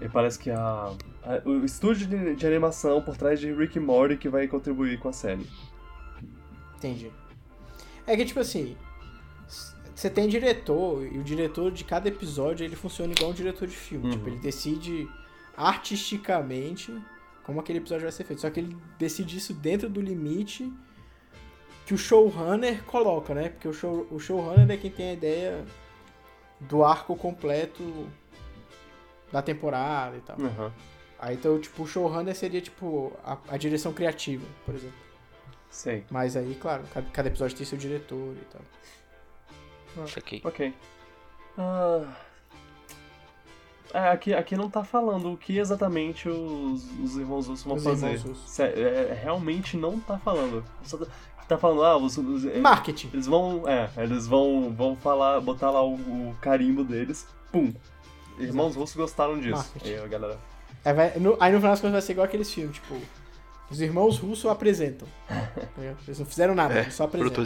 [0.00, 0.92] E parece que a,
[1.24, 5.08] a- o estúdio de, de animação por trás de Rick Morty que vai contribuir com
[5.08, 5.46] a série.
[6.76, 7.10] Entendi.
[8.06, 8.76] É que, tipo assim,
[9.94, 13.76] você tem diretor, e o diretor de cada episódio, ele funciona igual um diretor de
[13.76, 14.04] filme.
[14.06, 14.10] Uhum.
[14.12, 15.08] Tipo, ele decide
[15.56, 16.96] artisticamente
[17.42, 18.40] como aquele episódio vai ser feito.
[18.42, 20.72] Só que ele decide isso dentro do limite
[21.86, 23.48] que o showrunner coloca, né?
[23.48, 25.64] Porque o, show, o showrunner é quem tem a ideia
[26.60, 28.06] do arco completo
[29.32, 30.36] da temporada e tal.
[30.40, 30.72] Aham.
[31.20, 34.96] Aí, então, tipo, o showrunner seria, tipo, a, a direção criativa, por exemplo.
[35.70, 36.04] Sei.
[36.10, 40.04] Mas aí, claro, cada, cada episódio tem seu diretor e tal.
[40.04, 40.40] Isso aqui.
[40.44, 40.72] Ok.
[41.58, 42.06] Ah,
[43.92, 47.82] é, aqui, aqui não tá falando o que exatamente os, os irmãos russos vão Os
[47.84, 48.18] fazer.
[48.46, 50.62] Sé- é, realmente não tá falando.
[50.84, 51.06] Só tá,
[51.48, 53.10] tá falando, ah, os, os- é, Marketing.
[53.12, 53.66] eles vão.
[53.66, 57.26] É, eles vão, vão falar, botar lá o, o carimbo deles.
[57.50, 57.72] Pum.
[58.38, 59.56] Irmãos russos gostaram disso.
[59.56, 59.88] Marketing.
[59.88, 60.38] Aí a galera.
[60.84, 62.96] Aí, vai- no, aí no final das contas vai ser igual aqueles filmes, tipo,
[63.70, 65.06] os irmãos russos apresentam.
[66.06, 67.44] Eles não fizeram nada, É, eles só apresentam.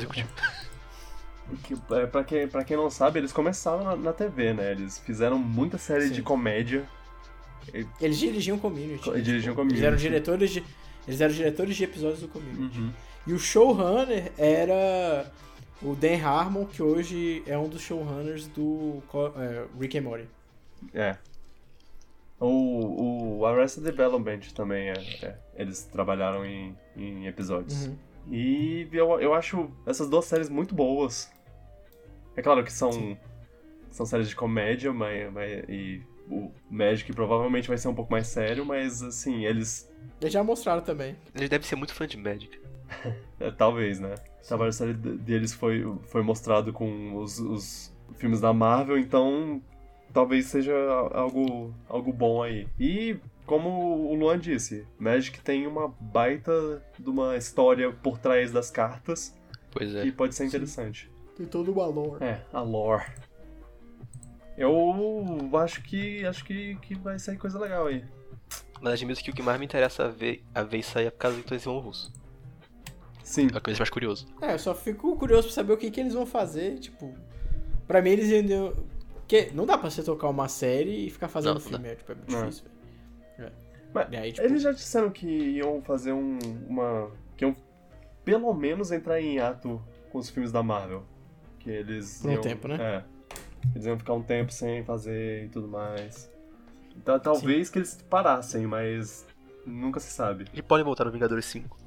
[1.64, 4.70] Que, é, pra, quem, pra quem não sabe, eles começaram na, na TV, né?
[4.70, 6.12] Eles fizeram muita série Sim.
[6.12, 6.89] de comédia.
[8.01, 9.09] Eles dirigiam community.
[9.10, 9.78] Eles dirigiam community.
[9.81, 10.64] Eles eram diretores de,
[11.06, 12.78] eles eram diretores de episódios do community.
[12.78, 12.93] Uhum.
[13.27, 15.31] E o showrunner era
[15.82, 19.02] O Dan Harmon, que hoje é um dos showrunners do
[19.36, 20.28] é, Rick and Morty.
[20.95, 21.17] É.
[22.41, 25.39] O, o Arrested Development também é, é.
[25.55, 27.87] Eles trabalharam em, em episódios.
[27.87, 27.97] Uhum.
[28.31, 31.31] E eu, eu acho essas duas séries muito boas.
[32.37, 33.17] É claro que são,
[33.91, 38.27] são séries de comédia, mas, mas- e o Magic provavelmente vai ser um pouco mais
[38.27, 39.89] sério, mas assim, eles.
[40.21, 41.17] Eles já mostraram também.
[41.35, 42.61] Ele deve ser muito fã de Magic.
[43.39, 44.15] é, talvez, né?
[44.43, 48.99] O trabalho da série de- deles foi, foi mostrado com os, os filmes da Marvel,
[48.99, 49.61] então
[50.12, 50.74] talvez seja
[51.12, 52.66] algo, algo bom aí.
[52.78, 53.16] E
[53.47, 53.68] como
[54.10, 59.34] o Luan disse, Magic tem uma baita de uma história por trás das cartas
[59.70, 60.02] Pois é.
[60.02, 61.10] que pode ser interessante.
[61.36, 62.22] Tem todo o valor.
[62.22, 63.06] É, a lore.
[64.56, 68.05] Eu acho que acho que, que vai sair coisa legal aí.
[68.80, 71.10] Mas admito que o que mais me interessa a ver, a ver isso aí é
[71.10, 72.12] por causa do Tensão Russo.
[73.22, 73.43] Sim.
[73.43, 74.26] É me deixa mais curioso.
[74.43, 77.14] É, eu só fico curioso pra saber o que, que eles vão fazer, tipo...
[77.86, 78.74] Pra mim eles ainda...
[79.33, 81.95] Porque não dá pra você tocar uma série e ficar fazendo Não, não filme, é,
[81.95, 82.41] tipo, é muito Não.
[82.41, 82.65] difícil,
[83.39, 83.53] velho.
[84.11, 86.39] E aí, tipo, Eles já disseram que iam fazer um,
[86.69, 87.11] uma.
[87.35, 87.57] que iam
[88.27, 91.03] pelo menos entrar em ato com os filmes da Marvel.
[91.61, 92.19] Que eles.
[92.21, 92.77] Por um iam, tempo, né?
[92.79, 93.05] É.
[93.75, 96.31] Eles iam ficar um tempo sem fazer e tudo mais.
[96.95, 99.27] Então, talvez que eles parassem, mas
[99.65, 100.45] nunca se sabe.
[100.53, 101.79] E podem voltar no Vingadores 5.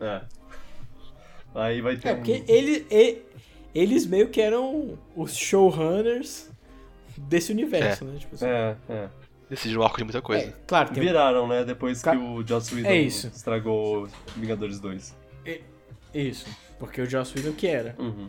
[0.00, 0.22] É.
[1.54, 2.16] Aí vai ter É, um.
[2.16, 3.22] porque ele, e-
[3.74, 6.50] eles meio que eram os showrunners
[7.16, 8.18] desse universo, né?
[8.18, 8.46] Tipo assim.
[8.46, 9.08] É, é.
[9.50, 10.46] Decide um arco de muita coisa.
[10.46, 11.64] É, claro, tem Viraram, né?
[11.64, 13.26] Depois Ca- que o Joss Whedon É isso.
[13.28, 15.14] estragou Vingadores 2.
[16.14, 16.46] isso.
[16.78, 17.94] Porque o Joss Whedon que era.
[17.98, 18.28] Uhum.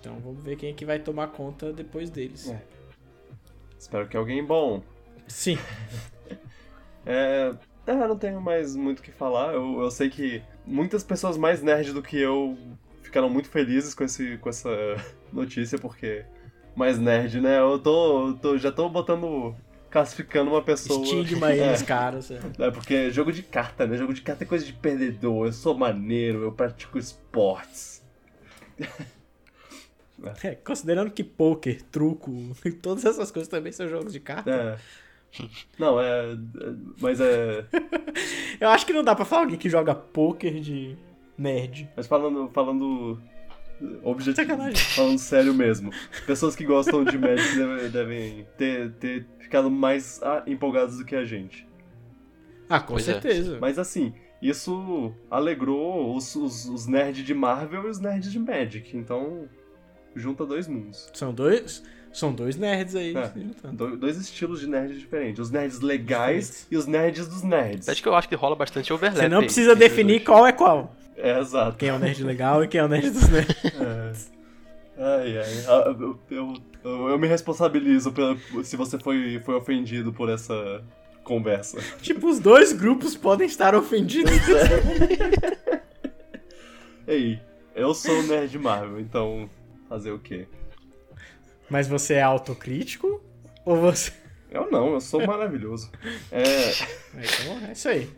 [0.00, 2.48] Então vamos ver quem é que vai tomar conta depois deles.
[2.50, 2.60] É.
[3.78, 4.82] Espero que alguém bom.
[5.28, 5.58] Sim.
[7.08, 7.54] É,
[7.86, 9.54] é, não tenho mais muito o que falar.
[9.54, 12.58] Eu, eu sei que muitas pessoas mais nerds do que eu
[13.00, 14.68] ficaram muito felizes com, esse, com essa
[15.32, 16.24] notícia, porque
[16.76, 17.58] mais nerd, né?
[17.58, 19.54] Eu tô, tô- já tô botando,
[19.90, 21.02] classificando uma pessoa.
[21.02, 22.30] Estigma aí é, nos caras.
[22.30, 22.38] É.
[22.58, 23.96] é, porque jogo de carta, né?
[23.96, 25.46] Jogo de carta é coisa de perdedor.
[25.46, 28.04] Eu sou maneiro, eu pratico esportes.
[30.42, 32.32] É, considerando que poker, truco
[32.64, 35.42] e todas essas coisas também são jogos de carta, É.
[35.78, 36.32] Não, é.
[36.32, 36.36] é-
[36.98, 37.66] Mas é.
[38.58, 40.96] eu acho que não dá pra falar alguém que joga poker de
[41.36, 41.90] nerd.
[41.94, 42.48] Mas falando.
[42.48, 43.20] falando
[44.02, 44.76] objetivo, Sacanagem.
[44.94, 45.90] falando sério mesmo.
[46.26, 51.14] Pessoas que gostam de Magic devem, devem ter, ter ficado mais ah, empolgadas do que
[51.14, 51.66] a gente.
[52.68, 53.12] Ah, com Pois é.
[53.12, 53.58] certeza.
[53.60, 54.12] Mas assim,
[54.42, 58.96] isso alegrou os, os, os nerds de Marvel e os nerds de Magic.
[58.96, 59.48] Então,
[60.14, 61.08] junta dois mundos.
[61.14, 61.82] São dois,
[62.12, 63.30] são dois nerds aí É.
[63.72, 65.38] Do- dois estilos de nerds diferentes.
[65.40, 66.66] Os nerds legais Diferentes.
[66.72, 67.88] e os nerds dos nerds.
[67.88, 69.20] Acho que eu acho que rola bastante overlap.
[69.20, 70.24] Você não precisa definir dois.
[70.26, 70.96] qual é qual.
[71.16, 71.76] É, exato.
[71.78, 73.56] Quem é o nerd legal e quem é o nerd dos nerds.
[73.64, 74.36] É.
[74.98, 75.64] Ai, ai.
[75.68, 75.94] Ah,
[76.30, 76.54] Eu, eu,
[77.10, 80.82] eu, me responsabilizo pela, se você foi, foi ofendido por essa
[81.24, 81.78] conversa.
[82.00, 84.32] tipo, os dois grupos podem estar ofendidos.
[87.06, 87.40] Ei,
[87.74, 89.48] eu sou nerd Marvel, então
[89.88, 90.46] fazer o quê?
[91.68, 93.22] Mas você é autocrítico?
[93.64, 94.12] Ou você.
[94.50, 95.90] Eu não, eu sou maravilhoso.
[96.30, 96.40] É,
[97.14, 98.08] Então é isso aí.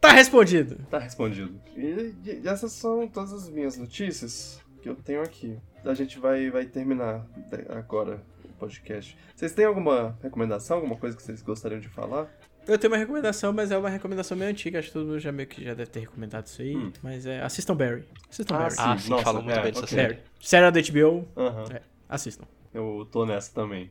[0.00, 0.76] Tá respondido.
[0.90, 1.60] tá respondido.
[1.76, 5.58] E, e essas são todas as minhas notícias que eu tenho aqui.
[5.84, 7.26] A gente vai, vai terminar
[7.68, 9.16] agora o podcast.
[9.34, 12.28] Vocês têm alguma recomendação, alguma coisa que vocês gostariam de falar?
[12.66, 14.78] Eu tenho uma recomendação, mas é uma recomendação meio antiga.
[14.78, 16.76] Acho que todo mundo já meio que já deve ter recomendado isso aí.
[16.76, 16.92] Hum.
[17.02, 17.42] Mas é.
[17.42, 18.04] Assistam Barry.
[18.30, 18.70] Assistam Ah, Barry.
[18.74, 18.80] sim.
[18.82, 19.98] Ah, sim, Nossa, falam muito é, bem dessa ok.
[19.98, 20.18] série.
[20.40, 21.28] Série da HBO.
[21.74, 22.44] É, assistam.
[22.74, 23.90] Eu tô nessa também.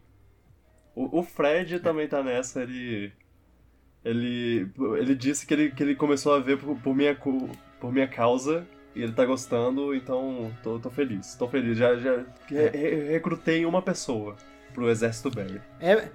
[0.96, 3.12] O, o Fred também tá nessa, ele.
[4.10, 4.70] Ele.
[5.00, 7.16] Ele disse que ele, que ele começou a ver por, por minha,
[7.80, 8.66] por minha causa
[8.96, 11.36] e ele tá gostando, então tô, tô feliz.
[11.36, 11.78] Tô feliz.
[11.78, 14.36] Já, já re- re- recrutei uma pessoa
[14.74, 15.62] pro Exército Barry.
[15.80, 16.08] É,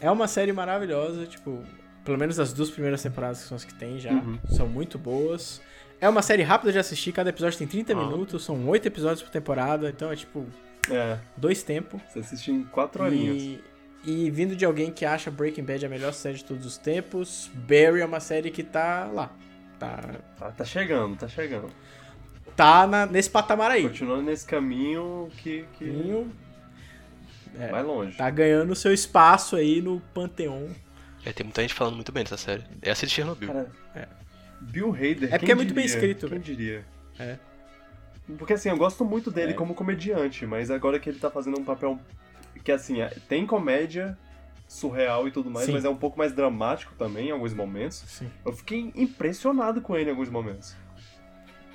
[0.00, 1.62] é uma série maravilhosa, tipo,
[2.04, 4.38] pelo menos as duas primeiras temporadas que são as que tem já, Uhum.
[4.48, 5.60] são muito boas.
[6.00, 7.96] É uma série rápida de assistir, cada episódio tem 30 Ah.
[7.96, 10.46] minutos, são 8 episódios por temporada, então é tipo,
[10.90, 12.00] É, dois tempos.
[12.08, 13.36] você assiste em quatro horinhas.
[13.42, 13.60] E,
[14.04, 17.50] e vindo de alguém que acha Breaking Bad a melhor série de todos os tempos,
[17.54, 19.30] Barry é uma série que tá lá.
[19.78, 20.00] Tá,
[20.38, 21.68] Tá, tá chegando, tá chegando.
[22.56, 23.82] tá na- nesse patamar aí.
[23.84, 26.32] Continuando nesse caminho que, que Vinho,
[27.58, 28.16] é, vai longe.
[28.16, 30.68] Tá ganhando seu espaço aí no panteão.
[31.24, 32.62] É, tem muita gente falando muito bem dessa série.
[32.82, 33.48] É essa de Chernobyl.
[33.48, 34.08] Cara, É.
[34.60, 35.32] Bill Hader.
[35.34, 35.96] É porque é muito bem diria?
[35.96, 36.42] escrito, Quem velho.
[36.42, 36.84] diria?
[37.18, 37.36] É.
[38.36, 39.54] Porque assim, eu gosto muito dele É.
[39.54, 41.98] como comediante, mas agora que ele tá fazendo um papel
[42.64, 44.16] que assim, é- tem comédia
[44.66, 45.72] surreal e tudo mais, Sim.
[45.72, 48.04] mas é um pouco mais dramático também em alguns momentos.
[48.06, 48.30] Sim.
[48.44, 50.76] Eu fiquei impressionado com ele em alguns momentos.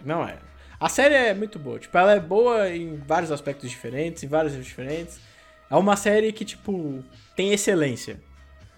[0.06, 0.38] Não é.
[0.80, 1.80] A série é muito boa.
[1.80, 5.20] Tipo, ela é boa em vários aspectos diferentes, em vários diferentes.
[5.70, 7.04] É uma série que, tipo,
[7.36, 8.20] tem excelência.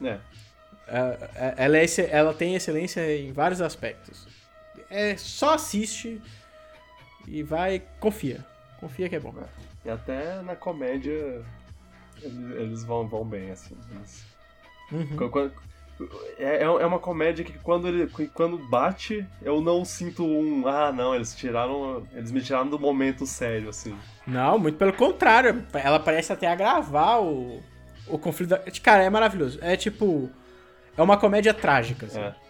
[0.01, 0.19] É.
[0.87, 4.27] É, é, Ela, é ela tem excelência em vários aspectos.
[4.89, 6.21] É só assiste
[7.27, 7.81] e vai.
[7.99, 8.45] Confia.
[8.79, 9.33] Confia que é bom.
[9.83, 11.43] E até na comédia
[12.23, 13.75] eles, vão, vão bem, assim.
[13.95, 14.25] Eles-
[14.91, 15.17] Uhum.
[15.17, 15.51] Qu- qu-
[16.37, 20.67] É, é uma comédia que quando, ele, quando bate, eu não sinto um.
[20.67, 22.05] Ah, não, eles tiraram.
[22.13, 23.97] Eles me tiraram do momento sério, assim.
[24.27, 25.65] Não, muito pelo contrário.
[25.73, 27.61] Ela parece até agravar o,
[28.07, 28.49] o conflito.
[28.49, 28.59] Da...
[28.83, 29.57] Cara, é maravilhoso.
[29.61, 30.29] É tipo.
[30.97, 32.05] É uma comédia trágica.
[32.07, 32.19] Assim.
[32.19, 32.35] É.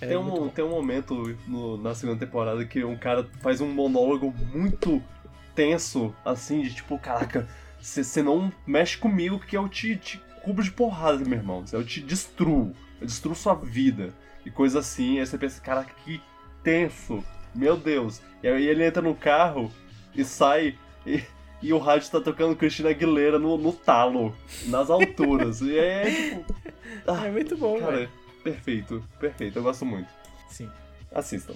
[0.00, 3.66] É tem, um, tem um momento no- na segunda temporada que um cara faz um
[3.68, 5.02] monólogo muito
[5.56, 7.48] tenso, assim, de tipo, caraca,
[7.80, 11.64] você não mexe comigo que eu te, te cubro de porrada, meu irmão.
[11.72, 12.72] Eu te destruo.
[13.00, 14.12] Eu destruo sua vida.
[14.44, 15.18] E coisa assim.
[15.18, 16.20] Aí você pensa, caraca, que
[16.62, 17.22] tenso.
[17.54, 18.20] Meu Deus.
[18.42, 19.70] E aí ele entra no carro
[20.14, 20.78] e sai.
[21.06, 21.22] E,
[21.62, 24.34] e o rádio tá tocando Cristina Aguilera no, no talo,
[24.66, 25.60] nas alturas.
[25.60, 26.54] e é tipo.
[27.06, 28.10] Ah, É muito bom, cara, velho.
[28.44, 29.58] perfeito, perfeito.
[29.58, 30.08] Eu gosto muito.
[30.48, 30.70] Sim.
[31.14, 31.54] Assistam.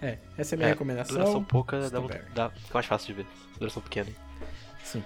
[0.00, 1.16] É, essa é a minha É, recomendação.
[1.16, 2.00] Duração pouca, dá,
[2.34, 3.26] dá, mais fácil de ver.
[3.58, 4.10] Duração pequena.
[4.92, 5.04] Sim.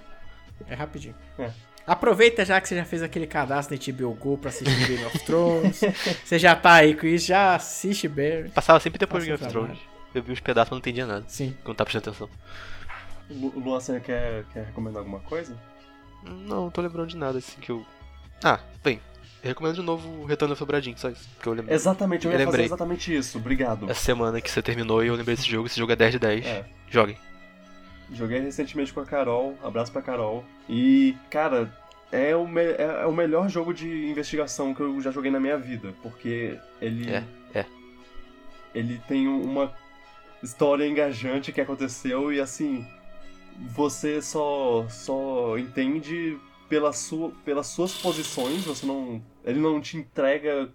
[0.67, 1.15] É rapidinho.
[1.39, 1.49] É.
[1.85, 5.19] Aproveita já que você já fez aquele cadastro na HBO Go pra assistir Game of
[5.25, 5.81] Thrones.
[6.23, 8.49] você já tá aí com isso, já assiste Barry.
[8.49, 9.75] Passava sempre depois Passa de Game of trabalho.
[9.75, 9.93] Thrones.
[10.15, 11.25] Eu vi uns pedaços, mas não entendia nada.
[11.27, 11.55] Sim.
[11.65, 12.29] Não tá prestando atenção.
[13.29, 15.57] Lu- Luan, você quer, quer recomendar alguma coisa?
[16.23, 16.33] Não,
[16.63, 17.85] não tô lembrando de nada assim que eu.
[18.43, 19.01] Ah, bem.
[19.43, 21.27] Eu recomendo de novo o Retorno do Sobradinho, só isso.
[21.35, 21.73] Porque eu lembro.
[21.73, 22.63] Exatamente, eu Eu lembrei.
[22.65, 23.37] exatamente isso.
[23.37, 23.89] Obrigado.
[23.91, 25.67] Essa semana que você terminou e eu lembrei desse jogo.
[25.67, 26.45] Esse jogo é 10 de 10.
[26.45, 26.65] É.
[26.89, 27.17] Joguem.
[28.13, 30.45] Joguei recentemente com a Carol, abraço pra Carol.
[30.69, 31.71] E, cara,
[32.11, 35.57] é o, é é o melhor jogo de investigação que eu já joguei na minha
[35.57, 35.93] vida.
[36.03, 37.09] Porque ele.
[37.09, 37.23] É,
[37.53, 37.65] é.
[38.73, 39.73] Ele tem um- uma
[40.41, 42.85] história engajante que aconteceu e assim.
[43.75, 46.37] Você só, só entende
[46.67, 49.21] pela sua, pelas suas posições, você não.
[49.45, 50.69] Ele não te entrega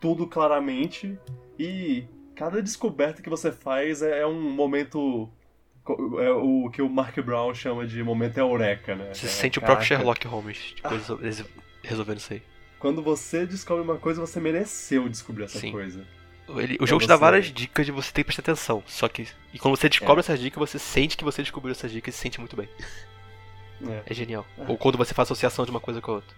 [0.00, 1.18] tudo claramente.
[1.58, 2.04] E
[2.36, 5.28] cada descoberta que você faz é, é um momento.
[6.20, 9.12] É o que o Mark Brown chama de momento eureka, né?
[9.14, 11.44] Você É, sente o próprio caraca, Sherlock Holmes depois eles
[11.82, 12.42] resolvendo isso aí.
[12.78, 15.72] Quando você descobre uma coisa, você mereceu descobrir essa Sim.
[15.72, 16.04] coisa.
[16.56, 18.82] Ele- o Pra jogo te dá várias dicas de você ter que prestar atenção.
[18.86, 19.26] Só que.
[19.52, 22.22] E quando você descobre essas dicas, você sente que você descobriu essas dicas e se
[22.22, 22.68] sente muito bem.
[23.86, 24.02] É.
[24.06, 24.46] É genial.
[24.56, 24.64] É.
[24.66, 26.36] Ou quando você faz associação de uma coisa com a outra.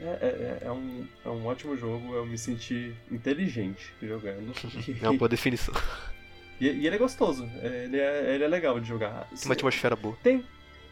[0.00, 4.52] É, é- é um, é um ótimo jogo, eu me senti inteligente jogando.
[5.02, 5.74] É uma boa definição.
[6.60, 9.26] e, e ele é gostoso, é, ele é, ele é legal de jogar.
[9.28, 10.16] Tem uma atmosfera boa.
[10.22, 10.44] Tem,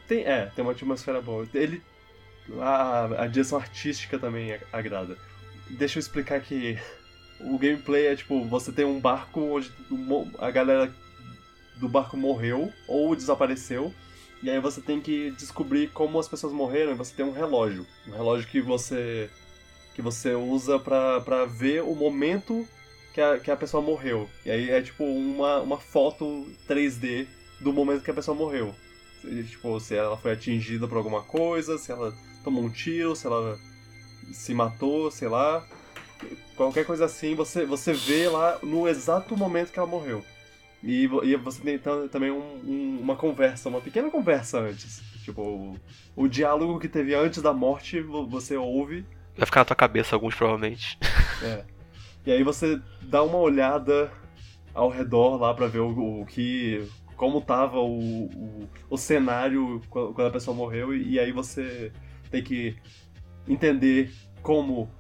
[0.06, 1.46] tem, é, tem uma atmosfera boa.
[1.52, 1.82] Ele,
[2.60, 5.18] a, a direção artística também agrada.
[5.70, 6.78] Deixa eu explicar que
[7.40, 9.70] o gameplay é tipo, você tem um barco onde
[10.38, 10.92] a galera
[11.76, 13.92] do barco morreu ou desapareceu.
[14.42, 17.86] E aí você tem que descobrir como as pessoas morreram e você tem um relógio.
[18.06, 19.28] Um relógio que você
[19.94, 22.66] que você usa pra ver o momento
[23.14, 24.28] que a, que a pessoa morreu.
[24.44, 27.26] E aí é tipo uma, uma foto 3D
[27.60, 28.74] do momento que a pessoa morreu.
[29.20, 32.14] Se, Tipo, se ela foi atingida por alguma coisa, se ela
[32.44, 33.58] tomou um tiro, se ela
[34.32, 35.66] se matou, sei lá.
[36.56, 40.24] Qualquer coisa assim, você, você vê lá no exato momento que ela morreu.
[40.82, 45.00] E, e você tem tam- também um- um- uma conversa, uma pequena conversa antes.
[45.24, 45.76] Tipo, o,
[46.16, 49.04] o diálogo que teve antes da morte, vo- você ouve
[49.36, 50.98] Vai ficar na tua cabeça alguns, provavelmente.
[51.42, 51.64] é.
[52.28, 54.12] E aí você dá uma olhada
[54.74, 56.86] ao redor lá pra ver o, o que.
[57.16, 61.90] como tava o, o, o cenário quando a pessoa morreu, e, e aí você
[62.30, 62.76] tem que
[63.48, 64.90] entender como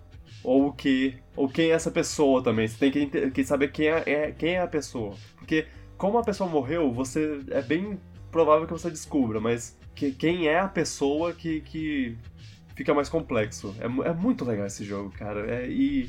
[0.42, 2.66] ou o que, ou quem é essa pessoa também.
[2.66, 5.14] Você tem que, que saber quem é, é- quem é a pessoa.
[5.36, 5.66] Porque
[5.98, 8.00] como a pessoa morreu, você é bem
[8.32, 12.16] provável que você descubra, mas que, quem é a pessoa que, que
[12.74, 13.76] fica mais complexo.
[13.78, 15.44] É, é muito legal esse jogo, cara.
[15.50, 16.08] É, e,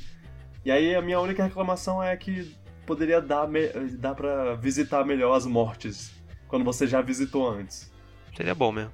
[0.65, 2.55] e aí a minha única reclamação é que
[2.85, 3.67] poderia dar, me,
[3.97, 6.11] dar pra visitar melhor as mortes
[6.47, 7.91] quando você já visitou antes.
[8.35, 8.91] Seria bom mesmo.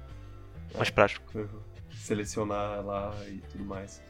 [0.74, 1.48] Mais prático.
[1.94, 4.02] Selecionar lá e tudo mais.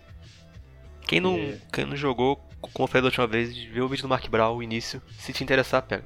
[1.02, 1.58] Quem não, É.
[1.72, 4.56] quem não jogou, como eu falei da última vez, vê o vídeo do Mark Brown,
[4.56, 5.00] o início.
[5.12, 6.04] Se te interessar, pega.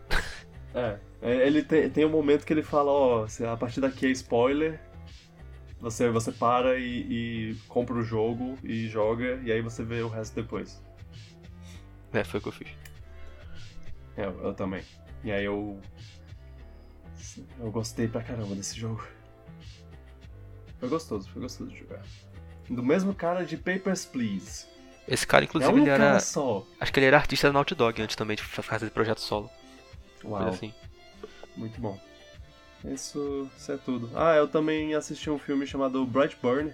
[0.74, 4.06] É, é, ele tem, tem um momento que ele fala, ó, se a partir daqui
[4.06, 4.78] é spoiler,
[5.80, 10.08] você, você para e, e compra o jogo e joga, e aí você vê o
[10.08, 10.80] resto depois.
[12.12, 12.68] É, foi o que eu fiz.
[14.16, 14.82] É, eu, eu também.
[15.24, 15.80] E aí eu.
[17.58, 19.06] Eu gostei pra caramba desse jogo.
[20.78, 22.02] Foi gostoso, foi gostoso de jogar.
[22.68, 24.66] Do mesmo cara de Papers, Please.
[25.06, 26.18] Esse cara, É inclusive, um ele era.
[26.20, 26.64] só.
[26.80, 29.50] Acho que ele era artista da Naughty Dog antes também de fazer projeto solo.
[30.24, 30.72] Uau, assim.
[31.56, 31.98] muito bom.
[32.84, 34.10] Isso, isso é tudo.
[34.14, 36.72] Ah, eu também assisti um filme chamado Brightburn.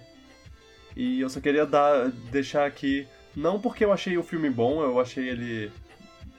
[0.95, 4.99] E eu só queria dar, deixar aqui, não porque eu achei o filme bom, eu
[4.99, 5.71] achei ele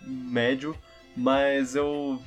[0.06, 0.76] médio,
[1.16, 2.20] mas eu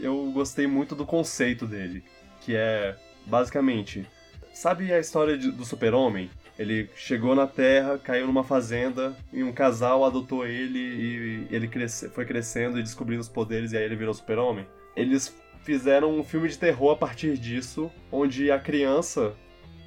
[0.00, 2.02] eu gostei muito do conceito dele,
[2.40, 2.96] que é
[3.26, 4.06] basicamente,
[4.54, 6.30] sabe a história de- do Super-Homem?
[6.58, 12.08] Ele chegou na Terra, caiu numa fazenda e um casal adotou ele e ele cresce,
[12.10, 14.66] foi crescendo e descobrindo os poderes e aí ele virou Super-Homem.
[14.96, 19.34] Eles fizeram um filme de terror a partir disso, onde a criança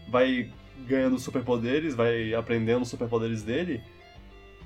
[0.10, 0.50] vai
[0.88, 3.82] ganhando superpoderes, vai aprendendo os superpoderes dele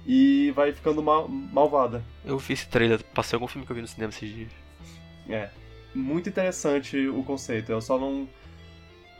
[0.06, 2.04] e vai ficando mal- malvada.
[2.26, 4.52] Eu vi esse trailer, passei algum filme que eu vi no cinema esses dias.
[5.30, 5.50] É.
[5.94, 7.72] Muito interessante o conceito.
[7.72, 8.28] Eu só não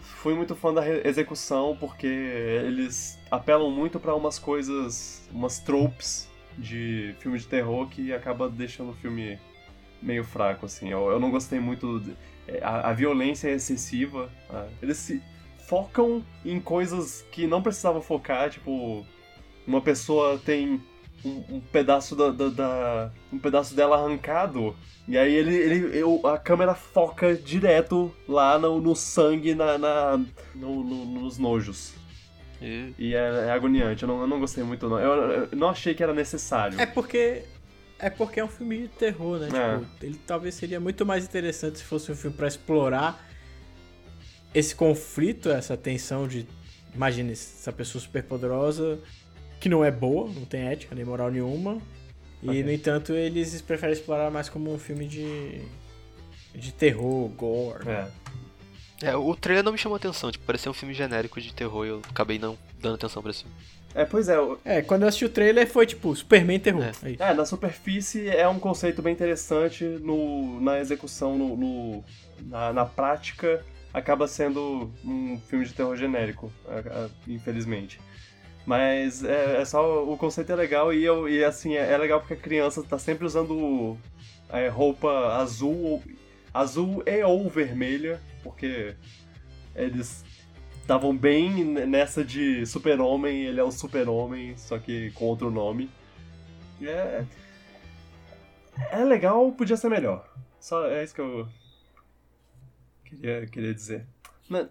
[0.02, 6.28] fui muito fã da execução porque eles apelam muito pra umas coisas, umas tropes
[6.58, 9.40] de filme de terror que acaba deixando o filme
[10.02, 10.90] meio fraco assim.
[10.90, 12.16] Eu, eu não gostei muito de-
[12.48, 14.30] é, a, a violência é excessiva.
[14.82, 15.22] Eles se
[15.68, 19.06] focam em coisas que não precisavam focar, tipo
[19.70, 20.82] uma pessoa tem
[21.24, 24.76] um, um pedaço da, da- da- um pedaço dela arrancado
[25.08, 30.18] e aí ele, ele eu- a câmera foca direto lá no, no sangue na, na-
[30.56, 31.94] no- no- nos nojos
[32.62, 35.14] E e é, é agoniante eu não, eu não gostei muito não eu,
[35.52, 37.44] eu não achei que era necessário É porque.
[38.02, 39.50] É porque é um filme de terror, né?
[39.54, 39.78] É.
[39.78, 43.28] Tipo, ele talvez seria muito mais interessante se fosse um filme pra explorar
[44.54, 46.48] esse conflito, essa tensão de.
[46.96, 49.00] Imagine essa pessoa super poderosa
[49.60, 51.78] que não é boa, não tem ética nem moral nenhuma.
[52.42, 52.64] E, Ok.
[52.64, 55.62] no entanto, eles preferem explorar mais como um filme de.
[56.56, 57.88] de terror, gore.
[57.90, 58.08] é.
[59.02, 61.90] É, o trailer não me chamou atenção, tipo, parecia um filme genérico de terror e
[61.90, 63.56] eu acabei não dando atenção pra esse filme.
[63.96, 66.84] é pois é o- É, quando eu assisti o trailer foi tipo Superman terror.
[66.84, 67.08] É.
[67.08, 67.24] É isso.
[67.24, 72.04] É, na superfície é um conceito bem interessante, no, na execução, no, no-
[72.42, 73.64] na, na prática,
[73.94, 78.02] acaba sendo um filme de terror genérico, a- a- infelizmente.
[78.66, 82.20] Mas é, é só, o conceito é legal e, eu, e assim, é, é legal
[82.20, 83.98] porque a criança tá sempre usando
[84.50, 86.04] é, roupa azul,
[86.54, 88.96] azul e ou vermelha, porque
[89.76, 90.24] eles
[90.82, 95.90] estavam bem nessa de super-homem, ele é o super-homem, só que com outro nome.
[96.82, 97.26] É,
[98.92, 100.28] é legal, podia ser melhor.
[100.60, 101.48] Só é isso que eu
[103.06, 104.06] queria, queria dizer.
[104.50, 104.68] Não,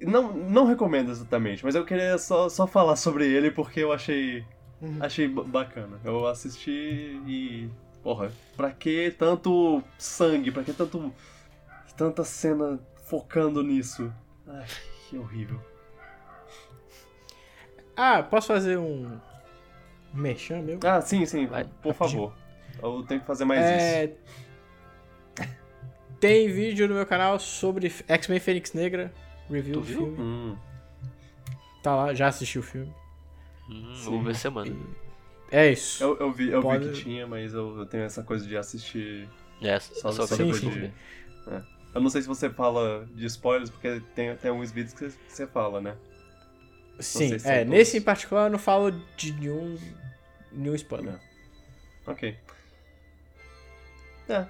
[0.00, 4.44] não, não recomendo exatamente, mas eu queria só, só falar sobre ele porque eu achei
[4.80, 4.98] Uhum.
[5.00, 6.00] achei ba- bacana.
[6.04, 6.70] Eu assisti
[7.26, 7.70] e
[8.02, 10.50] porra, pra que tanto sangue?
[10.50, 11.12] Pra que tanto
[11.96, 14.12] tanta cena focando nisso?
[14.46, 14.66] Ai,
[15.08, 15.60] que horrível.
[17.96, 19.20] Ah, posso fazer um.
[20.14, 20.78] um merchan meu?
[20.84, 22.32] Ah, sim, sim, Vai, por favor.
[22.82, 23.74] Eu tenho que fazer mais isso.
[23.76, 24.12] É...
[26.18, 29.12] Tem vídeo no meu canal sobre X-Men Fênix Negra,
[29.52, 29.98] review Tu do viu?
[29.98, 30.16] filme.
[30.20, 30.56] Hum,
[31.82, 32.92] Tá lá, já assisti o filme.
[33.68, 34.04] Hum, Sim.
[34.10, 34.74] vou ver semana.
[35.50, 36.02] É isso.
[36.02, 38.56] eu, eu vi, eu Pode- vi que tinha, mas eu, eu tenho essa coisa de
[38.56, 39.28] assistir
[39.60, 40.92] É, Só- só, só depois depois de de ver.
[41.94, 45.18] Eu não sei se você fala de spoilers, porque tem, tem alguns vídeos que você-
[45.28, 45.96] você fala, né?
[47.00, 47.58] Sim, se é.
[47.58, 47.70] todos.
[47.70, 49.76] Nesse em particular eu não falo de nenhum.
[50.52, 51.18] nenhum spoiler.
[52.06, 52.36] Ok.
[54.28, 54.46] É.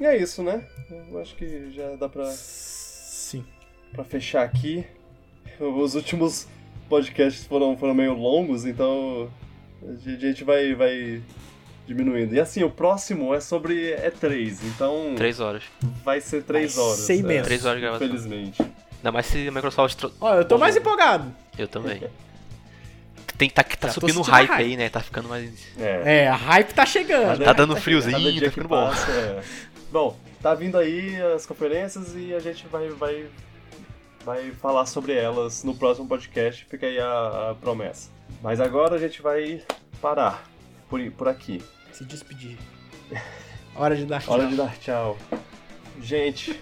[0.00, 0.66] E é isso, né?
[1.10, 3.44] Eu acho que já dá pra, Sim.
[3.92, 4.84] Pra fechar aqui.
[5.60, 6.46] Os últimos
[6.88, 9.28] podcasts foram, foram meio longos, então
[9.82, 11.20] a gente vai, vai
[11.86, 12.34] diminuindo.
[12.34, 15.64] E assim, o próximo é sobre E3, então Três horas.
[16.04, 16.98] vai ser três Vai horas.
[17.00, 17.44] ser imenso.
[17.44, 18.06] Três horas de gravação.
[18.06, 18.62] Infelizmente.
[18.98, 20.04] Ainda mais se a Microsoft.
[20.20, 21.34] Ó, eu tô Bom, mais empolgado.
[21.56, 22.02] Eu também.
[23.38, 24.60] Tem, tá, tá Já subindo hype hype.
[24.64, 24.88] aí, né?
[24.88, 25.48] Tá ficando mais.
[25.78, 26.22] É.
[26.24, 27.44] É, a hype tá chegando.
[27.44, 28.88] Tá dando friozinho, dia tá que ficando bom.
[28.88, 29.42] passa, é.
[29.92, 33.26] Bom, tá vindo aí as conferências e a gente vai, vai,
[34.24, 38.10] vai falar sobre elas no próximo podcast, fica aí a, a promessa.
[38.42, 39.62] Mas agora a gente vai
[40.00, 40.44] parar
[40.88, 41.62] por, por aqui.
[41.92, 42.56] Se despedir.
[43.74, 44.50] Hora de dar Hora tchau.
[44.50, 45.18] de dar tchau.
[46.00, 46.58] Gente,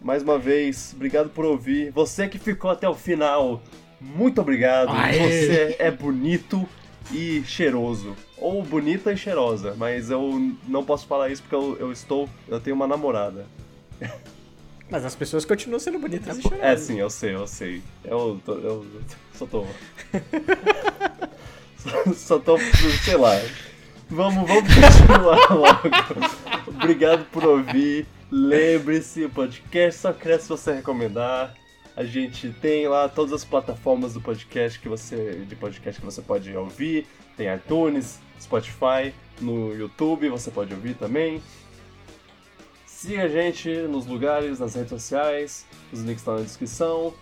[0.00, 1.92] mais uma vez, obrigado por ouvir.
[1.92, 3.62] Você que ficou até o final,
[4.00, 4.90] muito obrigado.
[4.90, 5.18] Aê!
[5.18, 6.68] Você é bonito
[7.12, 8.16] e cheiroso.
[8.38, 12.28] Ou bonita e cheirosa, mas eu não posso falar isso porque eu, eu estou.
[12.48, 13.46] Eu tenho uma namorada.
[14.90, 16.80] Mas as pessoas continuam sendo bonitas e É chorosas.
[16.80, 17.82] sim, eu sei, eu sei.
[18.04, 18.86] Eu, tô, eu
[19.34, 19.64] só tô.
[21.78, 22.58] só, só tô.
[23.04, 23.32] sei lá.
[24.08, 25.88] Vamos, vamos continuar logo.
[26.66, 28.06] Obrigado por ouvir.
[28.30, 31.54] Lembre-se, o podcast só cresce se você recomendar.
[31.96, 36.22] A gente tem lá todas as plataformas do podcast que você de podcast que você
[36.22, 37.06] pode ouvir.
[37.36, 41.42] Tem iTunes, Spotify, no YouTube você pode ouvir também.
[43.00, 47.14] Siga a gente nos lugares, nas redes sociais, os links estão na descrição.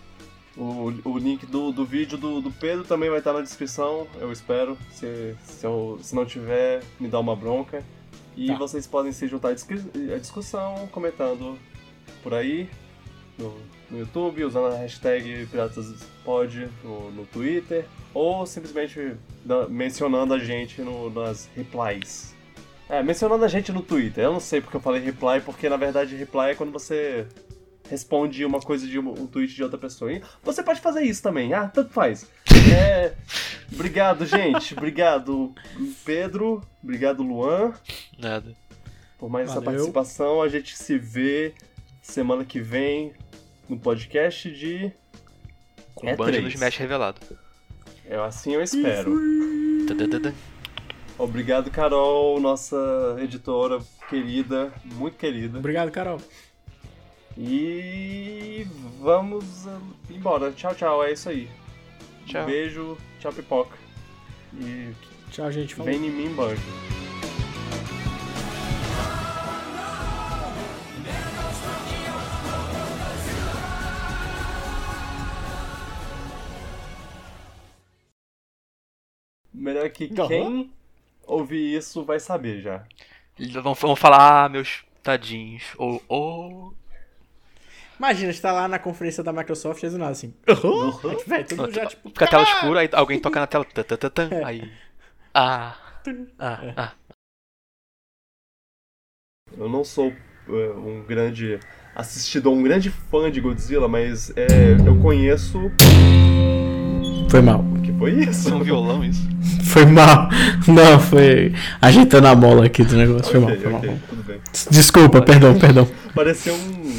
[0.57, 4.29] O, o link do, do vídeo do, do Pedro também vai estar na descrição, eu
[4.29, 4.77] espero.
[4.91, 7.81] Se, se, eu, se não tiver, me dá uma bronca.
[8.35, 8.55] E Tá.
[8.57, 9.73] vocês podem se juntar à discu-
[10.13, 11.57] à discussão comentando
[12.21, 12.69] por aí,
[13.37, 13.55] no,
[13.89, 19.15] no YouTube, usando a hashtag PiratasPod no, no Twitter, ou simplesmente
[19.45, 22.35] da- mencionando a gente no- nas replies.
[22.89, 24.23] É, mencionando a gente no Twitter.
[24.23, 27.27] Eu não sei porque eu falei reply, porque na verdade reply é quando você
[27.89, 30.11] responde uma coisa de um, um tweet de outra pessoa.
[30.11, 31.53] E você pode fazer isso também.
[31.53, 32.27] Ah, tanto faz.
[32.71, 33.13] É,
[33.73, 34.73] obrigado, gente.
[34.75, 35.55] Obrigado,
[36.05, 36.61] Pedro.
[36.83, 37.73] Obrigado, Luan,
[38.17, 38.53] Nada.
[39.17, 39.71] por mais essa Valeu.
[39.91, 40.41] participação.
[40.41, 41.53] A gente se vê
[42.01, 43.13] semana que vem
[43.67, 44.91] no podcast de.
[45.95, 46.43] Com É Band três.
[46.43, 47.19] no Smash revelado.
[48.05, 49.15] Eu, assim eu espero.
[49.87, 50.31] Tadadadã.
[51.19, 55.59] Obrigado, Carol, nossa editora querida, muito querida.
[55.59, 56.21] Obrigado, Carol.
[57.37, 58.65] E
[59.01, 60.49] vamos ah, embora.
[60.53, 61.03] Tchau, tchau.
[61.03, 61.49] É isso aí.
[62.25, 62.45] Tchau.
[62.45, 63.77] Beijo, tchau, pipoca.
[64.53, 64.93] E
[65.29, 65.75] Tchau, gente.
[65.75, 65.91] Falou.
[65.91, 66.61] vem em mim, banjo.
[79.53, 80.27] Melhor que Aham.
[80.27, 80.78] quem
[81.29, 82.83] ouvir isso vai saber já.
[83.39, 85.63] Eles vão, vão falar, ah, meus tadinhos.
[85.77, 86.73] Ou, ou.
[87.97, 90.33] Imagina, você tá lá na conferência da Microsoft e do nada assim.
[91.73, 92.09] Já, tipo.
[92.09, 93.65] Fica a tela escura, aí alguém toca na tela.
[93.65, 94.71] tã, tã, tã, tã, Aí.
[95.33, 95.75] Ah.
[96.39, 96.91] Ah, ah.
[99.57, 100.13] Eu não sou
[100.47, 101.59] é, um grande
[101.95, 104.47] assistidor, um grande fã de Godzilla, mas é,
[104.85, 105.59] eu conheço.
[107.29, 107.59] Foi mal.
[107.75, 108.49] O que foi isso?
[108.49, 109.27] É um violão, isso.
[109.69, 110.29] Foi mal.
[110.67, 113.31] Não, foi ajeitando a mola aqui do negócio.
[113.31, 113.79] Foi mal, foi mal.
[113.81, 114.37] ok, tudo bem.
[114.71, 115.87] Desculpa, perdão, perdão.
[116.15, 116.91] Pareceu um,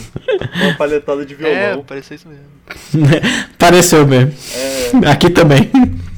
[0.62, 1.36] uma palhetada de É,
[1.70, 1.84] violão.
[1.84, 3.10] pareceu isso mesmo.
[3.58, 4.32] Pareceu mesmo.
[5.04, 5.68] É, Aqui também.